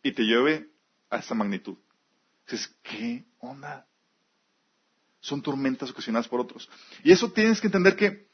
Y 0.01 0.13
te 0.13 0.23
llueve 0.23 0.69
a 1.09 1.17
esa 1.17 1.35
magnitud. 1.35 1.75
Dices, 2.49 2.73
¿qué 2.81 3.25
onda? 3.39 3.85
Son 5.19 5.41
tormentas 5.41 5.91
ocasionadas 5.91 6.29
por 6.29 6.39
otros. 6.39 6.69
Y 7.03 7.11
eso 7.11 7.29
tienes 7.33 7.59
que 7.59 7.67
entender 7.67 7.97
que 7.97 8.25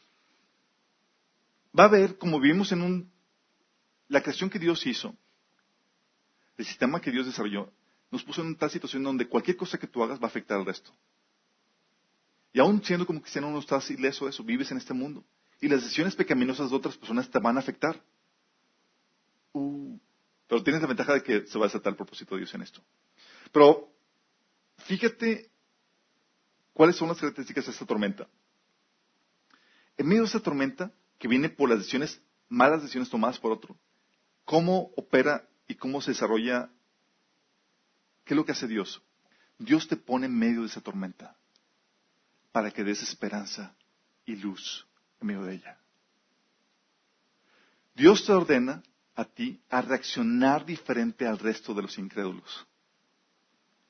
va 1.76 1.86
a 1.86 1.88
haber, 1.88 2.20
como 2.20 2.40
vivimos 2.40 2.72
en 2.72 2.84
un, 2.84 3.12
la 4.08 4.22
creación 4.22 4.52
que 4.52 4.60
Dios 4.60 4.86
hizo, 4.86 5.16
el 6.58 6.66
sistema 6.66 7.02
que 7.02 7.10
Dios 7.10 7.26
desarrolló, 7.26 7.74
nos 8.12 8.24
puso 8.24 8.44
en 8.44 8.56
tal 8.56 8.70
situación 8.70 9.02
donde 9.02 9.28
cualquier 9.28 9.58
cosa 9.58 9.80
que 9.80 9.88
tú 9.88 10.04
hagas 10.04 10.20
va 10.20 10.26
a 10.26 10.28
afectar 10.28 10.60
al 10.60 10.66
resto. 10.68 10.94
Y 12.54 12.60
aún 12.60 12.84
siendo 12.84 13.06
como 13.06 13.22
cristiano 13.22 13.50
no 13.50 13.60
estás 13.60 13.90
ileso 13.92 14.26
de 14.26 14.32
eso, 14.32 14.44
vives 14.44 14.72
en 14.72 14.78
este 14.78 14.94
mundo. 14.94 15.24
Y 15.60 15.68
las 15.68 15.82
decisiones 15.82 16.16
pecaminosas 16.16 16.70
de 16.70 16.76
otras 16.76 16.98
personas 16.98 17.30
te 17.30 17.40
van 17.40 17.56
a 17.58 17.60
afectar. 17.60 18.02
Uh, 19.54 19.98
pero 20.48 20.64
tienes 20.64 20.82
la 20.82 20.88
ventaja 20.88 21.14
de 21.14 21.24
que 21.24 21.48
se 21.48 21.58
va 21.58 21.66
a 21.66 21.68
aceptar 21.68 21.92
el 21.92 21.98
propósito 21.98 22.36
de 22.36 22.42
Dios 22.42 22.54
en 22.54 22.62
esto. 22.62 22.82
Pero 23.52 23.90
fíjate 24.80 25.50
cuáles 26.74 26.96
son 26.96 27.08
las 27.08 27.20
características 27.20 27.66
de 27.66 27.72
esta 27.72 27.86
tormenta. 27.86 28.28
En 29.98 30.08
medio 30.08 30.22
de 30.22 30.28
esta 30.28 30.40
tormenta, 30.40 30.92
que 31.20 31.28
viene 31.28 31.50
por 31.50 31.70
las 31.70 31.80
decisiones, 31.80 32.22
malas 32.50 32.82
decisiones 32.82 33.10
tomadas 33.10 33.40
por 33.40 33.52
otro, 33.52 33.78
¿cómo 34.44 34.92
opera 34.98 35.48
y 35.68 35.76
cómo 35.76 36.02
se 36.02 36.12
desarrolla 36.12 36.70
¿Qué 38.26 38.34
es 38.34 38.38
lo 38.38 38.46
que 38.46 38.52
hace 38.52 38.68
Dios? 38.68 39.02
Dios 39.58 39.88
te 39.88 39.98
pone 39.98 40.28
en 40.28 40.38
medio 40.38 40.62
de 40.62 40.68
esa 40.68 40.82
tormenta 40.82 41.36
para 42.52 42.72
que 42.72 42.84
des 42.84 43.02
esperanza 43.02 43.76
y 44.26 44.36
luz 44.36 44.86
en 45.20 45.28
medio 45.28 45.44
de 45.44 45.56
ella. 45.56 45.78
Dios 47.96 48.26
te 48.26 48.32
ordena 48.32 48.82
a 49.16 49.26
ti 49.26 49.62
a 49.70 49.82
reaccionar 49.82 50.66
diferente 50.66 51.28
al 51.28 51.38
resto 51.38 51.74
de 51.74 51.84
los 51.84 51.98
incrédulos. 51.98 52.66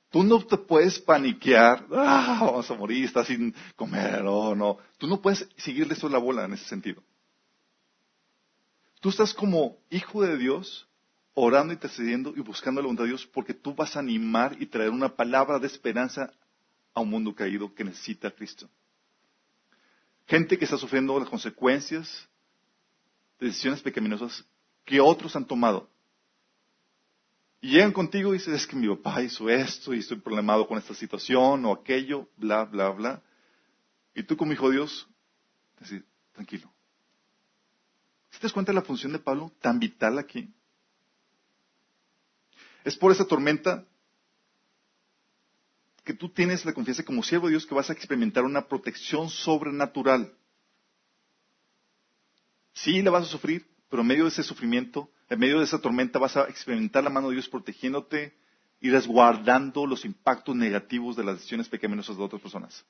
Tú 0.10 0.24
no 0.24 0.46
te 0.46 0.58
puedes 0.58 1.00
paniquear, 1.00 1.86
ah, 1.92 2.40
vamos 2.42 2.70
a 2.70 2.74
morir, 2.74 3.06
estás 3.06 3.28
sin 3.28 3.56
comer, 3.78 4.24
o 4.26 4.54
no. 4.54 4.78
Tú 4.98 5.08
no 5.08 5.22
puedes 5.22 5.48
seguirle 5.56 5.94
eso 5.94 6.10
la 6.10 6.18
bola 6.18 6.44
en 6.44 6.54
ese 6.54 6.66
sentido. 6.66 7.02
Tú 9.00 9.10
estás 9.10 9.34
como 9.34 9.78
hijo 9.90 10.22
de 10.22 10.38
Dios 10.38 10.88
orando, 11.34 11.74
intercediendo 11.74 12.34
y 12.36 12.42
buscando 12.42 12.82
la 12.82 12.86
voluntad 12.86 13.06
de 13.06 13.10
Dios 13.12 13.26
porque 13.26 13.54
tú 13.54 13.74
vas 13.74 13.96
a 13.96 14.00
animar 14.00 14.58
y 14.60 14.66
traer 14.66 14.90
una 14.90 15.16
palabra 15.16 15.60
de 15.60 15.68
esperanza 15.68 16.34
a 16.94 17.02
un 17.02 17.10
mundo 17.10 17.34
caído 17.34 17.74
que 17.74 17.84
necesita 17.84 18.28
a 18.28 18.32
Cristo. 18.32 18.70
Gente 20.28 20.58
que 20.58 20.66
está 20.66 20.78
sufriendo 20.78 21.18
las 21.20 21.30
consecuencias 21.30 22.28
de 23.40 23.48
decisiones 23.48 23.82
pecaminosas 23.82 24.46
que 24.86 25.00
otros 25.00 25.36
han 25.36 25.46
tomado. 25.46 25.90
Y 27.62 27.72
llegan 27.72 27.92
contigo 27.92 28.34
y 28.34 28.38
dicen, 28.38 28.56
es 28.56 28.66
que 28.66 28.76
mi 28.76 28.88
papá 28.88 29.22
hizo 29.22 29.50
esto 29.50 29.94
y 29.94 30.00
estoy 30.00 30.20
problemado 30.20 30.68
con 30.68 30.78
esta 30.78 30.96
situación 30.96 31.64
o 31.66 31.74
aquello, 31.74 32.28
bla, 32.38 32.66
bla, 32.66 32.90
bla. 32.90 33.22
Y 34.16 34.24
tú 34.24 34.36
como 34.36 34.52
hijo 34.52 34.70
de 34.70 34.78
Dios, 34.78 35.08
tranquilo. 36.34 36.72
¿Si 38.32 38.40
te 38.40 38.44
das 38.44 38.54
cuenta 38.54 38.72
de 38.72 38.78
la 38.78 38.82
función 38.82 39.12
de 39.12 39.20
Pablo 39.20 39.52
tan 39.62 39.80
vital 39.80 40.18
aquí? 40.18 40.52
Es 42.84 42.96
por 42.96 43.12
esa 43.12 43.26
tormenta 43.26 43.86
que 46.12 46.18
tú 46.18 46.28
tienes 46.28 46.66
la 46.66 46.74
confianza 46.74 47.04
como 47.04 47.24
siervo 47.24 47.48
de 47.48 47.52
Dios 47.52 47.66
que 47.66 47.74
vas 47.74 47.90
a 47.90 47.94
experimentar 47.94 48.44
una 48.44 48.68
protección 48.68 49.30
sobrenatural. 49.30 50.34
Sí, 52.74 53.02
la 53.02 53.12
vas 53.12 53.24
a 53.24 53.32
sufrir, 53.32 53.66
pero 53.90 54.02
en 54.02 54.10
medio 54.10 54.26
de 54.26 54.30
ese 54.30 54.44
sufrimiento, 54.44 55.10
en 55.30 55.40
medio 55.40 55.60
de 55.60 55.64
esa 55.64 55.80
tormenta 55.80 56.20
vas 56.20 56.36
a 56.36 56.50
experimentar 56.50 57.02
la 57.02 57.10
mano 57.10 57.30
de 57.30 57.36
Dios 57.36 57.48
protegiéndote 57.48 58.36
y 58.82 58.90
resguardando 58.90 59.86
los 59.86 60.04
impactos 60.04 60.54
negativos 60.54 61.16
de 61.16 61.24
las 61.24 61.36
decisiones 61.36 61.70
pecaminosas 61.70 62.18
de 62.18 62.24
otras 62.24 62.42
personas. 62.42 62.86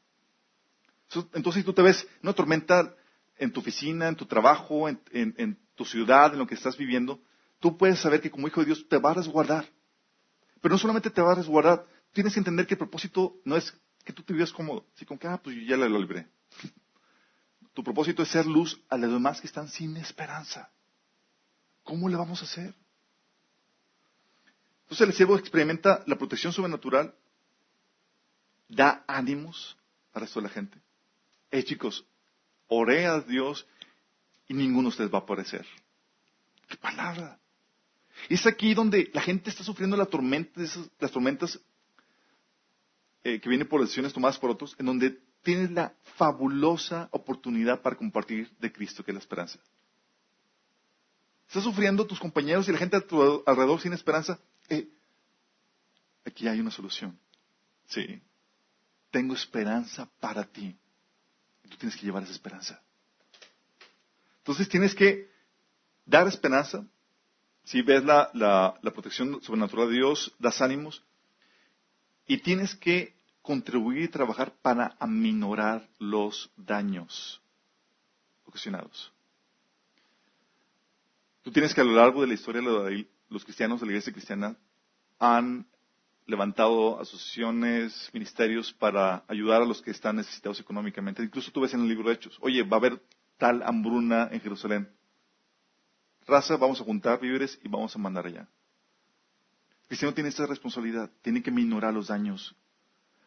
Entonces, 1.34 1.62
si 1.62 1.64
tú 1.64 1.74
te 1.74 1.84
ves 1.84 2.02
en 2.02 2.24
una 2.24 2.34
tormenta 2.34 2.96
en 3.38 3.52
tu 3.52 3.60
oficina, 3.60 4.08
en 4.08 4.16
tu 4.16 4.26
trabajo, 4.26 4.90
en, 4.90 5.00
en 5.12 5.60
tu 5.76 5.86
ciudad, 5.86 6.34
en 6.34 6.40
lo 6.40 6.48
que 6.48 6.56
estás 6.56 6.76
viviendo, 6.76 7.20
tú 7.60 7.78
puedes 7.78 8.00
saber 8.00 8.20
que 8.20 8.32
como 8.32 8.48
hijo 8.48 8.62
de 8.62 8.68
Dios 8.68 8.88
te 8.90 8.98
va 8.98 9.12
a 9.12 9.16
resguardar. 9.16 9.70
Pero 10.60 10.74
no 10.74 10.80
solamente 10.80 11.12
te 11.12 11.22
va 11.22 11.34
a 11.34 11.36
resguardar, 11.36 11.86
tienes 12.14 12.34
que 12.34 12.40
entender 12.40 12.68
que 12.68 12.74
el 12.74 12.80
propósito 12.80 13.40
no 13.46 13.56
es 13.56 13.74
que 14.04 14.14
tú 14.14 14.24
te 14.24 14.34
vivas 14.34 14.52
cómodo, 14.52 14.86
así 14.96 15.06
como 15.06 15.20
que, 15.20 15.28
ah, 15.28 15.40
pues 15.42 15.56
ya 15.66 15.78
lo 15.78 16.00
libré. 16.00 16.28
Tu 17.74 17.86
propósito 17.86 18.22
es 18.22 18.28
ser 18.28 18.46
luz 18.46 18.82
a 18.90 18.98
los 18.98 19.10
demás 19.10 19.40
que 19.40 19.48
están 19.48 19.70
sin 19.70 19.96
esperanza. 19.96 20.70
¿Cómo 21.84 22.10
le 22.10 22.18
vamos 22.18 22.42
a 22.42 22.46
hacer? 22.46 22.76
Entonces 24.84 25.08
el 25.08 25.14
siervo 25.14 25.38
experimenta 25.38 26.04
la 26.06 26.18
protección 26.18 26.52
sobrenatural, 26.52 27.16
da 28.68 29.06
ánimos 29.08 29.78
al 30.12 30.24
resto 30.24 30.42
de 30.42 30.48
la 30.48 30.54
gente. 30.54 30.82
Hey 31.50 31.64
chicos, 31.64 32.06
oré 32.68 33.06
a 33.06 33.22
Dios 33.22 33.66
y 34.50 34.54
ninguno 34.54 34.84
de 34.84 34.90
ustedes 34.90 35.14
va 35.14 35.20
a 35.20 35.22
aparecer. 35.22 35.66
¡Qué 36.68 36.76
palabra! 36.76 37.40
Es 38.28 38.46
aquí 38.46 38.74
donde 38.74 39.10
la 39.14 39.22
gente 39.22 39.50
está 39.50 39.64
sufriendo 39.64 39.96
la 39.96 40.06
tormenta, 40.06 40.62
las 41.00 41.12
tormentas 41.12 41.58
eh, 43.24 43.40
que 43.40 43.50
vienen 43.50 43.68
por 43.68 43.82
decisiones 43.82 44.14
tomadas 44.14 44.40
por 44.40 44.50
otros, 44.50 44.76
en 44.80 44.86
donde 44.86 45.20
tienes 45.44 45.72
la 45.72 45.94
fabulosa 46.16 47.08
oportunidad 47.12 47.82
para 47.82 47.96
compartir 47.96 48.52
de 48.60 48.72
Cristo, 48.72 49.04
que 49.04 49.12
es 49.12 49.16
la 49.16 49.20
esperanza. 49.20 49.60
¿Estás 51.48 51.64
sufriendo 51.64 52.08
tus 52.08 52.20
compañeros 52.20 52.68
y 52.68 52.72
la 52.72 52.78
gente 52.78 52.96
a 52.96 53.02
tu 53.02 53.44
alrededor 53.46 53.82
sin 53.82 53.94
esperanza? 53.94 54.40
Eh, 54.70 54.88
aquí 56.26 56.48
hay 56.48 56.60
una 56.60 56.72
solución. 56.72 57.20
Sí. 57.88 58.22
Tengo 59.10 59.34
esperanza 59.34 60.10
para 60.20 60.46
ti. 60.46 60.78
Tú 61.70 61.78
tienes 61.78 61.98
que 61.98 62.06
llevar 62.06 62.24
esa 62.24 62.32
esperanza. 62.32 62.82
Entonces 64.38 64.70
tienes 64.70 64.96
que 64.96 65.30
dar 66.06 66.28
esperanza. 66.28 66.86
Si 67.64 67.82
ves 67.82 68.04
la, 68.04 68.32
la 68.34 68.92
protección 68.92 69.42
sobrenatural 69.42 69.90
de 69.90 69.96
Dios, 69.96 70.34
das 70.40 70.62
ánimos. 70.62 71.04
Y 72.28 72.38
tienes 72.40 72.76
que 72.76 73.16
contribuir 73.42 74.04
y 74.04 74.08
trabajar 74.08 74.54
para 74.62 74.96
aminorar 75.00 75.88
los 76.00 76.52
daños 76.56 77.42
ocasionados. 78.46 79.12
Tú 81.42 81.52
tienes 81.52 81.74
que 81.74 81.82
a 81.82 81.84
lo 81.84 81.94
largo 81.94 82.22
de 82.22 82.28
la 82.28 82.34
historia 82.36 82.62
los 83.30 83.44
cristianos 83.44 83.80
de 83.80 83.88
la 83.88 83.92
iglesia 83.94 84.14
cristiana 84.14 84.56
han 85.18 85.66
levantado 86.28 87.00
asociaciones, 87.00 88.10
ministerios 88.14 88.72
para 88.74 89.24
ayudar 89.28 89.62
a 89.62 89.66
los 89.66 89.82
que 89.82 89.92
están 89.92 90.18
necesitados 90.18 90.60
económicamente. 90.60 91.24
Incluso 91.24 91.52
tú 91.52 91.62
ves 91.62 91.74
en 91.74 91.82
el 91.82 91.88
libro 91.88 92.10
de 92.10 92.16
Hechos, 92.16 92.38
oye, 92.42 92.64
va 92.64 92.78
a 92.78 92.80
haber 92.80 93.02
tal 93.38 93.64
hambruna 93.64 94.30
en 94.32 94.40
Jerusalén. 94.40 94.90
Raza, 96.28 96.58
vamos 96.58 96.80
a 96.80 96.84
juntar 96.84 97.20
víveres 97.20 97.60
y 97.64 97.68
vamos 97.68 97.96
a 97.96 98.00
mandar 98.00 98.28
allá. 98.28 98.48
Cristiano 99.92 100.14
tiene 100.14 100.30
esta 100.30 100.46
responsabilidad, 100.46 101.12
tiene 101.22 101.44
que 101.44 101.52
minorar 101.52 101.94
los 101.94 102.08
daños. 102.08 102.56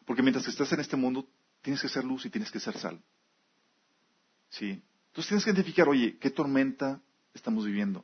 Porque 0.03 0.23
mientras 0.23 0.45
que 0.45 0.49
estás 0.49 0.73
en 0.73 0.79
este 0.79 0.95
mundo, 0.95 1.29
tienes 1.61 1.79
que 1.79 1.87
ser 1.87 2.03
luz 2.03 2.25
y 2.25 2.31
tienes 2.31 2.49
que 2.49 2.59
ser 2.59 2.75
sal. 2.75 2.99
¿Sí? 4.49 4.81
Entonces 5.09 5.27
tienes 5.27 5.43
que 5.43 5.51
identificar, 5.51 5.87
oye, 5.87 6.17
¿qué 6.17 6.31
tormenta 6.31 6.99
estamos 7.35 7.67
viviendo. 7.67 8.03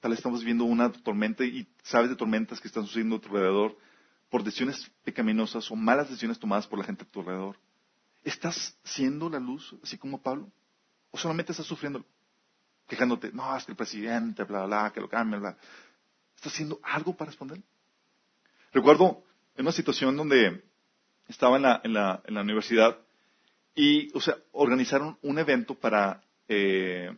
Tal 0.00 0.10
vez 0.10 0.18
estamos 0.18 0.40
viviendo 0.40 0.64
una 0.64 0.90
tormenta 0.90 1.44
y 1.44 1.68
sabes 1.84 2.10
de 2.10 2.16
tormentas 2.16 2.60
que 2.60 2.66
están 2.66 2.84
sucediendo 2.84 3.14
a 3.14 3.20
tu 3.20 3.28
alrededor 3.28 3.78
por 4.28 4.42
decisiones 4.42 4.90
pecaminosas 5.04 5.70
o 5.70 5.76
malas 5.76 6.08
decisiones 6.08 6.40
tomadas 6.40 6.66
por 6.66 6.80
la 6.80 6.84
gente 6.84 7.04
a 7.04 7.06
tu 7.06 7.20
alrededor. 7.20 7.60
¿Estás 8.24 8.76
siendo 8.82 9.30
la 9.30 9.38
luz, 9.38 9.76
así 9.84 9.96
como 9.96 10.20
Pablo? 10.20 10.50
¿O 11.12 11.16
solamente 11.16 11.52
estás 11.52 11.66
sufriendo, 11.66 12.04
quejándote, 12.88 13.30
no, 13.30 13.56
es 13.56 13.64
que 13.64 13.70
el 13.70 13.76
presidente, 13.76 14.42
bla, 14.42 14.66
bla, 14.66 14.90
que 14.92 15.00
lo 15.00 15.08
cambie, 15.08 15.38
bla? 15.38 15.56
¿Estás 16.38 16.52
haciendo 16.52 16.78
algo 16.84 17.16
para 17.16 17.32
responder? 17.32 17.60
Recuerdo 18.72 19.24
en 19.56 19.62
una 19.62 19.72
situación 19.72 20.16
donde 20.16 20.62
estaba 21.26 21.56
en 21.56 21.62
la, 21.62 21.80
en 21.82 21.92
la, 21.92 22.22
en 22.24 22.34
la 22.34 22.42
universidad 22.42 22.96
y, 23.74 24.16
o 24.16 24.20
sea, 24.20 24.36
organizaron 24.52 25.18
un 25.22 25.40
evento 25.40 25.74
para 25.74 26.22
eh, 26.46 27.10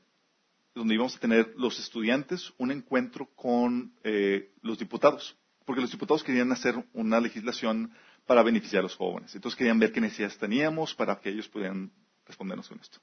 donde 0.74 0.94
íbamos 0.94 1.16
a 1.16 1.20
tener 1.20 1.52
los 1.58 1.78
estudiantes 1.78 2.50
un 2.56 2.70
encuentro 2.70 3.26
con 3.36 3.92
eh, 4.04 4.52
los 4.62 4.78
diputados, 4.78 5.36
porque 5.66 5.82
los 5.82 5.90
diputados 5.90 6.24
querían 6.24 6.50
hacer 6.52 6.82
una 6.94 7.20
legislación 7.20 7.92
para 8.24 8.42
beneficiar 8.42 8.80
a 8.80 8.84
los 8.84 8.96
jóvenes. 8.96 9.34
Entonces 9.34 9.58
querían 9.58 9.78
ver 9.78 9.92
qué 9.92 10.00
necesidades 10.00 10.38
teníamos 10.38 10.94
para 10.94 11.20
que 11.20 11.28
ellos 11.28 11.46
pudieran 11.46 11.92
respondernos 12.26 12.70
con 12.70 12.80
esto. 12.80 13.00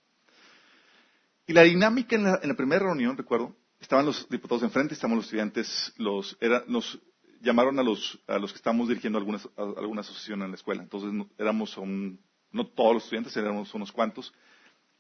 Y 1.46 1.54
la 1.54 1.62
dinámica 1.62 2.16
en 2.16 2.24
la, 2.24 2.56
primera 2.56 2.86
reunión, 2.86 3.16
recuerdo, 3.16 3.56
estaban 3.88 4.06
los 4.06 4.28
diputados 4.28 4.64
enfrente, 4.64 4.94
estaban 4.94 5.16
los 5.16 5.26
estudiantes, 5.28 5.94
los, 5.96 6.38
nos 6.68 7.00
llamaron 7.40 7.80
a 7.80 7.84
los, 7.84 8.20
que 8.28 8.58
estábamos 8.58 8.90
dirigiendo 8.90 9.18
alguna 9.18 10.02
asociación 10.02 10.42
en 10.42 10.50
la 10.50 10.56
escuela. 10.56 10.84
Entonces 10.84 11.10
éramos 11.38 11.78
no 12.52 12.68
todos 12.68 12.96
los 12.96 13.04
estudiantes, 13.04 13.38
éramos 13.38 13.74
unos 13.74 13.94
cuantos. 13.94 14.34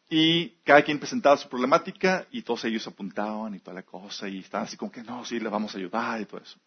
Y 0.09 0.51
cada 0.63 0.83
quien 0.83 0.99
presentaba 0.99 1.35
su 1.35 1.49
problemática 1.49 2.25
y 2.31 2.43
todos 2.43 2.63
ellos 2.63 2.87
apuntaban 2.87 3.53
y 3.55 3.59
toda 3.59 3.73
la 3.73 3.83
cosa 3.83 4.29
y 4.29 4.39
estaban 4.39 4.65
así 4.65 4.77
como 4.77 4.89
que 4.89 5.03
no, 5.03 5.25
sí, 5.25 5.37
le 5.37 5.49
vamos 5.49 5.75
a 5.75 5.77
ayudar 5.77 6.21
y 6.21 6.25
todo 6.25 6.39
eso. 6.39 6.57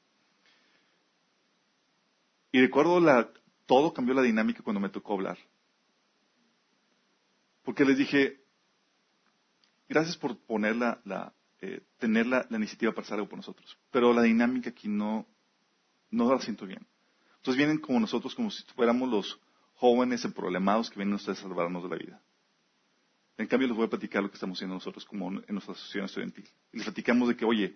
Y 2.52 2.60
recuerdo 2.60 3.00
la, 3.00 3.30
todo 3.64 3.94
cambió 3.94 4.12
la 4.12 4.20
dinámica 4.20 4.62
cuando 4.62 4.78
me 4.78 4.90
tocó 4.90 5.14
hablar. 5.14 5.38
Porque 7.62 7.86
les 7.86 7.96
dije, 7.96 8.42
gracias 9.88 10.18
por 10.18 10.36
poner 10.36 10.76
la, 10.76 11.32
eh, 11.60 11.82
tener 11.98 12.26
la, 12.26 12.46
iniciativa 12.50 12.92
para 12.92 13.04
hacer 13.04 13.14
algo 13.14 13.28
por 13.28 13.38
nosotros. 13.38 13.78
Pero 13.90 14.12
la 14.12 14.22
dinámica 14.22 14.70
aquí 14.70 14.88
no, 14.88 15.26
no 16.10 16.32
la 16.32 16.40
siento 16.40 16.66
bien. 16.66 16.86
Entonces 17.36 17.56
vienen 17.56 17.78
como 17.78 18.00
nosotros, 18.00 18.34
como 18.34 18.50
si 18.50 18.62
fuéramos 18.74 19.08
los 19.08 19.40
jóvenes 19.74 20.26
problemados 20.34 20.90
que 20.90 20.96
vienen 20.96 21.14
ustedes 21.14 21.38
a 21.38 21.42
salvarnos 21.42 21.82
de 21.82 21.88
la 21.88 21.96
vida. 21.96 22.22
En 23.38 23.46
cambio, 23.46 23.68
les 23.68 23.76
voy 23.76 23.86
a 23.86 23.90
platicar 23.90 24.22
lo 24.22 24.28
que 24.28 24.34
estamos 24.34 24.58
haciendo 24.58 24.74
nosotros 24.74 25.04
como 25.06 25.30
en 25.30 25.44
nuestra 25.48 25.72
asociación 25.72 26.04
estudiantil. 26.04 26.46
Les 26.72 26.84
platicamos 26.84 27.28
de 27.28 27.36
que, 27.36 27.46
oye, 27.46 27.74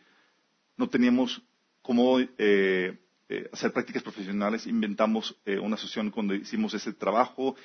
no 0.77 0.89
teníamos 0.89 1.41
cómo 1.81 2.21
eh, 2.21 2.99
eh, 3.29 3.49
hacer 3.51 3.73
prácticas 3.73 4.03
profesionales, 4.03 4.67
inventamos 4.67 5.35
eh, 5.47 5.59
una 5.59 5.77
asociación 5.77 6.11
cuando 6.11 6.35
hicimos 6.35 6.75
ese 6.75 6.93
trabajo, 6.93 7.57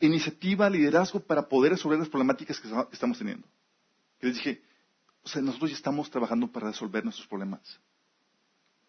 iniciativa, 0.00 0.68
liderazgo 0.68 1.20
para 1.20 1.48
poder 1.48 1.72
resolver 1.72 2.00
las 2.00 2.08
problemáticas 2.08 2.58
que 2.58 2.68
estamos 2.90 3.18
teniendo. 3.18 3.46
Y 4.20 4.26
les 4.26 4.34
dije, 4.34 4.62
o 5.28 5.30
sea, 5.30 5.42
nosotros 5.42 5.70
ya 5.70 5.76
estamos 5.76 6.10
trabajando 6.10 6.50
para 6.50 6.68
resolver 6.68 7.04
nuestros 7.04 7.28
problemas. 7.28 7.78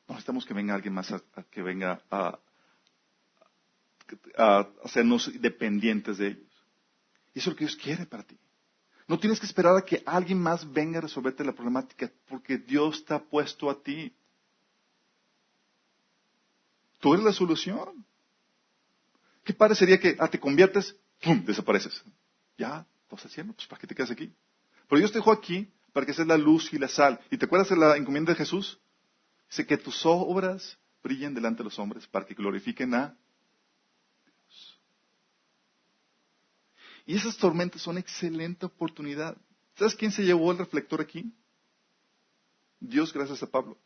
No 0.08 0.14
necesitamos 0.14 0.46
que 0.46 0.54
venga 0.54 0.74
alguien 0.74 0.94
más 0.94 1.12
a, 1.12 1.22
que 1.52 1.62
venga 1.62 2.02
a 2.10 2.40
hacernos 4.86 5.30
dependientes 5.42 6.18
de 6.18 6.28
ellos. 6.28 6.66
Y 7.34 7.40
eso 7.40 7.50
es 7.50 7.54
lo 7.54 7.56
que 7.58 7.66
Dios 7.66 7.76
quiere 7.76 8.06
para 8.06 8.24
ti. 8.24 8.38
No 9.06 9.20
tienes 9.20 9.38
que 9.38 9.48
esperar 9.48 9.76
a 9.76 9.82
que 9.82 10.02
alguien 10.06 10.40
más 10.40 10.72
venga 10.72 11.00
a 11.00 11.02
resolverte 11.02 11.44
la 11.44 11.52
problemática, 11.52 12.10
porque 12.30 12.58
Dios 12.58 13.04
te 13.04 13.14
ha 13.14 13.20
puesto 13.20 13.70
a 13.70 13.84
ti. 13.84 14.16
Tú 17.00 17.16
eres 17.16 17.26
la 17.26 17.34
solución. 17.34 18.06
¿Qué 19.44 19.54
parecería 19.54 20.00
que 20.00 20.16
ah, 20.20 20.30
te 20.30 20.40
conviertes, 20.40 20.96
¡pum!, 21.22 21.44
desapareces? 21.44 22.02
Ya, 22.58 22.88
estás 23.04 23.26
haciendo, 23.26 23.52
pues 23.52 23.68
¿para 23.68 23.82
qué 23.82 23.88
te 23.88 23.94
quedas 23.94 24.12
aquí? 24.12 24.34
Pero 24.88 25.00
Dios 25.00 25.12
te 25.12 25.18
dejó 25.18 25.34
aquí 25.34 25.70
para 26.00 26.14
que 26.14 26.26
la 26.26 26.38
luz 26.38 26.72
y 26.72 26.78
la 26.78 26.88
sal. 26.88 27.20
¿Y 27.30 27.38
te 27.38 27.45
acuerdas 27.45 27.68
de 27.70 27.76
la 27.76 27.97
encomienda 27.97 28.32
de 28.32 28.38
Jesús? 28.38 28.80
Dice 29.50 29.66
que 29.66 29.78
tus 29.78 30.06
obras 30.06 30.78
brillen 31.04 31.34
delante 31.34 31.58
de 31.58 31.66
los 31.66 31.78
hombres 31.78 32.08
para 32.08 32.26
que 32.26 32.34
glorifiquen 32.34 32.93
a 32.93 33.18
Y 37.06 37.16
esas 37.16 37.36
tormentas 37.38 37.82
son 37.82 37.97
excelente 37.97 38.68
oportunidad. 38.68 39.36
¿Sabes 39.76 39.95
quién 39.95 40.12
se 40.12 40.24
llevó 40.24 40.52
el 40.52 40.60
reflector 40.60 41.02
aquí? 41.02 41.34
Dios 42.80 43.12
gracias 43.12 43.41
a 43.41 43.47
Pablo. 43.47 43.78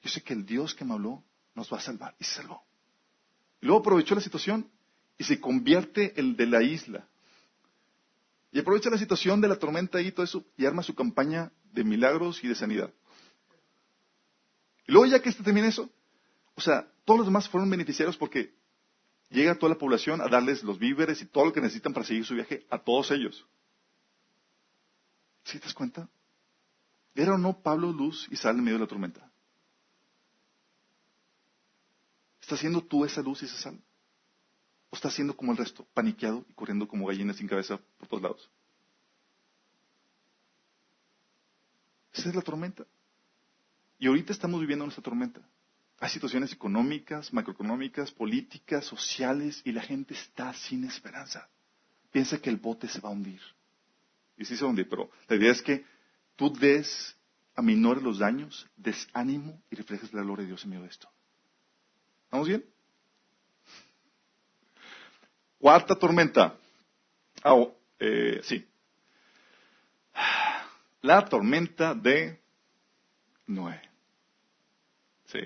Yo 0.00 0.08
sé 0.08 0.22
que 0.22 0.32
el 0.32 0.46
Dios 0.46 0.74
que 0.74 0.84
me 0.84 0.94
habló 0.94 1.24
nos 1.54 1.70
va 1.72 1.78
a 1.78 1.80
salvar. 1.80 2.14
Y 2.20 2.24
se 2.24 2.34
salvó. 2.36 2.62
Y 3.60 3.66
luego 3.66 3.80
aprovechó 3.80 4.14
la 4.14 4.20
situación 4.20 4.70
y 5.18 5.24
se 5.24 5.40
convierte 5.40 6.18
el 6.18 6.36
de 6.36 6.46
la 6.46 6.62
isla. 6.62 7.08
Y 8.50 8.60
aprovecha 8.60 8.90
la 8.90 8.98
situación 8.98 9.40
de 9.40 9.48
la 9.48 9.56
tormenta 9.56 10.00
y 10.00 10.10
todo 10.10 10.24
eso 10.24 10.44
y 10.56 10.64
arma 10.64 10.82
su 10.82 10.94
campaña 10.94 11.52
de 11.72 11.84
milagros 11.84 12.42
y 12.42 12.48
de 12.48 12.54
sanidad. 12.54 12.92
Y 14.86 14.92
luego 14.92 15.06
ya 15.06 15.20
que 15.20 15.28
este 15.28 15.42
termina 15.42 15.68
eso, 15.68 15.90
o 16.54 16.60
sea, 16.60 16.90
todos 17.04 17.18
los 17.18 17.26
demás 17.26 17.48
fueron 17.48 17.68
beneficiarios 17.68 18.16
porque 18.16 18.54
llega 19.28 19.58
toda 19.58 19.74
la 19.74 19.78
población 19.78 20.20
a 20.22 20.28
darles 20.28 20.62
los 20.62 20.78
víveres 20.78 21.20
y 21.20 21.26
todo 21.26 21.44
lo 21.44 21.52
que 21.52 21.60
necesitan 21.60 21.92
para 21.92 22.06
seguir 22.06 22.24
su 22.24 22.34
viaje 22.34 22.66
a 22.70 22.78
todos 22.78 23.10
ellos. 23.10 23.46
¿Sí 25.44 25.58
te 25.58 25.64
das 25.64 25.74
cuenta? 25.74 26.08
¿Era 27.14 27.34
o 27.34 27.38
no 27.38 27.60
Pablo 27.62 27.92
luz 27.92 28.26
y 28.30 28.36
sal 28.36 28.56
en 28.56 28.64
medio 28.64 28.78
de 28.78 28.84
la 28.84 28.88
tormenta? 28.88 29.30
¿Estás 32.40 32.60
siendo 32.60 32.82
tú 32.82 33.04
esa 33.04 33.20
luz 33.20 33.42
y 33.42 33.46
esa 33.46 33.58
sal? 33.58 33.78
¿O 34.90 34.96
estás 34.96 35.14
siendo 35.14 35.36
como 35.36 35.52
el 35.52 35.58
resto, 35.58 35.86
paniqueado 35.92 36.44
y 36.48 36.54
corriendo 36.54 36.88
como 36.88 37.06
gallinas 37.06 37.36
sin 37.36 37.46
cabeza 37.46 37.78
por 37.98 38.08
todos 38.08 38.22
lados? 38.22 38.50
Esa 42.12 42.30
es 42.30 42.34
la 42.34 42.42
tormenta. 42.42 42.84
Y 43.98 44.06
ahorita 44.06 44.32
estamos 44.32 44.60
viviendo 44.60 44.84
nuestra 44.84 45.02
tormenta. 45.02 45.40
Hay 46.00 46.10
situaciones 46.10 46.52
económicas, 46.52 47.32
macroeconómicas, 47.32 48.12
políticas, 48.12 48.84
sociales, 48.84 49.60
y 49.64 49.72
la 49.72 49.82
gente 49.82 50.14
está 50.14 50.54
sin 50.54 50.84
esperanza. 50.84 51.48
Piensa 52.12 52.40
que 52.40 52.50
el 52.50 52.56
bote 52.56 52.88
se 52.88 53.00
va 53.00 53.08
a 53.08 53.12
hundir. 53.12 53.40
Y 54.36 54.44
sí 54.44 54.56
se 54.56 54.62
va 54.62 54.68
a 54.68 54.70
hundir, 54.70 54.88
pero 54.88 55.10
la 55.28 55.36
idea 55.36 55.50
es 55.50 55.60
que 55.60 55.84
tú 56.36 56.52
des, 56.52 57.16
aminores 57.56 58.02
los 58.02 58.18
daños, 58.18 58.66
des 58.76 59.08
ánimo 59.12 59.60
y 59.70 59.76
reflejes 59.76 60.12
la 60.12 60.22
gloria 60.22 60.42
de 60.44 60.48
Dios 60.48 60.62
en 60.62 60.70
medio 60.70 60.82
de 60.84 60.88
esto. 60.88 61.08
¿Vamos 62.30 62.46
bien? 62.46 62.64
Cuarta 65.58 65.94
tormenta. 65.96 66.56
Ah, 67.42 67.54
oh, 67.54 67.76
eh, 67.98 68.40
sí. 68.44 68.66
la 71.02 71.24
tormenta 71.24 71.94
de 71.94 72.40
Noé. 73.46 73.80
Sí. 75.26 75.40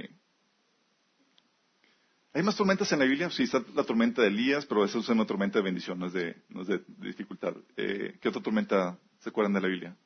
¿Hay 2.34 2.42
más 2.42 2.56
tormentas 2.56 2.90
en 2.92 2.98
la 2.98 3.04
Biblia? 3.04 3.30
Sí, 3.30 3.42
está 3.42 3.62
la 3.74 3.84
tormenta 3.84 4.22
de 4.22 4.28
Elías, 4.28 4.64
pero 4.64 4.84
esa 4.84 4.98
es 4.98 5.08
una 5.08 5.26
tormenta 5.26 5.58
de 5.58 5.64
bendición, 5.64 5.98
no 5.98 6.06
es 6.06 6.14
de, 6.14 6.36
no 6.48 6.62
es 6.62 6.68
de, 6.68 6.82
dificultad. 6.98 7.54
Eh, 7.76 8.18
¿Qué 8.20 8.28
otra 8.28 8.42
tormenta 8.42 8.98
se 9.18 9.28
acuerdan 9.28 9.52
de 9.52 9.60
la 9.60 9.68
Biblia? 9.68 9.96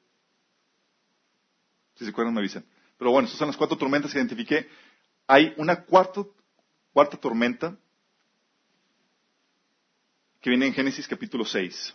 Si 1.94 2.04
se 2.04 2.10
acuerdan, 2.10 2.34
me 2.34 2.40
avisan. 2.40 2.64
Pero 2.98 3.12
bueno, 3.12 3.26
esas 3.26 3.38
son 3.38 3.48
las 3.48 3.56
cuatro 3.56 3.76
tormentas 3.76 4.12
que 4.12 4.18
identifiqué. 4.18 4.68
Hay 5.28 5.54
una 5.56 5.84
cuarta 5.84 6.24
tormenta 7.20 7.76
que 10.46 10.50
viene 10.50 10.68
en 10.68 10.74
Génesis 10.74 11.08
capítulo 11.08 11.44
6. 11.44 11.92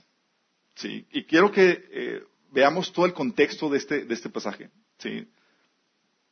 ¿sí? 0.75 1.07
Y 1.09 1.23
quiero 1.23 1.53
que 1.53 1.87
eh, 1.89 2.23
veamos 2.51 2.91
todo 2.91 3.05
el 3.05 3.13
contexto 3.13 3.69
de 3.69 3.77
este, 3.77 4.03
de 4.03 4.13
este 4.13 4.29
pasaje. 4.29 4.69
¿sí? 4.97 5.25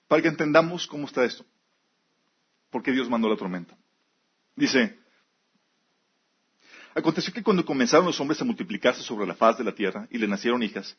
Para 0.06 0.22
que 0.22 0.28
entendamos 0.28 0.86
cómo 0.86 1.06
está 1.06 1.24
esto. 1.24 1.46
¿Por 2.72 2.84
qué 2.84 2.92
Dios 2.92 3.10
mandó 3.10 3.30
la 3.30 3.38
tormenta? 3.38 3.78
Dice, 4.54 5.00
aconteció 6.94 7.32
que 7.32 7.42
cuando 7.42 7.64
comenzaron 7.64 8.08
los 8.08 8.20
hombres 8.20 8.42
a 8.42 8.44
multiplicarse 8.44 9.02
sobre 9.02 9.26
la 9.26 9.36
faz 9.36 9.58
de 9.58 9.64
la 9.64 9.74
tierra 9.74 10.06
y 10.12 10.18
le 10.18 10.28
nacieron 10.28 10.62
hijas, 10.62 10.98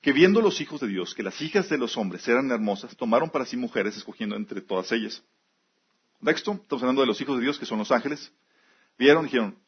que 0.00 0.12
viendo 0.12 0.40
los 0.40 0.60
hijos 0.60 0.80
de 0.80 0.86
Dios 0.86 1.16
que 1.16 1.24
las 1.24 1.42
hijas 1.42 1.68
de 1.68 1.78
los 1.78 1.96
hombres 1.96 2.28
eran 2.28 2.48
hermosas, 2.52 2.96
tomaron 2.96 3.28
para 3.28 3.44
sí 3.44 3.56
mujeres 3.56 3.96
escogiendo 3.96 4.36
entre 4.36 4.60
todas 4.60 4.92
ellas. 4.92 5.20
Texto, 6.24 6.52
estamos 6.52 6.84
hablando 6.84 7.00
de 7.00 7.08
los 7.08 7.20
hijos 7.20 7.38
de 7.38 7.42
Dios 7.42 7.58
que 7.58 7.66
son 7.66 7.78
los 7.80 7.90
ángeles. 7.90 8.30
Vieron, 8.96 9.24
dijeron, 9.24 9.63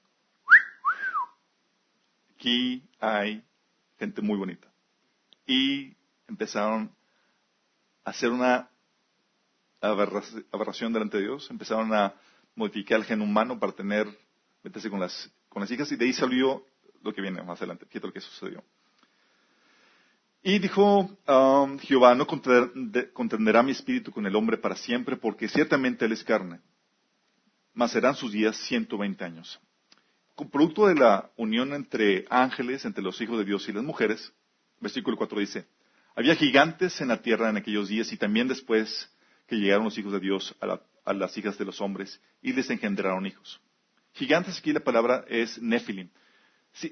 aquí 2.37 2.83
hay 3.01 3.43
gente 3.99 4.21
muy 4.21 4.37
bonita. 4.37 4.69
Y 5.47 5.95
empezaron 6.29 6.93
a 8.05 8.11
hacer 8.11 8.31
una 8.31 8.69
aberración 9.81 10.93
delante 10.93 11.17
de 11.17 11.25
Dios, 11.25 11.51
empezaron 11.51 11.93
a 11.95 12.15
modificar 12.55 12.99
el 12.99 13.05
gen 13.05 13.21
humano 13.21 13.59
para 13.59 13.73
tener, 13.73 14.07
meterse 14.63 14.91
con 14.91 15.01
las, 15.01 15.31
con 15.49 15.61
las 15.61 15.71
hijas 15.71 15.91
y 15.93 15.97
de 15.97 16.05
ahí 16.05 16.13
salió 16.13 16.65
lo 17.03 17.15
que 17.15 17.23
viene 17.23 17.43
más 17.43 17.59
adelante. 17.59 17.87
Fíjate 17.87 18.07
lo 18.07 18.13
que 18.13 18.21
sucedió. 18.21 18.63
Y 20.43 20.59
dijo 20.59 21.11
um, 21.27 21.79
Jehová, 21.79 22.15
no 22.15 22.27
contenderá 22.27 23.63
mi 23.63 23.73
espíritu 23.73 24.13
con 24.13 24.27
el 24.27 24.37
hombre 24.37 24.59
para 24.59 24.77
siempre, 24.77 25.17
porque 25.17 25.49
ciertamente 25.49 26.05
él 26.05 26.13
es 26.13 26.23
carne, 26.23 26.61
mas 27.75 27.91
serán 27.91 28.15
sus 28.15 28.33
días 28.33 28.57
ciento 28.57 28.97
veinte 28.97 29.25
años. 29.25 29.61
Producto 30.37 30.87
de 30.87 30.95
la 30.95 31.31
unión 31.37 31.73
entre 31.73 32.27
ángeles, 32.29 32.85
entre 32.85 33.03
los 33.03 33.21
hijos 33.21 33.39
de 33.39 33.45
Dios 33.45 33.69
y 33.69 33.73
las 33.73 33.85
mujeres, 33.85 34.33
versículo 34.81 35.17
4 35.17 35.41
dice, 35.41 35.67
había 36.15 36.35
gigantes 36.35 37.01
en 37.01 37.09
la 37.09 37.23
tierra 37.23 37.49
en 37.51 37.57
aquellos 37.57 37.89
días 37.89 38.13
y 38.13 38.17
también 38.17 38.49
después 38.49 39.11
que 39.47 39.57
llegaron 39.57 39.85
los 39.85 39.97
hijos 39.97 40.13
de 40.13 40.21
Dios 40.21 40.55
a 40.61 40.67
la 40.67 40.81
a 41.07 41.15
las 41.15 41.39
hijas 41.39 41.57
de 41.57 41.65
los 41.65 41.81
hombres 41.81 42.21
y 42.43 42.53
les 42.53 42.69
engendraron 42.69 43.25
hijos. 43.27 43.61
Gigantes 44.13 44.59
aquí 44.59 44.73
la 44.73 44.81
palabra 44.81 45.25
es 45.29 45.61
Nephilim. 45.63 46.11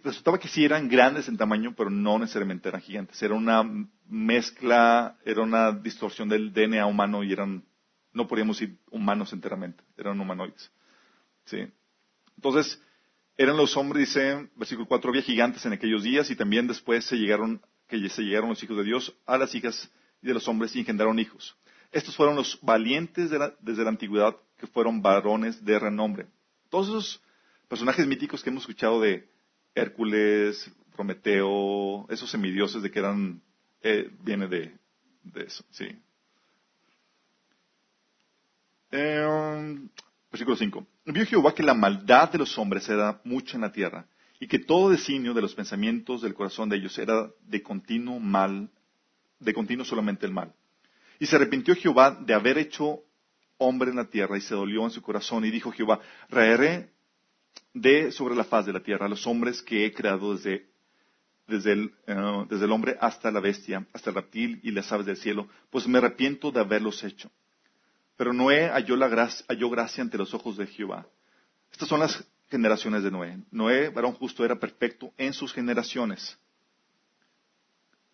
resultaba 0.02 0.38
que 0.38 0.48
sí 0.48 0.64
eran 0.64 0.88
grandes 0.88 1.28
en 1.28 1.36
tamaño, 1.36 1.74
pero 1.76 1.90
no 1.90 2.18
necesariamente 2.18 2.68
eran 2.68 2.80
gigantes. 2.80 3.20
Era 3.22 3.34
una 3.34 3.62
mezcla, 4.08 5.18
era 5.24 5.42
una 5.42 5.72
distorsión 5.72 6.28
del 6.28 6.52
DNA 6.52 6.86
humano 6.86 7.24
y 7.24 7.32
eran, 7.32 7.64
no 8.12 8.26
podríamos 8.26 8.58
decir 8.58 8.78
humanos 8.90 9.32
enteramente, 9.32 9.82
eran 9.98 10.18
humanoides. 10.18 10.70
¿Sí? 11.44 11.66
Entonces, 12.36 12.80
eran 13.36 13.56
los 13.56 13.76
hombres, 13.76 14.08
dice, 14.08 14.48
versículo 14.56 14.86
4, 14.86 15.10
había 15.10 15.22
gigantes 15.22 15.64
en 15.66 15.72
aquellos 15.72 16.02
días 16.02 16.30
y 16.30 16.36
también 16.36 16.66
después 16.66 17.04
se 17.04 17.16
llegaron, 17.16 17.60
que 17.88 18.08
se 18.08 18.22
llegaron 18.22 18.50
los 18.50 18.62
hijos 18.62 18.76
de 18.76 18.84
Dios 18.84 19.14
a 19.26 19.38
las 19.38 19.54
hijas 19.54 19.90
de 20.22 20.34
los 20.34 20.46
hombres 20.46 20.74
y 20.74 20.80
engendraron 20.80 21.18
hijos. 21.18 21.56
Estos 21.90 22.16
fueron 22.16 22.36
los 22.36 22.58
valientes 22.60 23.30
desde 23.60 23.84
la 23.84 23.88
antigüedad 23.90 24.36
que 24.58 24.66
fueron 24.66 25.02
varones 25.02 25.64
de 25.64 25.78
renombre. 25.78 26.26
Todos 26.70 26.88
esos 26.88 27.22
personajes 27.68 28.06
míticos 28.06 28.42
que 28.42 28.50
hemos 28.50 28.62
escuchado 28.62 29.00
de 29.00 29.28
Hércules, 29.74 30.70
Prometeo, 30.94 32.06
esos 32.08 32.30
semidioses 32.30 32.82
de 32.82 32.90
que 32.90 32.98
eran, 33.00 33.42
eh, 33.82 34.10
viene 34.22 34.46
de, 34.46 34.72
eso, 35.34 35.64
sí. 35.70 35.86
Em, 38.90 39.88
versículo 40.30 40.56
5. 40.56 40.86
Vio 41.06 41.26
Jehová 41.26 41.54
que 41.54 41.62
la 41.62 41.74
maldad 41.74 42.30
de 42.30 42.38
los 42.38 42.56
hombres 42.56 42.88
era 42.88 43.20
mucha 43.24 43.56
en 43.56 43.60
la 43.60 43.72
tierra 43.72 44.06
y 44.40 44.46
que 44.46 44.58
todo 44.58 44.90
designio 44.90 45.34
de 45.34 45.42
los 45.42 45.54
pensamientos 45.54 46.22
del 46.22 46.34
corazón 46.34 46.68
de 46.68 46.76
ellos 46.76 46.98
era 46.98 47.30
de 47.46 47.62
continuo 47.62 48.18
mal, 48.18 48.70
de 49.38 49.52
continuo 49.52 49.84
solamente 49.84 50.24
el 50.24 50.32
mal. 50.32 50.54
Y 51.18 51.26
se 51.26 51.36
arrepintió 51.36 51.74
Jehová 51.74 52.18
de 52.20 52.32
haber 52.32 52.56
hecho 52.56 53.00
hombre 53.58 53.90
en 53.90 53.96
la 53.96 54.08
tierra 54.08 54.38
y 54.38 54.40
se 54.40 54.54
dolió 54.54 54.82
en 54.84 54.90
su 54.90 55.02
corazón 55.02 55.44
y 55.44 55.50
dijo 55.50 55.70
Jehová, 55.72 56.00
raeré 56.30 56.90
de 57.74 58.10
sobre 58.10 58.34
la 58.34 58.44
faz 58.44 58.64
de 58.64 58.72
la 58.72 58.82
tierra 58.82 59.06
a 59.06 59.10
los 59.10 59.26
hombres 59.26 59.62
que 59.62 59.84
he 59.84 59.92
creado 59.92 60.32
desde, 60.32 60.66
el, 61.46 61.92
eh, 62.06 62.46
desde 62.48 62.64
el 62.64 62.72
hombre 62.72 62.96
hasta 62.98 63.30
la 63.30 63.40
bestia, 63.40 63.86
hasta 63.92 64.08
el 64.10 64.16
reptil 64.16 64.58
y 64.62 64.70
las 64.70 64.90
aves 64.90 65.06
del 65.06 65.18
cielo, 65.18 65.48
pues 65.70 65.86
me 65.86 65.98
arrepiento 65.98 66.50
de 66.50 66.60
haberlos 66.60 67.04
hecho. 67.04 67.30
Pero 68.16 68.32
Noé 68.32 68.68
halló, 68.68 68.98
gracia, 68.98 70.02
ante 70.02 70.18
los 70.18 70.34
ojos 70.34 70.56
de 70.56 70.66
Jehová. 70.66 71.06
Estas 71.72 71.88
son 71.88 72.00
las 72.00 72.24
generaciones 72.48 73.02
de 73.02 73.10
Noé. 73.10 73.38
Noé, 73.50 73.88
varón 73.88 74.12
justo, 74.12 74.44
era 74.44 74.58
perfecto 74.58 75.12
en 75.16 75.32
sus 75.32 75.52
generaciones. 75.52 76.38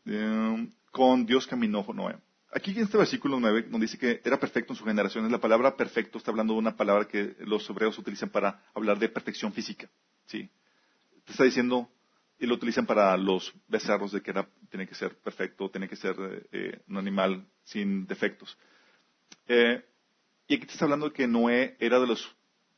Eh, 0.07 0.69
con 0.91 1.27
Dios 1.27 1.47
caminó 1.47 1.87
Noé. 1.93 2.17
Aquí 2.53 2.73
en 2.73 2.83
este 2.83 2.99
versículo 2.99 3.39
9, 3.39 3.69
donde 3.71 3.87
dice 3.87 3.99
que 3.99 4.21
era 4.25 4.41
perfecto 4.41 4.73
en 4.73 4.77
su 4.77 4.85
generación, 4.85 5.31
la 5.31 5.39
palabra 5.39 5.77
perfecto 5.77 6.19
está 6.19 6.33
hablando 6.33 6.55
de 6.55 6.59
una 6.59 6.77
palabra 6.77 7.07
que 7.07 7.37
los 7.41 7.69
hebreos 7.71 7.97
utilizan 7.97 8.31
para 8.31 8.65
hablar 8.75 8.99
de 8.99 9.09
perfección 9.09 9.53
física. 9.53 9.89
¿sí? 10.27 10.51
Te 11.25 11.31
está 11.31 11.45
diciendo, 11.45 11.89
y 12.41 12.47
lo 12.47 12.55
utilizan 12.55 12.87
para 12.87 13.17
los 13.17 13.53
becerros 13.69 14.11
de 14.11 14.21
que 14.21 14.33
tiene 14.69 14.89
que 14.89 14.97
ser 14.97 15.17
perfecto, 15.19 15.71
tiene 15.71 15.89
que 15.89 15.95
ser 15.95 16.17
eh, 16.51 16.81
un 16.89 16.97
animal 16.97 17.47
sin 17.63 18.07
defectos. 18.07 18.59
Eh, 19.47 19.85
y 20.51 20.55
aquí 20.55 20.67
te 20.67 20.73
está 20.73 20.85
hablando 20.85 21.09
de 21.09 21.15
que 21.15 21.29
Noé 21.29 21.77
era 21.79 22.01
de 22.01 22.09
los 22.09 22.29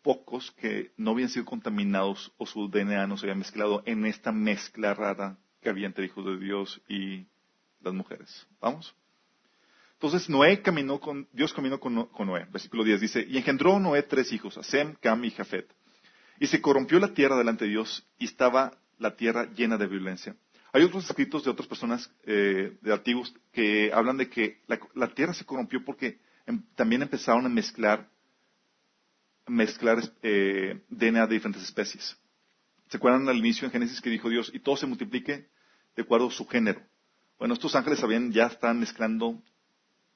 pocos 0.02 0.50
que 0.60 0.92
no 0.98 1.12
habían 1.12 1.30
sido 1.30 1.46
contaminados 1.46 2.30
o 2.36 2.44
su 2.44 2.68
DNA 2.68 3.06
no 3.06 3.16
se 3.16 3.24
había 3.24 3.34
mezclado 3.34 3.82
en 3.86 4.04
esta 4.04 4.30
mezcla 4.30 4.92
rara 4.92 5.38
que 5.62 5.70
había 5.70 5.86
entre 5.86 6.04
hijos 6.04 6.22
de 6.26 6.38
Dios 6.38 6.82
y 6.86 7.24
las 7.80 7.94
mujeres. 7.94 8.46
¿Vamos? 8.60 8.94
Entonces 9.94 10.28
Noé 10.28 10.60
caminó 10.60 11.00
con, 11.00 11.26
Dios 11.32 11.54
caminó 11.54 11.80
con, 11.80 11.94
Noé. 11.94 12.44
Versículo 12.52 12.84
10 12.84 13.00
dice, 13.00 13.26
y 13.26 13.38
engendró 13.38 13.80
Noé 13.80 14.02
tres 14.02 14.30
hijos, 14.34 14.58
a 14.58 14.62
Sem, 14.62 14.94
Cam 15.00 15.24
y 15.24 15.30
Jafet. 15.30 15.74
Y 16.40 16.48
se 16.48 16.60
corrompió 16.60 16.98
la 16.98 17.14
tierra 17.14 17.38
delante 17.38 17.64
de 17.64 17.70
Dios 17.70 18.06
y 18.18 18.26
estaba 18.26 18.74
la 18.98 19.16
tierra 19.16 19.46
llena 19.54 19.78
de 19.78 19.86
violencia. 19.86 20.36
Hay 20.74 20.82
otros 20.82 21.08
escritos 21.08 21.42
de 21.42 21.50
otras 21.50 21.68
personas 21.68 22.12
eh, 22.24 22.76
de 22.82 22.92
antiguos 22.92 23.34
que 23.50 23.90
hablan 23.94 24.18
de 24.18 24.28
que 24.28 24.58
la, 24.66 25.08
tierra 25.14 25.32
se 25.32 25.46
corrompió 25.46 25.82
porque 25.82 26.18
también 26.74 27.02
empezaron 27.02 27.46
a 27.46 27.48
mezclar, 27.48 28.08
mezclar 29.46 29.98
eh, 30.22 30.82
DNA 30.88 31.26
de 31.26 31.34
diferentes 31.34 31.62
especies. 31.62 32.16
¿Se 32.88 32.96
acuerdan 32.96 33.28
al 33.28 33.36
inicio 33.36 33.66
en 33.66 33.72
Génesis 33.72 34.00
que 34.00 34.10
dijo 34.10 34.28
Dios, 34.28 34.50
y 34.52 34.58
todo 34.58 34.76
se 34.76 34.86
multiplique 34.86 35.48
de 35.96 36.02
acuerdo 36.02 36.28
a 36.28 36.30
su 36.30 36.46
género? 36.46 36.82
Bueno, 37.38 37.54
estos 37.54 37.74
ángeles 37.74 37.98
sabían, 37.98 38.32
ya 38.32 38.46
están 38.46 38.78
mezclando 38.78 39.42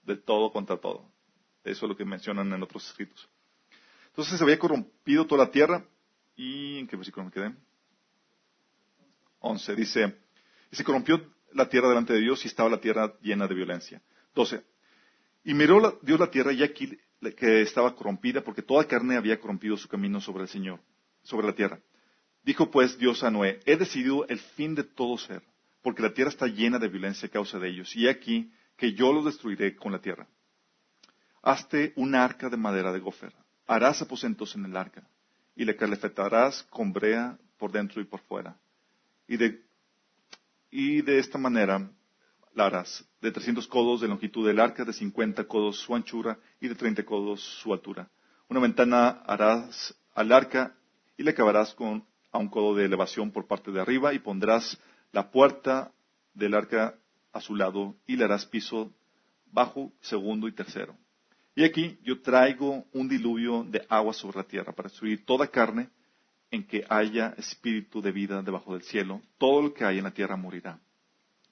de 0.03 0.17
todo 0.17 0.53
contra 0.53 0.77
todo. 0.77 1.11
Eso 1.65 1.87
es 1.87 1.89
lo 1.89 1.97
que 1.97 2.05
mencionan 2.05 2.53
en 2.53 2.63
otros 2.63 2.87
escritos. 2.87 3.29
Entonces 4.09 4.39
se 4.39 4.45
había 4.45 4.59
corrompido 4.59 5.27
toda 5.27 5.45
la 5.45 5.51
tierra. 5.51 5.85
¿Y 6.37 6.79
en 6.79 6.87
qué 6.87 6.97
versículo 6.97 7.27
me 7.27 7.33
quedé? 7.33 7.53
11. 9.41 9.75
Dice, 9.75 10.17
y 10.71 10.77
se 10.77 10.85
corrompió 10.85 11.33
la 11.53 11.69
tierra 11.69 11.89
delante 11.89 12.13
de 12.13 12.21
Dios 12.21 12.45
y 12.45 12.49
estaba 12.49 12.69
la 12.69 12.81
tierra 12.81 13.15
llena 13.21 13.49
de 13.49 13.55
violencia. 13.55 14.03
12. 14.35 14.63
Y 15.47 15.55
miró 15.55 15.97
Dios 16.03 16.19
la 16.19 16.29
tierra 16.29 16.53
y 16.53 16.65
aquí 16.65 16.99
que 17.37 17.63
estaba 17.63 17.95
corrompida 17.95 18.43
porque 18.43 18.63
toda 18.63 18.85
carne 18.89 19.17
había 19.17 19.39
corrompido 19.39 19.77
su 19.77 19.87
camino 19.87 20.21
sobre 20.21 20.43
el 20.43 20.49
Señor, 20.49 20.81
sobre 21.23 21.47
la 21.47 21.55
tierra. 21.55 21.79
Dijo 22.43 22.69
pues 22.69 22.99
Dios 22.99 23.23
a 23.23 23.31
Noé, 23.31 23.61
he 23.65 23.77
decidido 23.77 24.27
el 24.27 24.41
fin 24.41 24.75
de 24.75 24.83
todo 24.83 25.17
ser, 25.17 25.45
porque 25.83 26.03
la 26.03 26.13
tierra 26.13 26.31
está 26.31 26.49
llena 26.49 26.81
de 26.81 26.89
violencia 26.89 27.29
a 27.29 27.31
causa 27.31 27.61
de 27.61 27.69
ellos. 27.69 27.95
Y 27.95 28.09
aquí 28.09 28.51
que 28.77 28.93
yo 28.95 29.13
los 29.13 29.25
destruiré 29.25 29.77
con 29.77 29.93
la 29.93 30.01
tierra. 30.01 30.27
Hazte 31.43 31.93
un 31.95 32.17
arca 32.17 32.49
de 32.49 32.57
madera 32.57 32.93
de 32.93 32.99
gofer. 32.99 33.33
Harás 33.69 34.03
aposentos 34.03 34.57
en 34.57 34.65
el 34.65 34.77
arca 34.77 35.09
y 35.55 35.65
le 35.65 35.77
calefetarás 35.77 36.65
con 36.65 36.93
brea 36.93 37.39
por 37.57 37.71
dentro 37.71 38.03
y 38.03 38.05
por 38.05 38.19
fuera. 38.23 38.59
Y 39.29 39.37
de, 39.37 39.63
y 40.73 41.03
de 41.03 41.21
esta 41.21 41.39
manera 41.39 41.89
la 42.57 42.67
harás 42.67 43.07
de 43.21 43.31
300 43.31 43.69
codos 43.69 44.01
de 44.01 44.09
longitud 44.09 44.47
del 44.47 44.59
arca, 44.59 44.85
de 44.85 44.95
50 44.95 45.45
codos 45.45 45.79
su 45.79 45.95
anchura 45.95 46.39
y 46.59 46.69
de 46.69 46.75
30 46.75 47.05
codos 47.05 47.41
su 47.63 47.73
altura. 47.73 48.09
Una 48.49 48.61
ventana 48.61 49.09
harás 49.27 49.95
al 50.15 50.33
arca 50.33 50.75
y 51.19 51.23
le 51.23 51.33
acabarás 51.33 51.75
con 51.75 52.05
a 52.33 52.39
un 52.39 52.49
codo 52.49 52.75
de 52.75 52.87
elevación 52.87 53.31
por 53.31 53.47
parte 53.47 53.71
de 53.71 53.81
arriba 53.81 54.15
y 54.15 54.19
pondrás 54.19 54.79
la 55.13 55.31
puerta 55.31 55.93
del 56.33 56.55
arca 56.55 56.99
a 57.33 57.41
su 57.41 57.55
lado 57.55 57.95
y 58.07 58.17
le 58.17 58.25
harás 58.25 58.47
piso 58.47 58.91
bajo, 59.53 59.93
segundo 60.01 60.49
y 60.49 60.53
tercero. 60.53 60.97
Y 61.55 61.65
aquí 61.65 61.99
yo 62.03 62.23
traigo 62.23 62.85
un 62.93 63.07
diluvio 63.09 63.65
de 63.65 63.85
agua 63.89 64.15
sobre 64.15 64.39
la 64.39 64.45
tierra 64.45 64.73
para 64.73 64.89
destruir 64.89 65.27
toda 65.27 65.47
carne 65.47 65.91
en 66.51 66.67
que 66.67 66.85
haya 66.89 67.35
espíritu 67.37 68.01
de 68.01 68.13
vida 68.13 68.43
debajo 68.43 68.73
del 68.73 68.83
cielo. 68.83 69.21
Todo 69.37 69.61
lo 69.61 69.75
que 69.75 69.85
hay 69.85 69.99
en 69.99 70.05
la 70.05 70.11
tierra 70.11 70.37
morirá. 70.37 70.81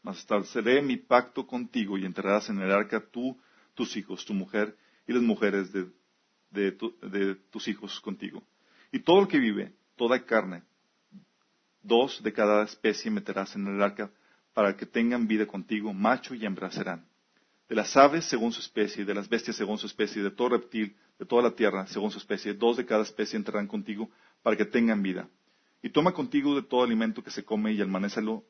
Mas 0.04 0.18
estableceré 0.18 0.82
mi 0.82 0.98
pacto 0.98 1.46
contigo 1.46 1.96
y 1.96 2.04
enterrarás 2.04 2.50
en 2.50 2.60
el 2.60 2.70
arca 2.70 3.02
tú, 3.10 3.40
tus 3.72 3.96
hijos, 3.96 4.22
tu 4.26 4.34
mujer 4.34 4.76
y 5.08 5.14
las 5.14 5.22
mujeres 5.22 5.72
de, 5.72 7.34
tus 7.50 7.66
hijos 7.68 7.98
contigo. 8.00 8.42
Y 8.92 8.98
todo 8.98 9.22
lo 9.22 9.28
que 9.28 9.38
vive, 9.38 9.72
toda 9.96 10.22
carne, 10.22 10.62
dos 11.82 12.22
de 12.22 12.34
cada 12.34 12.64
especie 12.64 13.10
meterás 13.10 13.56
en 13.56 13.66
el 13.66 13.82
arca 13.82 14.10
para 14.52 14.76
que 14.76 14.84
tengan 14.84 15.26
vida 15.26 15.46
contigo, 15.46 15.94
macho 15.94 16.34
y 16.34 16.44
hembra 16.44 16.70
serán. 16.70 17.08
De 17.66 17.74
las 17.74 17.96
aves 17.96 18.26
según 18.26 18.52
su 18.52 18.60
especie, 18.60 19.06
de 19.06 19.14
las 19.14 19.26
bestias 19.26 19.56
según 19.56 19.78
su 19.78 19.86
especie, 19.86 20.22
de 20.22 20.30
todo 20.30 20.50
reptil, 20.50 20.94
de 21.18 21.24
toda 21.24 21.42
la 21.42 21.52
tierra 21.52 21.86
según 21.86 22.10
su 22.10 22.18
especie, 22.18 22.52
dos 22.52 22.76
de 22.76 22.84
cada 22.84 23.04
especie 23.04 23.38
entrarán 23.38 23.66
contigo 23.66 24.10
para 24.42 24.54
que 24.54 24.66
tengan 24.66 25.02
vida. 25.02 25.30
Y 25.82 25.88
toma 25.88 26.12
contigo 26.12 26.54
de 26.54 26.62
todo 26.62 26.82
alimento 26.82 27.24
que 27.24 27.30
se 27.30 27.42
come 27.42 27.72
y 27.72 27.80
almanézalo 27.80 28.44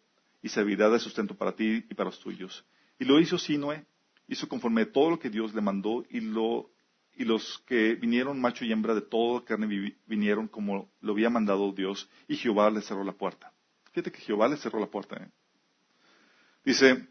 y 0.44 0.50
servirá 0.50 0.90
de 0.90 0.98
sustento 0.98 1.34
para 1.34 1.56
ti 1.56 1.86
y 1.88 1.94
para 1.94 2.10
los 2.10 2.20
tuyos. 2.20 2.66
Y 2.98 3.06
lo 3.06 3.18
hizo 3.18 3.38
Sinoé, 3.38 3.86
hizo 4.28 4.46
conforme 4.46 4.82
a 4.82 4.92
todo 4.92 5.08
lo 5.08 5.18
que 5.18 5.30
Dios 5.30 5.54
le 5.54 5.62
mandó 5.62 6.04
y 6.10 6.20
lo 6.20 6.70
y 7.16 7.24
los 7.24 7.62
que 7.66 7.94
vinieron, 7.94 8.40
macho 8.40 8.64
y 8.64 8.72
hembra 8.72 8.94
de 8.94 9.00
toda 9.00 9.44
carne, 9.44 9.94
vinieron 10.06 10.48
como 10.48 10.90
lo 11.00 11.12
había 11.12 11.30
mandado 11.30 11.72
Dios, 11.72 12.10
y 12.26 12.36
Jehová 12.36 12.68
les 12.70 12.84
cerró 12.84 13.04
la 13.04 13.12
puerta. 13.12 13.52
Fíjate 13.92 14.10
que 14.10 14.20
Jehová 14.20 14.48
les 14.48 14.60
cerró 14.60 14.80
la 14.80 14.88
puerta. 14.88 15.16
¿eh? 15.22 15.30
Dice, 16.64 17.06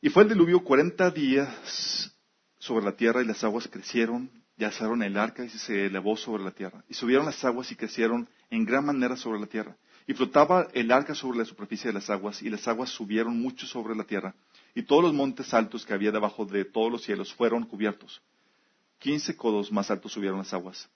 y 0.00 0.08
fue 0.10 0.22
el 0.22 0.28
diluvio 0.28 0.60
cuarenta 0.60 1.10
días 1.10 2.14
sobre 2.60 2.84
la 2.84 2.92
tierra, 2.92 3.20
y 3.20 3.26
las 3.26 3.42
aguas 3.42 3.66
crecieron, 3.66 4.30
y 4.56 4.62
alzaron 4.62 5.02
el 5.02 5.18
arca, 5.18 5.44
y 5.44 5.48
se 5.48 5.86
elevó 5.86 6.16
sobre 6.16 6.44
la 6.44 6.52
tierra. 6.52 6.84
Y 6.88 6.94
subieron 6.94 7.26
las 7.26 7.44
aguas 7.44 7.72
y 7.72 7.74
crecieron 7.74 8.28
en 8.48 8.64
gran 8.64 8.86
manera 8.86 9.16
sobre 9.16 9.40
la 9.40 9.46
tierra. 9.46 9.76
Y 10.08 10.14
flotaba 10.14 10.68
el 10.72 10.90
arca 10.90 11.14
sobre 11.14 11.38
la 11.38 11.44
superficie 11.44 11.88
de 11.88 11.92
las 11.92 12.08
aguas, 12.08 12.42
y 12.42 12.48
las 12.48 12.66
aguas 12.66 12.88
subieron 12.88 13.38
mucho 13.38 13.66
sobre 13.66 13.94
la 13.94 14.04
tierra, 14.04 14.34
y 14.74 14.82
todos 14.82 15.02
los 15.02 15.12
montes 15.12 15.52
altos 15.52 15.84
que 15.84 15.92
había 15.92 16.10
debajo 16.10 16.46
de 16.46 16.64
todos 16.64 16.90
los 16.90 17.02
cielos 17.02 17.32
fueron 17.34 17.64
cubiertos. 17.64 18.22
Quince 18.98 19.36
codos 19.36 19.70
más 19.70 19.90
altos 19.90 20.12
subieron 20.12 20.38
las 20.38 20.54
aguas, 20.54 20.88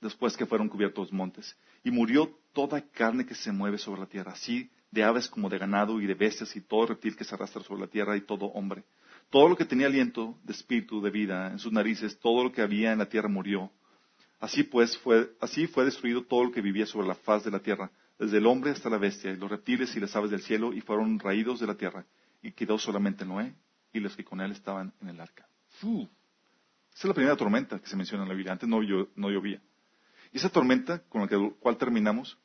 después 0.00 0.36
que 0.36 0.46
fueron 0.46 0.68
cubiertos 0.68 1.06
los 1.06 1.12
montes. 1.12 1.56
Y 1.82 1.90
murió 1.90 2.38
toda 2.52 2.80
carne 2.80 3.26
que 3.26 3.34
se 3.34 3.50
mueve 3.50 3.78
sobre 3.78 4.00
la 4.00 4.06
tierra, 4.06 4.32
así 4.32 4.70
de 4.92 5.02
aves 5.02 5.28
como 5.28 5.48
de 5.48 5.58
ganado 5.58 6.00
y 6.00 6.06
de 6.06 6.14
bestias 6.14 6.54
y 6.54 6.60
todo 6.60 6.86
reptil 6.86 7.16
que 7.16 7.24
se 7.24 7.34
arrastra 7.34 7.62
sobre 7.62 7.80
la 7.82 7.88
tierra 7.88 8.16
y 8.16 8.20
todo 8.20 8.46
hombre. 8.46 8.84
Todo 9.28 9.48
lo 9.48 9.56
que 9.56 9.64
tenía 9.64 9.88
aliento 9.88 10.38
de 10.44 10.52
espíritu, 10.52 11.02
de 11.02 11.10
vida 11.10 11.50
en 11.50 11.58
sus 11.58 11.72
narices, 11.72 12.16
todo 12.20 12.44
lo 12.44 12.52
que 12.52 12.62
había 12.62 12.92
en 12.92 12.98
la 13.00 13.08
tierra 13.08 13.28
murió. 13.28 13.72
Así 14.38 14.62
pues 14.62 14.96
fue, 14.98 15.32
así 15.40 15.66
fue 15.66 15.84
destruido 15.84 16.22
todo 16.22 16.44
lo 16.44 16.52
que 16.52 16.60
vivía 16.60 16.86
sobre 16.86 17.08
la 17.08 17.16
faz 17.16 17.42
de 17.42 17.50
la 17.50 17.58
tierra, 17.58 17.90
desde 18.18 18.38
el 18.38 18.46
hombre 18.46 18.70
hasta 18.70 18.88
la 18.88 18.98
bestia, 18.98 19.30
y 19.30 19.36
los 19.36 19.50
reptiles 19.50 19.94
y 19.96 20.00
las 20.00 20.14
aves 20.16 20.30
del 20.30 20.40
cielo, 20.40 20.72
y 20.72 20.80
fueron 20.80 21.18
raídos 21.18 21.60
de 21.60 21.66
la 21.66 21.74
tierra. 21.74 22.06
Y 22.42 22.52
quedó 22.52 22.78
solamente 22.78 23.24
Noé 23.24 23.54
y 23.92 24.00
los 24.00 24.16
que 24.16 24.24
con 24.24 24.40
él 24.40 24.52
estaban 24.52 24.92
en 25.00 25.08
el 25.08 25.20
arca. 25.20 25.48
Esa 26.96 27.02
es 27.02 27.04
la 27.04 27.14
primera 27.14 27.36
tormenta 27.36 27.78
que 27.78 27.86
se 27.86 27.96
menciona 27.96 28.22
en 28.22 28.28
la 28.28 28.34
Biblia. 28.34 28.52
Antes 28.52 28.68
no, 28.68 28.80
llovía. 28.80 29.60
Y 30.32 30.38
esa 30.38 30.48
tormenta 30.48 31.02
con 31.08 31.22
la 31.22 31.50
cual 31.60 31.76
terminamos 31.76 32.38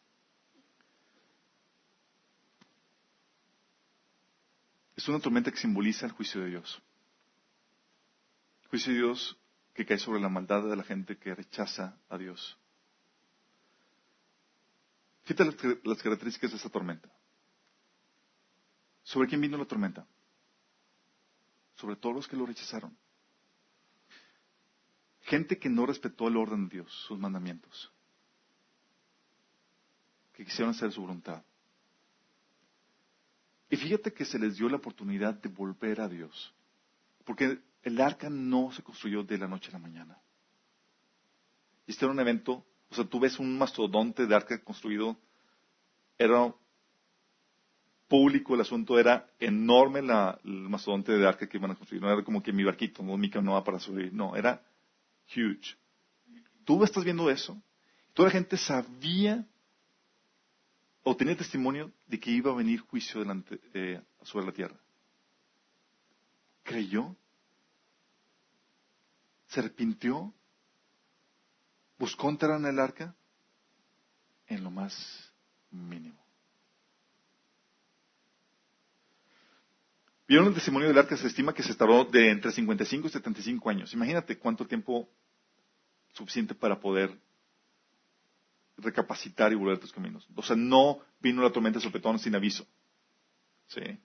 es 4.96 5.08
una 5.08 5.20
tormenta 5.20 5.52
que 5.52 5.58
simboliza 5.58 6.06
el 6.06 6.12
juicio 6.12 6.42
de 6.42 6.50
Dios. 6.50 6.82
Juicio 8.70 8.92
de 8.92 9.00
Dios 9.00 9.38
que 9.74 9.86
cae 9.86 9.98
sobre 9.98 10.20
la 10.20 10.30
maldad 10.30 10.64
de 10.64 10.76
la 10.76 10.84
gente 10.84 11.18
que 11.18 11.34
rechaza 11.34 11.98
a 12.10 12.18
Dios. 12.18 12.58
Fíjate 15.32 15.80
las 15.86 16.02
características 16.02 16.52
de 16.52 16.58
esta 16.58 16.70
tormenta. 16.70 17.10
¿Sobre 19.04 19.30
quién 19.30 19.40
vino 19.40 19.58
la 19.58 19.66
tormenta? 19.66 20.06
Sobre 21.76 21.96
todos 21.96 22.16
los 22.16 22.28
que 22.28 22.36
lo 22.36 22.46
rechazaron. 22.46 22.98
Gente 25.22 25.58
que 25.58 25.70
no 25.70 25.86
respetó 25.86 26.28
el 26.28 26.36
orden 26.36 26.68
de 26.68 26.76
Dios, 26.76 26.92
sus 27.08 27.18
mandamientos. 27.18 27.94
Que 30.34 30.44
quisieron 30.44 30.72
hacer 30.72 30.92
su 30.92 31.02
voluntad. 31.02 31.42
Y 33.70 33.78
fíjate 33.78 34.12
que 34.12 34.26
se 34.26 34.38
les 34.38 34.58
dio 34.58 34.68
la 34.68 34.78
oportunidad 34.78 35.36
de 35.36 35.48
volver 35.48 36.02
a 36.02 36.10
Dios. 36.10 36.54
Porque 37.24 37.62
el 37.84 38.02
arca 38.02 38.30
no 38.30 38.74
se 38.74 38.84
construyó 38.84 39.24
de 39.24 39.38
la 39.38 39.48
noche 39.48 39.70
a 39.70 39.74
la 39.74 39.80
mañana. 39.80 40.22
Este 41.88 42.04
era 42.04 42.12
un 42.12 42.20
evento, 42.20 42.66
o 42.92 42.96
sea, 42.96 43.06
tú 43.06 43.20
ves 43.22 43.40
un 43.40 43.58
mastodonte 43.58 44.28
de 44.28 44.36
arca 44.36 44.62
construido, 44.62 45.18
era 46.18 46.54
público, 48.10 48.54
el 48.54 48.62
asunto 48.62 49.00
era 49.00 49.26
enorme 49.40 50.00
el 50.00 50.70
mastodonte 50.70 51.14
de 51.14 51.26
arca 51.26 51.48
que 51.48 51.58
iban 51.58 51.72
a 51.72 51.76
construir. 51.76 52.02
No 52.02 52.12
era 52.12 52.22
como 52.22 52.44
que 52.44 52.52
mi 52.52 52.66
barquito, 52.66 53.02
no 53.02 53.18
mi 53.18 53.30
canoa 53.30 53.64
para 53.64 53.80
subir. 53.80 54.14
No, 54.14 54.36
era 54.36 54.62
huge. 55.34 55.78
Tú 56.66 56.84
estás 56.84 57.06
viendo 57.06 57.30
eso. 57.30 57.62
Toda 58.14 58.28
la 58.28 58.34
gente 58.34 58.58
sabía 58.58 59.48
o 61.04 61.16
tenía 61.16 61.38
testimonio 61.38 61.92
de 62.08 62.20
que 62.20 62.30
iba 62.30 62.52
a 62.52 62.56
venir 62.56 62.82
juicio 62.82 63.22
delante, 63.22 63.60
eh, 63.74 64.02
sobre 64.24 64.46
la 64.46 64.52
tierra. 64.52 64.76
¿Creyó? 66.64 67.16
¿Se 69.48 69.62
arrepintió? 69.62 70.34
¿Buscó 72.02 72.32
entrar 72.32 72.60
en 72.60 72.66
el 72.66 72.80
arca? 72.80 73.14
En 74.48 74.64
lo 74.64 74.72
más 74.72 75.32
mínimo. 75.70 76.20
¿Vieron 80.28 80.48
el 80.48 80.56
testimonio 80.56 80.88
del 80.88 80.98
arca? 80.98 81.16
Se 81.16 81.28
estima 81.28 81.54
que 81.54 81.62
se 81.62 81.76
tardó 81.76 82.06
de 82.06 82.32
entre 82.32 82.52
55 82.52 83.08
y 83.08 83.12
75 83.12 83.70
años. 83.70 83.94
Imagínate 83.94 84.40
cuánto 84.40 84.66
tiempo 84.66 85.08
suficiente 86.14 86.56
para 86.56 86.80
poder 86.80 87.16
recapacitar 88.78 89.52
y 89.52 89.56
volver 89.56 89.78
a 89.78 89.80
tus 89.80 89.94
caminos. 89.94 90.28
O 90.34 90.42
sea, 90.42 90.56
no 90.56 91.02
vino 91.20 91.44
la 91.44 91.52
tormenta 91.52 91.80
sopetón 91.80 92.18
sin 92.18 92.34
aviso. 92.34 92.66
¿Sí? 93.68 94.00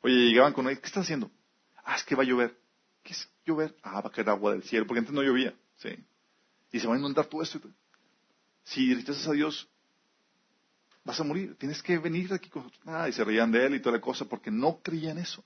Oye, 0.00 0.14
llegaban 0.30 0.54
con 0.54 0.64
¿qué 0.64 0.72
estás 0.72 1.04
haciendo? 1.04 1.30
Ah, 1.84 1.96
es 1.96 2.04
que 2.04 2.14
va 2.14 2.22
a 2.22 2.26
llover. 2.26 2.58
¿Qué 3.02 3.12
es 3.12 3.28
llover? 3.44 3.76
Ah, 3.82 4.00
va 4.00 4.08
a 4.08 4.12
caer 4.12 4.30
agua 4.30 4.52
del 4.52 4.62
cielo, 4.62 4.86
porque 4.86 5.00
antes 5.00 5.14
no 5.14 5.22
llovía. 5.22 5.54
¿Sí? 5.76 5.90
Y 6.76 6.80
se 6.80 6.86
va 6.86 6.94
a 6.94 6.98
inundar 6.98 7.24
todo 7.24 7.40
esto. 7.40 7.58
Si 8.62 8.92
rechazas 8.92 9.26
a 9.28 9.32
Dios, 9.32 9.66
vas 11.04 11.18
a 11.18 11.24
morir. 11.24 11.56
Tienes 11.56 11.82
que 11.82 11.96
venir 11.96 12.30
aquí 12.34 12.50
con 12.50 12.70
Ah, 12.84 13.08
y 13.08 13.12
se 13.14 13.24
reían 13.24 13.50
de 13.50 13.64
él 13.64 13.76
y 13.76 13.80
toda 13.80 13.96
la 13.96 14.02
cosa 14.02 14.26
porque 14.26 14.50
no 14.50 14.78
creían 14.82 15.16
eso. 15.16 15.42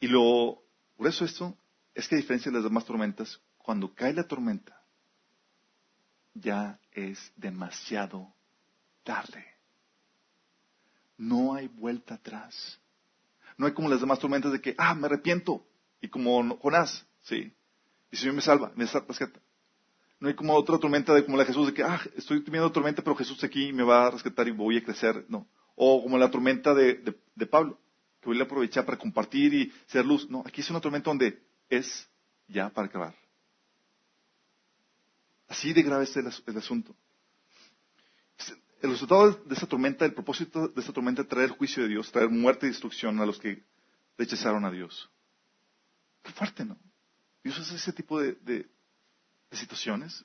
Y 0.00 0.08
lo, 0.08 0.64
por 0.96 1.06
eso 1.06 1.24
esto 1.24 1.56
es 1.94 2.08
que 2.08 2.16
a 2.16 2.18
diferencia 2.18 2.50
de 2.50 2.56
las 2.56 2.64
demás 2.64 2.84
tormentas, 2.84 3.40
cuando 3.56 3.94
cae 3.94 4.12
la 4.12 4.26
tormenta, 4.26 4.82
ya 6.34 6.80
es 6.90 7.32
demasiado 7.36 8.34
tarde. 9.04 9.46
No 11.16 11.54
hay 11.54 11.68
vuelta 11.68 12.14
atrás. 12.14 12.80
No 13.56 13.66
hay 13.66 13.72
como 13.72 13.88
las 13.88 14.00
demás 14.00 14.18
tormentas 14.18 14.50
de 14.50 14.60
que, 14.60 14.74
ah, 14.76 14.92
me 14.96 15.06
arrepiento. 15.06 15.64
Y 16.04 16.08
como 16.08 16.58
Jonás, 16.58 17.06
sí. 17.22 17.52
Y 18.10 18.16
Señor 18.16 18.34
me 18.34 18.42
salva, 18.42 18.72
me 18.76 18.84
rescata. 18.84 19.40
No 20.20 20.28
hay 20.28 20.34
como 20.34 20.54
otra 20.54 20.78
tormenta 20.78 21.14
de 21.14 21.24
como 21.24 21.36
la 21.36 21.44
de 21.44 21.48
Jesús 21.48 21.66
de 21.66 21.74
que, 21.74 21.82
ah, 21.82 22.00
estoy 22.16 22.42
teniendo 22.44 22.70
tormenta, 22.70 23.02
pero 23.02 23.16
Jesús 23.16 23.42
aquí 23.42 23.72
me 23.72 23.82
va 23.82 24.06
a 24.06 24.10
rescatar 24.10 24.46
y 24.46 24.50
voy 24.50 24.76
a 24.76 24.84
crecer. 24.84 25.24
No. 25.28 25.46
O 25.74 26.02
como 26.02 26.18
la 26.18 26.30
tormenta 26.30 26.74
de 26.74 27.46
Pablo 27.50 27.78
que 28.24 28.30
voy 28.30 28.40
a 28.40 28.44
aprovechar 28.44 28.86
para 28.86 28.98
compartir 28.98 29.52
y 29.52 29.72
ser 29.86 30.04
luz. 30.04 30.28
No, 30.30 30.42
aquí 30.46 30.62
es 30.62 30.70
una 30.70 30.80
tormenta 30.80 31.10
donde 31.10 31.42
es 31.68 32.08
ya 32.48 32.70
para 32.70 32.88
acabar. 32.88 33.14
Así 35.46 35.72
de 35.74 35.82
grave 35.82 36.04
es 36.04 36.16
el, 36.16 36.56
asunto. 36.56 36.96
El 38.80 38.90
resultado 38.90 39.30
de 39.32 39.54
esta 39.54 39.66
tormenta, 39.66 40.04
el 40.06 40.14
propósito 40.14 40.68
de 40.68 40.80
esta 40.80 40.92
tormenta 40.92 41.22
es 41.22 41.28
traer 41.28 41.50
juicio 41.50 41.82
de 41.82 41.90
Dios, 41.90 42.10
traer 42.10 42.30
muerte 42.30 42.66
y 42.66 42.70
destrucción 42.70 43.20
a 43.20 43.26
los 43.26 43.38
que 43.38 43.62
rechazaron 44.16 44.64
a 44.64 44.70
Dios. 44.70 45.10
Qué 46.24 46.32
fuerte, 46.32 46.64
¿no? 46.64 46.76
Dios 47.44 47.56
hace 47.60 47.76
ese 47.76 47.92
tipo 47.92 48.20
de, 48.20 48.32
de 48.32 48.66
situaciones. 49.52 50.24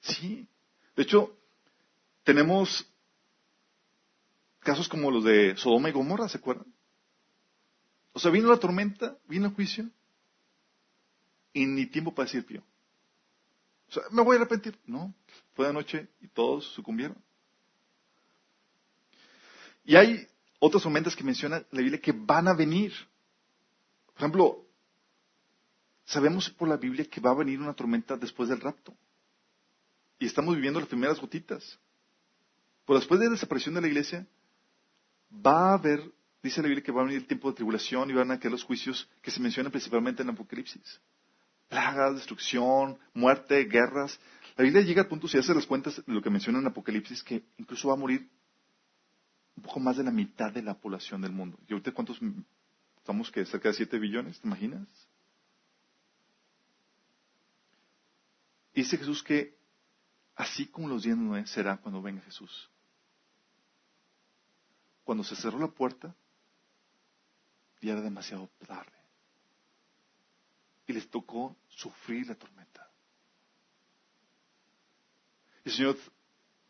Sí. 0.00 0.46
De 0.94 1.04
hecho, 1.04 1.34
tenemos 2.24 2.86
casos 4.60 4.88
como 4.88 5.10
los 5.10 5.24
de 5.24 5.56
Sodoma 5.56 5.88
y 5.88 5.92
Gomorra, 5.92 6.28
¿se 6.28 6.36
acuerdan? 6.36 6.66
O 8.12 8.18
sea, 8.18 8.30
vino 8.30 8.50
la 8.50 8.58
tormenta, 8.58 9.16
vino 9.26 9.46
el 9.46 9.54
juicio, 9.54 9.88
y 11.52 11.66
ni 11.66 11.86
tiempo 11.86 12.14
para 12.14 12.26
decir 12.26 12.44
pío. 12.44 12.62
O 13.88 13.92
sea, 13.92 14.02
me 14.10 14.22
voy 14.22 14.36
a 14.36 14.40
arrepentir. 14.40 14.78
No, 14.86 15.14
fue 15.54 15.66
de 15.66 15.72
noche 15.72 16.08
y 16.20 16.28
todos 16.28 16.66
sucumbieron. 16.72 17.16
Y 19.84 19.96
hay 19.96 20.26
otras 20.60 20.82
tormentas 20.82 21.16
que 21.16 21.24
menciona 21.24 21.64
la 21.70 21.80
Biblia 21.80 22.00
que 22.00 22.12
van 22.12 22.48
a 22.48 22.54
venir. 22.54 22.92
Por 24.06 24.16
ejemplo, 24.16 24.66
sabemos 26.04 26.50
por 26.50 26.68
la 26.68 26.76
Biblia 26.76 27.04
que 27.04 27.20
va 27.20 27.30
a 27.30 27.34
venir 27.34 27.60
una 27.60 27.74
tormenta 27.74 28.16
después 28.16 28.48
del 28.48 28.60
rapto. 28.60 28.94
Y 30.18 30.26
estamos 30.26 30.54
viviendo 30.54 30.80
las 30.80 30.88
primeras 30.88 31.20
gotitas. 31.20 31.78
Pero 32.86 32.98
después 32.98 33.20
de 33.20 33.26
la 33.26 33.32
desaparición 33.32 33.74
de 33.74 33.80
la 33.80 33.88
iglesia, 33.88 34.26
va 35.34 35.70
a 35.70 35.74
haber, 35.74 36.12
dice 36.42 36.60
la 36.62 36.68
Biblia, 36.68 36.84
que 36.84 36.92
va 36.92 37.02
a 37.02 37.04
venir 37.04 37.20
el 37.20 37.26
tiempo 37.26 37.48
de 37.48 37.56
tribulación 37.56 38.10
y 38.10 38.12
van 38.12 38.30
a 38.30 38.38
quedar 38.38 38.52
los 38.52 38.64
juicios 38.64 39.08
que 39.20 39.30
se 39.30 39.40
mencionan 39.40 39.72
principalmente 39.72 40.22
en 40.22 40.30
Apocalipsis. 40.30 41.00
Plagas, 41.68 42.16
destrucción, 42.16 42.98
muerte, 43.14 43.64
guerras. 43.64 44.18
La 44.56 44.64
Biblia 44.64 44.82
llega 44.82 45.02
al 45.02 45.08
punto, 45.08 45.26
si 45.26 45.38
hace 45.38 45.54
las 45.54 45.66
cuentas 45.66 46.04
de 46.04 46.12
lo 46.12 46.20
que 46.20 46.30
menciona 46.30 46.58
en 46.58 46.66
Apocalipsis, 46.66 47.22
que 47.22 47.42
incluso 47.56 47.88
va 47.88 47.94
a 47.94 47.98
morir 47.98 48.28
un 49.56 49.62
poco 49.62 49.80
más 49.80 49.96
de 49.96 50.04
la 50.04 50.10
mitad 50.10 50.52
de 50.52 50.62
la 50.62 50.74
población 50.74 51.22
del 51.22 51.32
mundo. 51.32 51.58
¿Y 51.68 51.72
ahorita 51.72 51.92
cuántos? 51.92 52.20
Estamos 52.98 53.30
que 53.30 53.44
cerca 53.44 53.68
de 53.68 53.74
7 53.74 53.98
billones, 53.98 54.40
¿te 54.40 54.46
imaginas? 54.46 54.86
Dice 58.74 58.96
Jesús 58.96 59.22
que 59.22 59.56
así 60.34 60.66
como 60.66 60.88
los 60.88 61.02
días 61.02 61.16
de 61.16 61.24
Noé 61.24 61.46
será 61.46 61.76
cuando 61.78 62.02
venga 62.02 62.22
Jesús. 62.22 62.70
Cuando 65.04 65.24
se 65.24 65.36
cerró 65.36 65.58
la 65.58 65.68
puerta, 65.68 66.14
ya 67.80 67.92
era 67.92 68.00
demasiado 68.00 68.48
tarde. 68.66 68.92
Y 70.86 70.92
les 70.92 71.08
tocó 71.08 71.56
sufrir 71.68 72.26
la 72.26 72.34
tormenta. 72.34 72.88
Y 75.64 75.68
el 75.68 75.74
Señor 75.74 75.96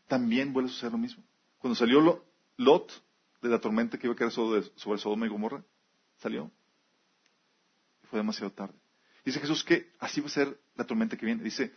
también 0.07 0.53
vuelve 0.53 0.71
a 0.71 0.73
suceder 0.73 0.93
lo 0.93 0.99
mismo. 0.99 1.23
Cuando 1.59 1.75
salió 1.75 2.25
Lot 2.57 3.05
de 3.41 3.49
la 3.49 3.61
tormenta 3.61 3.99
que 3.99 4.07
iba 4.07 4.15
a 4.15 4.17
caer 4.17 4.31
sobre, 4.31 4.63
Sodoma 4.77 5.27
y 5.27 5.29
Gomorra, 5.29 5.65
salió. 6.19 6.51
Y 8.03 8.07
fue 8.07 8.19
demasiado 8.19 8.53
tarde. 8.53 8.75
Dice 9.25 9.41
Jesús 9.41 9.63
que 9.65 9.93
así 10.01 10.21
va 10.21 10.27
a 10.27 10.31
ser 10.31 10.61
la 10.75 10.85
tormenta 10.85 11.17
que 11.17 11.27
viene. 11.27 11.43
Dice 11.43 11.73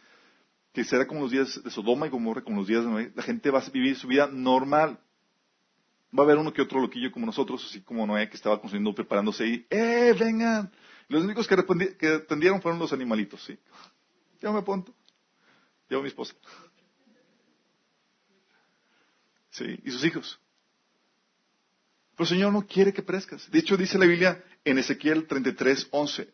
que 0.75 0.83
será 0.83 1.07
como 1.07 1.21
los 1.21 1.31
días 1.31 1.63
de 1.63 1.71
Sodoma 1.71 2.05
y 2.05 2.09
Gomorra, 2.09 2.43
como 2.43 2.57
los 2.57 2.67
días 2.67 2.83
de 2.83 2.89
Noé. 2.91 3.11
La 3.15 3.23
gente 3.23 3.49
va 3.49 3.59
a 3.59 3.69
vivir 3.69 3.95
su 3.95 4.07
vida 4.07 4.27
normal. 4.27 4.99
Va 6.17 6.23
a 6.23 6.25
haber 6.25 6.37
uno 6.37 6.51
que 6.51 6.61
otro 6.61 6.81
loquillo 6.81 7.11
como 7.11 7.25
nosotros, 7.25 7.65
así 7.65 7.81
como 7.81 8.05
Noé, 8.05 8.29
que 8.29 8.35
estaba 8.35 8.59
construyendo, 8.59 8.93
preparándose 8.93 9.45
ahí. 9.45 9.65
¡Eh, 9.69 10.13
vengan! 10.19 10.69
Los 11.07 11.23
únicos 11.23 11.47
que, 11.47 11.55
que 11.97 12.07
atendieron 12.07 12.61
fueron 12.61 12.77
los 12.77 12.91
animalitos, 12.91 13.41
sí. 13.43 13.57
Ya 14.41 14.51
me 14.51 14.59
apunto. 14.59 14.93
A 15.89 15.95
mi 15.95 16.07
esposa. 16.07 16.33
Sí, 19.49 19.79
y 19.83 19.91
sus 19.91 20.03
hijos. 20.03 20.39
Pero 22.15 22.23
el 22.23 22.27
Señor 22.27 22.51
no 22.51 22.67
quiere 22.67 22.91
que 22.91 23.01
perezcas. 23.01 23.49
De 23.49 23.59
hecho, 23.59 23.77
dice 23.77 23.97
la 23.97 24.05
Biblia 24.05 24.43
en 24.65 24.77
Ezequiel 24.77 25.25
33, 25.25 25.87
11. 25.91 26.33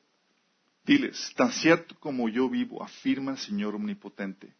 Diles, 0.84 1.34
tan 1.36 1.52
cierto 1.52 1.96
como 2.00 2.28
yo 2.28 2.50
vivo, 2.50 2.84
afirma 2.84 3.32
el 3.32 3.38
Señor 3.38 3.76
omnipotente, 3.76 4.56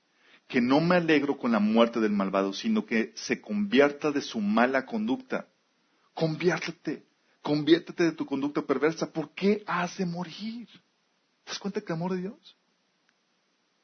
que 0.48 0.62
no 0.62 0.80
me 0.80 0.98
alegro 0.98 1.38
con 1.38 1.52
la 1.52 1.60
muerte 1.60 2.00
del 2.00 2.12
malvado, 2.12 2.54
sino 2.54 2.86
que 2.86 3.12
se 3.16 3.42
convierta 3.42 4.12
de 4.12 4.22
su 4.22 4.40
mala 4.40 4.86
conducta. 4.86 5.48
Conviértete, 6.14 7.06
conviértete 7.42 8.04
de 8.04 8.12
tu 8.12 8.26
conducta 8.26 8.62
perversa. 8.62 9.12
¿Por 9.12 9.34
qué 9.34 9.64
has 9.66 9.98
de 9.98 10.06
morir? 10.06 10.68
¿Te 11.44 11.52
das 11.52 11.60
cuenta 11.60 11.82
que 11.82 11.94
amor 11.94 12.14
de 12.14 12.22
Dios? 12.22 12.58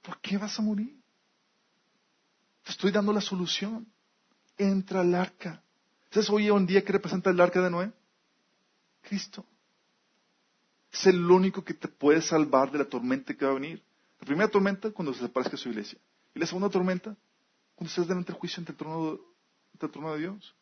¿Por 0.04 0.22
qué 0.22 0.38
vas 0.38 0.58
a 0.60 0.62
morir? 0.62 0.96
Te 2.64 2.72
estoy 2.72 2.92
dando 2.92 3.12
la 3.14 3.22
solución. 3.22 3.88
Entra 4.58 5.02
al 5.02 5.14
arca. 5.16 5.64
¿Sabes 6.12 6.30
hoy 6.30 6.50
un 6.50 6.66
día 6.66 6.84
que 6.84 6.92
representa 6.92 7.30
el 7.30 7.40
arca 7.40 7.62
de 7.62 7.70
Noé? 7.70 7.92
Cristo. 9.02 9.46
Es 10.92 11.06
el 11.08 11.30
único 11.30 11.64
que 11.64 11.74
te 11.74 11.88
puede 11.88 12.22
salvar 12.22 12.72
de 12.72 12.80
la 12.80 12.86
tormenta 12.86 13.34
que 13.34 13.46
va 13.46 13.52
a 13.52 13.56
venir. 13.56 13.84
La 14.20 14.26
primera 14.26 14.50
tormenta 14.50 14.92
cuando 14.92 15.14
se 15.14 15.22
desaparezca 15.22 15.58
su 15.58 15.70
iglesia. 15.70 16.00
Y 16.34 16.40
la 16.40 16.46
segunda 16.46 16.70
tormenta 16.70 17.16
cuando 17.76 17.90
estés 17.90 18.08
delante 18.08 18.32
del 18.32 18.40
juicio 18.40 18.62
ante 18.62 18.72
el 18.72 18.78
trono 18.78 19.12
de, 19.12 19.20
el 19.82 19.92
trono 19.92 20.14
de 20.14 20.20
Dios. 20.20 20.56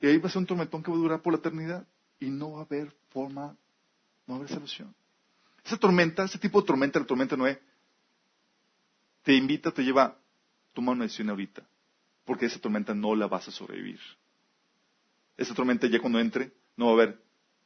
Y 0.00 0.06
ahí 0.06 0.18
va 0.18 0.28
a 0.28 0.32
ser 0.32 0.40
un 0.40 0.46
tormentón 0.46 0.82
que 0.82 0.90
va 0.90 0.96
a 0.96 1.00
durar 1.00 1.22
por 1.22 1.32
la 1.32 1.38
eternidad. 1.38 1.86
Y 2.18 2.30
no 2.30 2.52
va 2.52 2.60
a 2.60 2.64
haber 2.64 2.92
forma, 3.10 3.56
no 4.26 4.34
va 4.34 4.34
a 4.34 4.36
haber 4.38 4.48
solución. 4.48 4.94
Esa 5.64 5.76
tormenta, 5.76 6.24
ese 6.24 6.38
tipo 6.38 6.60
de 6.60 6.66
tormenta, 6.66 6.98
la 6.98 7.06
tormenta 7.06 7.36
Noé, 7.36 7.60
te 9.22 9.34
invita, 9.34 9.70
te 9.70 9.82
lleva, 9.82 10.16
toma 10.72 10.92
una 10.92 11.04
decisión 11.04 11.30
ahorita 11.30 11.64
porque 12.24 12.46
esa 12.46 12.60
tormenta 12.60 12.94
no 12.94 13.14
la 13.14 13.26
vas 13.26 13.48
a 13.48 13.50
sobrevivir. 13.50 14.00
Esa 15.36 15.54
tormenta 15.54 15.86
ya 15.86 16.00
cuando 16.00 16.20
entre, 16.20 16.52
no 16.76 16.86
va 16.86 16.90
a 16.92 16.94
haber, 16.94 17.22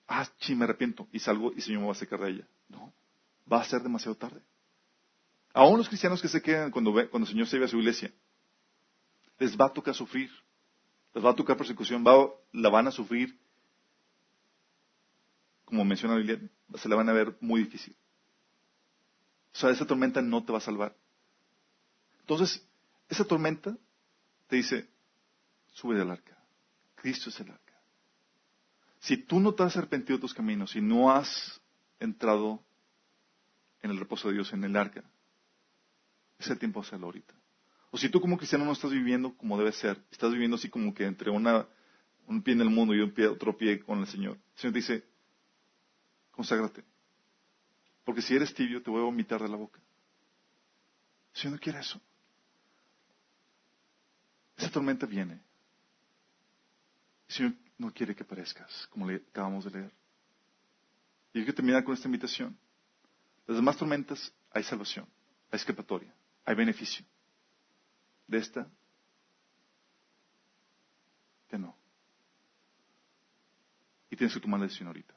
ah, 0.09 0.28
sí, 0.38 0.54
me 0.54 0.64
arrepiento 0.64 1.09
y 1.12 1.18
salgo 1.18 1.52
y 1.52 1.57
el 1.57 1.62
Señor 1.62 1.80
me 1.80 1.86
va 1.86 1.92
a 1.92 1.96
sacar 1.96 2.20
de 2.20 2.30
ella. 2.30 2.48
No, 2.68 2.92
va 3.50 3.61
a 3.61 3.64
ser 3.64 3.82
demasiado 3.82 4.16
tarde. 4.16 4.42
Aún 5.52 5.78
los 5.78 5.88
cristianos 5.88 6.20
que 6.20 6.28
se 6.28 6.42
quedan 6.42 6.70
cuando, 6.70 6.92
cuando 6.92 7.26
el 7.26 7.32
Señor 7.32 7.46
se 7.46 7.59
ve 7.59 7.64
a 7.64 7.68
su 7.68 7.78
iglesia, 7.78 8.12
les 9.38 9.59
va 9.59 9.66
a 9.66 9.72
tocar 9.72 9.94
sufrir, 9.94 10.30
les 11.14 11.24
va 11.24 11.30
a 11.30 11.34
tocar 11.34 11.57
persecución, 11.57 12.04
la 12.52 12.68
van 12.68 12.88
a 12.88 12.90
sufrir, 12.90 13.38
como 15.64 15.84
menciona 15.84 16.14
la 16.14 16.20
Biblia, 16.20 16.50
se 16.74 16.88
la 16.88 16.96
van 16.96 17.09
a 17.09 17.12
ver 17.12 17.36
muy 17.40 17.64
difícil. 17.64 17.96
O 19.54 19.59
sea, 19.59 19.70
esa 19.70 19.86
tormenta 19.86 20.20
no 20.20 20.44
te 20.44 20.52
va 20.52 20.59
a 20.59 20.61
salvar. 20.61 20.94
Entonces, 22.20 22.62
esa 23.09 23.24
tormenta 23.24 23.76
te 24.48 24.57
dice, 24.57 24.88
sube 25.72 25.96
del 25.96 26.11
arca. 26.11 26.36
Cristo 26.96 27.30
es 27.30 27.40
el 27.40 27.50
arca. 27.50 27.65
Si 29.01 29.16
tú 29.16 29.40
no 29.40 29.55
te 29.55 29.62
has 29.62 29.76
arrepentido 29.76 30.16
de 30.16 30.22
tus 30.22 30.34
caminos 30.34 30.74
y 30.74 30.80
no 30.80 31.11
has 31.11 31.61
entrado 32.01 32.62
en 33.82 33.90
el 33.90 33.99
reposo 33.99 34.28
de 34.28 34.34
Dios, 34.34 34.53
en 34.53 34.64
el 34.64 34.76
arca, 34.76 35.05
es 36.38 36.49
el 36.49 36.59
tiempo 36.59 36.80
de 36.80 36.86
hacerlo 36.86 37.07
ahorita. 37.07 37.34
O 37.90 37.99
si 37.99 38.09
tú 38.09 38.20
como 38.20 38.36
cristiano 38.36 38.64
no 38.64 38.72
estás 38.72 38.90
viviendo 38.90 39.36
como 39.36 39.57
debe 39.57 39.72
ser, 39.72 40.03
estás 40.11 40.32
viviendo 40.32 40.57
así 40.57 40.68
como 40.68 40.92
que 40.92 41.05
entre 41.05 41.30
un 41.30 42.42
pie 42.42 42.55
en 42.55 42.61
el 42.61 42.70
mundo 42.70 42.94
y 42.94 43.01
un 43.01 43.14
otro 43.30 43.57
pie 43.57 43.80
con 43.80 44.01
el 44.01 44.07
Señor, 44.07 44.34
el 44.34 44.59
Señor 44.61 44.72
te 44.72 44.78
dice, 44.78 45.05
conságrate. 46.32 46.84
Porque 48.05 48.22
si 48.22 48.34
eres 48.34 48.53
tibio 48.55 48.82
te 48.82 48.90
voy 48.90 49.01
a 49.01 49.05
vomitar 49.05 49.40
de 49.40 49.49
la 49.49 49.57
boca. 49.57 49.80
El 51.34 51.40
Señor 51.40 51.55
no 51.55 51.61
quiere 51.61 51.80
eso. 51.80 52.01
Esa 54.57 54.70
tormenta 54.70 55.07
viene. 55.07 55.34
El 57.28 57.34
Señor 57.34 57.53
no 57.78 57.92
quiere 57.92 58.14
que 58.14 58.24
parezcas, 58.24 58.86
como 58.90 59.08
le 59.08 59.16
acabamos 59.16 59.64
de 59.64 59.70
leer. 59.70 59.92
Y 61.32 61.40
hay 61.40 61.46
que 61.46 61.52
terminar 61.52 61.84
con 61.84 61.94
esta 61.94 62.08
invitación. 62.08 62.58
Las 63.46 63.56
demás 63.56 63.76
tormentas 63.76 64.32
hay 64.50 64.62
salvación, 64.62 65.06
hay 65.50 65.58
escapatoria, 65.58 66.14
hay 66.44 66.54
beneficio. 66.54 67.04
De 68.26 68.38
esta, 68.38 68.66
que 71.48 71.58
no. 71.58 71.76
Y 74.10 74.16
tienes 74.16 74.34
que 74.34 74.40
tomar 74.40 74.58
la 74.58 74.66
decisión 74.66 74.88
ahorita. 74.88 75.14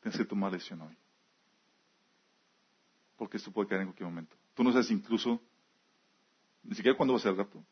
Tienes 0.00 0.18
que 0.18 0.24
tomar 0.24 0.50
la 0.50 0.58
decisión 0.58 0.82
hoy. 0.82 0.96
Porque 3.16 3.36
esto 3.36 3.52
puede 3.52 3.68
caer 3.68 3.82
en 3.82 3.86
cualquier 3.88 4.08
momento. 4.08 4.36
Tú 4.54 4.64
no 4.64 4.72
sabes 4.72 4.90
incluso, 4.90 5.40
ni 6.62 6.74
siquiera 6.74 6.96
cuándo 6.96 7.14
va 7.14 7.20
a 7.20 7.22
ser 7.22 7.30
el 7.30 7.38
rapto 7.38 7.64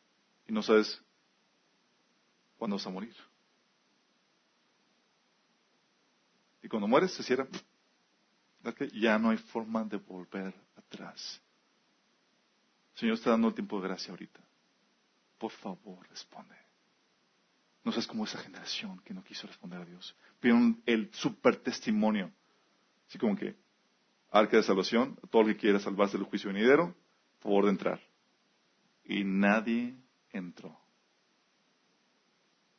y 0.47 0.53
no 0.53 0.63
sabes 0.63 1.01
cuándo 2.57 2.77
vas 2.77 2.87
a 2.87 2.89
morir. 2.89 3.15
Y 6.60 6.60
cuando 6.71 6.87
mueres 6.87 7.11
se 7.11 7.21
cierra, 7.21 7.45
ya 8.93 9.19
no 9.19 9.31
hay 9.31 9.37
forma 9.37 9.83
de 9.83 9.97
volver 9.97 10.55
atrás. 10.77 11.41
El 12.93 12.99
Señor 12.99 13.15
está 13.15 13.31
dando 13.31 13.49
el 13.49 13.53
tiempo 13.53 13.81
de 13.81 13.89
gracia 13.89 14.11
ahorita. 14.11 14.39
Por 15.37 15.51
favor, 15.51 16.07
responde. 16.09 16.55
No 17.83 17.91
seas 17.91 18.07
como 18.07 18.23
esa 18.23 18.37
generación 18.37 18.99
que 18.99 19.13
no 19.13 19.21
quiso 19.21 19.47
responder 19.47 19.81
a 19.81 19.85
Dios. 19.85 20.15
Pidieron 20.39 20.81
el 20.85 21.13
super 21.13 21.57
testimonio. 21.57 22.31
Así 23.09 23.17
como 23.17 23.35
que, 23.35 23.57
arca 24.31 24.55
de 24.55 24.63
salvación, 24.63 25.19
todo 25.29 25.41
el 25.41 25.49
que 25.49 25.57
quiera 25.57 25.79
salvarse 25.79 26.17
del 26.17 26.27
juicio 26.27 26.53
venidero, 26.53 26.95
favor 27.39 27.65
de 27.65 27.71
entrar. 27.71 27.99
Y 29.03 29.25
nadie 29.25 29.97
entró. 30.31 30.79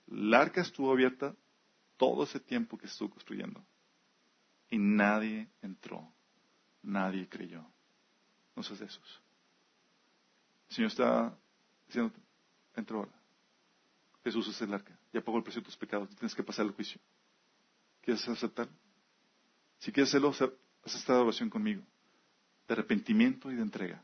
La 0.06 0.40
arca 0.40 0.62
estuvo 0.62 0.90
abierta 0.90 1.34
todo 1.98 2.24
ese 2.24 2.40
tiempo 2.40 2.78
que 2.78 2.86
estuvo 2.86 3.10
construyendo. 3.10 3.62
Y 4.72 4.78
nadie 4.78 5.50
entró. 5.60 6.10
Nadie 6.82 7.28
creyó. 7.28 7.62
No 8.56 8.62
seas 8.62 8.78
de 8.78 8.86
esos. 8.86 9.20
El 10.70 10.74
Señor 10.74 10.90
está 10.90 11.38
diciendo, 11.86 12.10
entró 12.74 13.00
ahora. 13.00 13.12
Jesús 14.24 14.48
es 14.48 14.62
el 14.62 14.72
arca. 14.72 14.98
Ya 15.12 15.20
pagó 15.20 15.36
el 15.36 15.44
precio 15.44 15.60
de 15.60 15.66
tus 15.66 15.76
pecados. 15.76 16.08
Tienes 16.16 16.34
que 16.34 16.42
pasar 16.42 16.64
el 16.64 16.72
juicio. 16.72 16.98
¿Quieres 18.00 18.26
aceptar? 18.26 18.66
Si 19.78 19.92
quieres 19.92 20.08
hacerlo, 20.08 20.30
haz 20.30 20.94
esta 20.94 21.20
oración 21.20 21.50
conmigo. 21.50 21.82
De 22.66 22.72
arrepentimiento 22.72 23.52
y 23.52 23.56
de 23.56 23.62
entrega. 23.62 24.02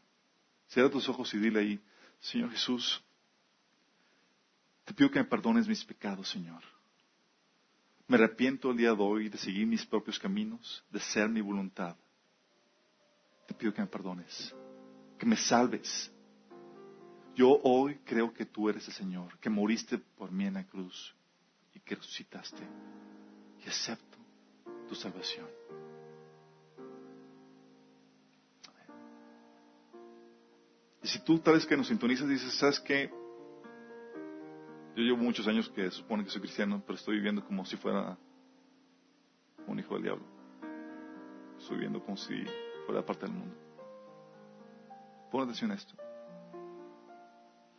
Cierra 0.66 0.91
tus 0.91 1.09
ojos 1.09 1.33
y 1.33 1.39
dile 1.39 1.61
ahí, 1.61 1.81
Señor 2.21 2.51
Jesús, 2.51 3.03
Te 4.85 4.93
pido 4.93 5.11
que 5.11 5.19
me 5.19 5.25
perdones 5.25 5.66
mis 5.66 5.83
pecados, 5.83 6.29
Señor. 6.29 6.62
Me 8.09 8.17
arrepiento 8.17 8.71
el 8.71 8.79
día 8.79 8.95
de 8.95 9.03
hoy 9.03 9.29
de 9.29 9.37
seguir 9.37 9.67
mis 9.67 9.85
propios 9.85 10.19
caminos, 10.19 10.83
de 10.91 10.99
ser 10.99 11.29
mi 11.29 11.43
voluntad. 11.43 11.95
Te 13.47 13.53
pido 13.53 13.75
que 13.75 13.83
me 13.83 13.87
perdones, 13.87 14.55
que 15.19 15.27
me 15.27 15.37
salves. 15.37 16.11
Yo 17.37 17.61
hoy 17.63 17.97
creo 18.07 18.33
que 18.33 18.47
tú 18.47 18.71
eres 18.71 18.89
el 18.89 18.95
Señor, 18.95 19.39
que 19.39 19.51
moriste 19.51 19.99
por 19.99 20.33
mí 20.33 20.47
en 20.47 20.55
la 20.55 20.65
cruz 20.65 21.15
y 21.75 21.81
que 21.81 21.97
resucitaste. 21.97 22.63
Y 23.63 23.69
acepto 23.69 24.17
tu 24.89 24.95
salvación. 24.95 25.47
Y 31.03 31.09
si 31.09 31.19
tú 31.21 31.39
tal 31.41 31.55
vez 31.55 31.67
que 31.67 31.77
nos 31.77 31.89
sintonizas 31.89 32.27
dices, 32.27 32.55
¿sabes 32.55 32.81
qué? 32.81 33.11
Yo 34.99 35.05
llevo 35.05 35.18
muchos 35.18 35.46
años 35.46 35.68
que 35.68 35.92
supone 35.92 36.24
que 36.24 36.30
soy 36.30 36.40
cristiano, 36.40 36.82
pero 36.84 36.96
estoy 36.96 37.18
viviendo 37.18 37.44
como 37.44 37.64
si 37.64 37.76
fuera 37.76 38.18
un 39.68 39.78
hijo 39.78 39.94
del 39.94 40.03
diablo. 40.03 40.24
Estoy 41.57 41.76
viviendo 41.76 42.03
como 42.03 42.16
si 42.16 42.44
fuera 42.84 43.07
parte 43.07 43.26
del 43.26 43.36
mundo. 43.36 43.55
Pon 45.30 45.42
atención 45.42 45.70
a 45.70 45.74
esto. 45.74 45.94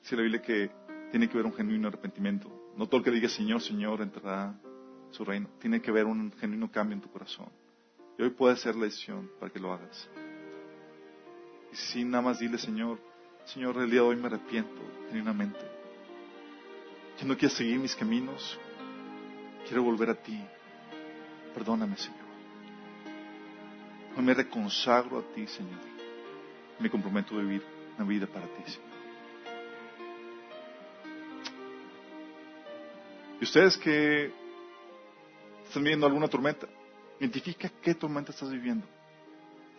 Dice 0.02 0.16
la 0.16 0.22
Biblia 0.22 0.42
que 0.42 0.72
tiene 1.12 1.28
que 1.28 1.34
haber 1.34 1.48
un 1.48 1.54
genuino 1.54 1.90
arrepentimiento. 1.90 2.72
No 2.78 2.88
todo 2.88 3.00
el 3.00 3.04
que 3.04 3.12
diga 3.12 3.28
Señor, 3.28 3.60
Señor 3.60 4.00
entrará 4.00 4.58
en 4.64 5.14
su 5.14 5.26
reino. 5.26 5.50
Tiene 5.60 5.82
que 5.82 5.92
haber 5.92 6.06
un 6.06 6.32
genuino 6.40 6.72
cambio 6.72 6.96
en 6.96 7.02
tu 7.02 7.12
corazón. 7.12 7.50
Y 8.18 8.24
hoy 8.24 8.30
puede 8.30 8.56
ser 8.56 8.78
la 8.78 8.86
decisión 8.86 9.30
para 9.42 9.52
que 9.52 9.60
lo 9.60 9.74
hagas. 9.74 10.10
Y 11.74 11.76
si 11.76 12.06
nada 12.06 12.22
más 12.22 12.40
dile, 12.40 12.58
Señor, 12.58 12.98
Señor, 13.44 13.76
el 13.76 13.92
día 13.92 14.00
de 14.04 14.08
hoy 14.08 14.16
me 14.16 14.28
arrepiento 14.28 14.82
genuinamente 15.10 15.69
yo 17.20 17.28
no 17.28 17.38
quiero 17.38 17.54
seguir 17.54 17.78
mis 17.80 17.96
caminos. 17.96 18.58
Quiero 19.68 19.84
volver 19.84 20.10
a 20.10 20.16
ti. 20.16 20.42
Perdóname, 21.54 21.98
Señor. 21.98 22.20
Hoy 24.16 24.24
me 24.24 24.34
reconsagro 24.34 25.20
a 25.20 25.34
ti, 25.34 25.46
Señor. 25.48 25.80
Me 26.80 26.90
comprometo 26.90 27.36
a 27.36 27.40
vivir 27.40 27.64
una 27.98 28.08
vida 28.08 28.26
para 28.26 28.48
ti, 28.48 28.64
Señor. 28.72 28.90
Y 33.42 33.44
ustedes 33.44 33.78
que 33.78 34.32
están 35.66 35.84
viviendo 35.84 36.06
alguna 36.06 36.28
tormenta, 36.28 36.68
identifica 37.20 37.70
qué 37.82 37.96
tormenta 37.96 38.32
estás 38.32 38.50
viviendo. 38.50 38.86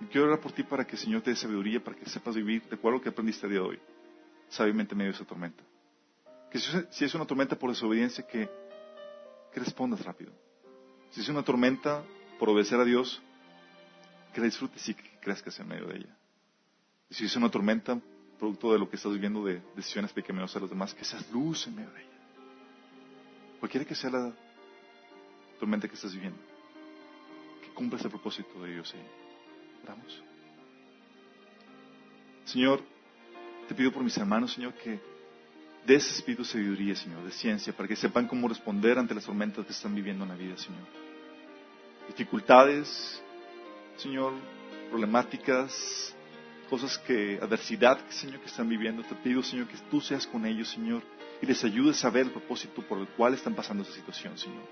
Y 0.00 0.06
quiero 0.06 0.26
orar 0.26 0.40
por 0.40 0.52
ti 0.52 0.62
para 0.62 0.86
que 0.86 0.92
el 0.92 0.98
Señor 0.98 1.22
te 1.22 1.30
dé 1.30 1.36
sabiduría, 1.36 1.82
para 1.82 1.96
que 1.96 2.08
sepas 2.08 2.34
vivir 2.34 2.62
de 2.68 2.76
acuerdo 2.76 2.96
a 2.96 2.98
lo 2.98 3.02
que 3.02 3.10
aprendiste 3.10 3.46
el 3.46 3.52
día 3.52 3.60
de 3.60 3.66
hoy, 3.66 3.78
sabiamente 4.48 4.92
en 4.92 4.98
medio 4.98 5.12
de 5.12 5.16
esa 5.16 5.26
tormenta. 5.26 5.62
Que 6.50 6.58
si 6.58 7.04
es 7.04 7.14
una 7.14 7.26
tormenta 7.26 7.56
por 7.56 7.70
desobediencia, 7.70 8.26
que, 8.26 8.48
que 9.52 9.60
respondas 9.60 10.04
rápido. 10.04 10.32
Si 11.10 11.20
es 11.20 11.28
una 11.28 11.42
tormenta 11.42 12.02
por 12.38 12.48
obedecer 12.48 12.80
a 12.80 12.84
Dios, 12.84 13.22
que 14.32 14.40
la 14.40 14.46
disfrutes 14.46 14.88
y 14.88 14.94
que 14.94 15.18
crezcas 15.20 15.58
en 15.60 15.68
medio 15.68 15.86
de 15.86 15.98
ella. 15.98 16.16
Y 17.08 17.14
si 17.14 17.24
es 17.24 17.36
una 17.36 17.50
tormenta 17.50 18.00
producto 18.38 18.72
de 18.72 18.78
lo 18.78 18.88
que 18.88 18.96
estás 18.96 19.12
viviendo 19.12 19.44
de 19.44 19.60
decisiones 19.76 20.12
pecaminosas 20.12 20.56
a 20.56 20.60
los 20.60 20.70
demás, 20.70 20.94
que 20.94 21.04
seas 21.04 21.30
luz 21.30 21.66
en 21.66 21.76
medio 21.76 21.90
de 21.90 22.00
ella. 22.00 22.10
Cualquiera 23.58 23.86
que 23.86 23.94
sea 23.94 24.10
la 24.10 24.32
tormenta 25.58 25.86
que 25.86 25.94
estás 25.94 26.14
viviendo, 26.14 26.38
que 27.62 27.68
cumpla 27.74 27.98
ese 27.98 28.08
propósito 28.08 28.62
de 28.62 28.72
Dios. 28.72 28.94
Oramos. 29.84 30.22
Señor, 32.44 32.82
te 33.68 33.74
pido 33.74 33.92
por 33.92 34.02
mis 34.02 34.16
hermanos, 34.16 34.54
Señor, 34.54 34.72
que 34.74 34.98
de 35.86 35.94
ese 35.94 36.14
espíritu 36.14 36.42
de 36.42 36.48
sabiduría, 36.48 36.94
Señor, 36.94 37.24
de 37.24 37.30
ciencia, 37.30 37.72
para 37.72 37.88
que 37.88 37.96
sepan 37.96 38.26
cómo 38.26 38.48
responder 38.48 38.98
ante 38.98 39.14
las 39.14 39.24
tormentas 39.24 39.64
que 39.64 39.72
están 39.72 39.94
viviendo 39.94 40.24
en 40.24 40.30
la 40.30 40.36
vida, 40.36 40.56
Señor. 40.56 40.82
Dificultades, 42.08 43.22
Señor, 43.96 44.34
problemáticas, 44.90 46.14
cosas 46.68 46.98
que, 46.98 47.38
adversidad, 47.40 47.98
Señor, 48.10 48.40
que 48.40 48.46
están 48.46 48.68
viviendo. 48.68 49.02
Te 49.02 49.14
pido, 49.14 49.42
Señor, 49.42 49.68
que 49.68 49.76
tú 49.90 50.00
seas 50.00 50.26
con 50.26 50.44
ellos, 50.44 50.68
Señor, 50.68 51.02
y 51.40 51.46
les 51.46 51.64
ayudes 51.64 52.04
a 52.04 52.10
ver 52.10 52.26
el 52.26 52.32
propósito 52.32 52.82
por 52.82 52.98
el 52.98 53.08
cual 53.08 53.34
están 53.34 53.54
pasando 53.54 53.82
esa 53.82 53.92
situación, 53.92 54.36
Señor. 54.36 54.62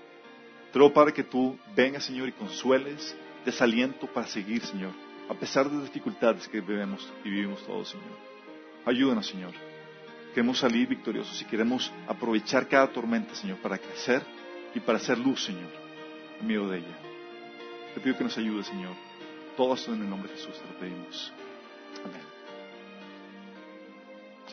Te 0.71 0.77
ruego, 0.77 0.93
Padre, 0.93 1.13
que 1.13 1.23
tú 1.23 1.57
vengas, 1.75 2.05
Señor, 2.05 2.29
y 2.29 2.33
consueles, 2.33 3.15
desaliento 3.43 4.05
para 4.07 4.27
seguir, 4.27 4.63
Señor, 4.63 4.91
a 5.27 5.33
pesar 5.33 5.69
de 5.69 5.77
las 5.77 5.85
dificultades 5.85 6.47
que 6.47 6.61
vivimos 6.61 7.11
y 7.23 7.29
vivimos 7.29 7.65
todos, 7.65 7.89
Señor. 7.89 8.29
Ayúdanos, 8.85 9.27
Señor 9.27 9.68
Queremos 10.39 10.59
salir 10.59 10.87
victoriosos 10.87 11.41
y 11.41 11.43
queremos 11.43 11.91
aprovechar 12.07 12.65
cada 12.69 12.87
tormenta, 12.87 13.35
Señor, 13.35 13.57
para 13.57 13.77
crecer 13.77 14.23
y 14.73 14.79
para 14.79 14.97
hacer 14.97 15.17
luz, 15.17 15.43
Señor, 15.43 15.69
en 16.39 16.47
medio 16.47 16.65
de 16.69 16.77
ella. 16.77 16.97
Te 17.93 17.99
pido 17.99 18.17
que 18.17 18.23
nos 18.23 18.37
ayude, 18.37 18.63
Señor. 18.63 18.95
Todo 19.57 19.73
esto 19.73 19.93
en 19.93 20.01
el 20.01 20.09
nombre 20.09 20.31
de 20.31 20.37
Jesús 20.37 20.57
te 20.57 20.65
lo 20.65 20.79
pedimos. 20.79 21.33
Amén. 22.05 22.21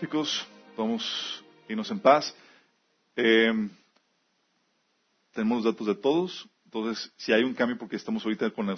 Chicos, 0.01 0.45
vamos 0.77 1.45
a 1.69 1.71
irnos 1.71 1.89
en 1.93 2.01
paz. 2.01 2.35
Eh, 3.15 3.53
tenemos 5.35 5.63
los 5.63 5.73
datos 5.73 5.87
de 5.87 5.95
todos. 5.95 6.49
Entonces, 6.65 7.13
si 7.17 7.33
hay 7.33 7.45
un 7.45 7.55
cambio, 7.55 7.79
porque 7.79 7.95
estamos 7.95 8.25
ahorita 8.25 8.51
con 8.51 8.67
la 8.67 8.75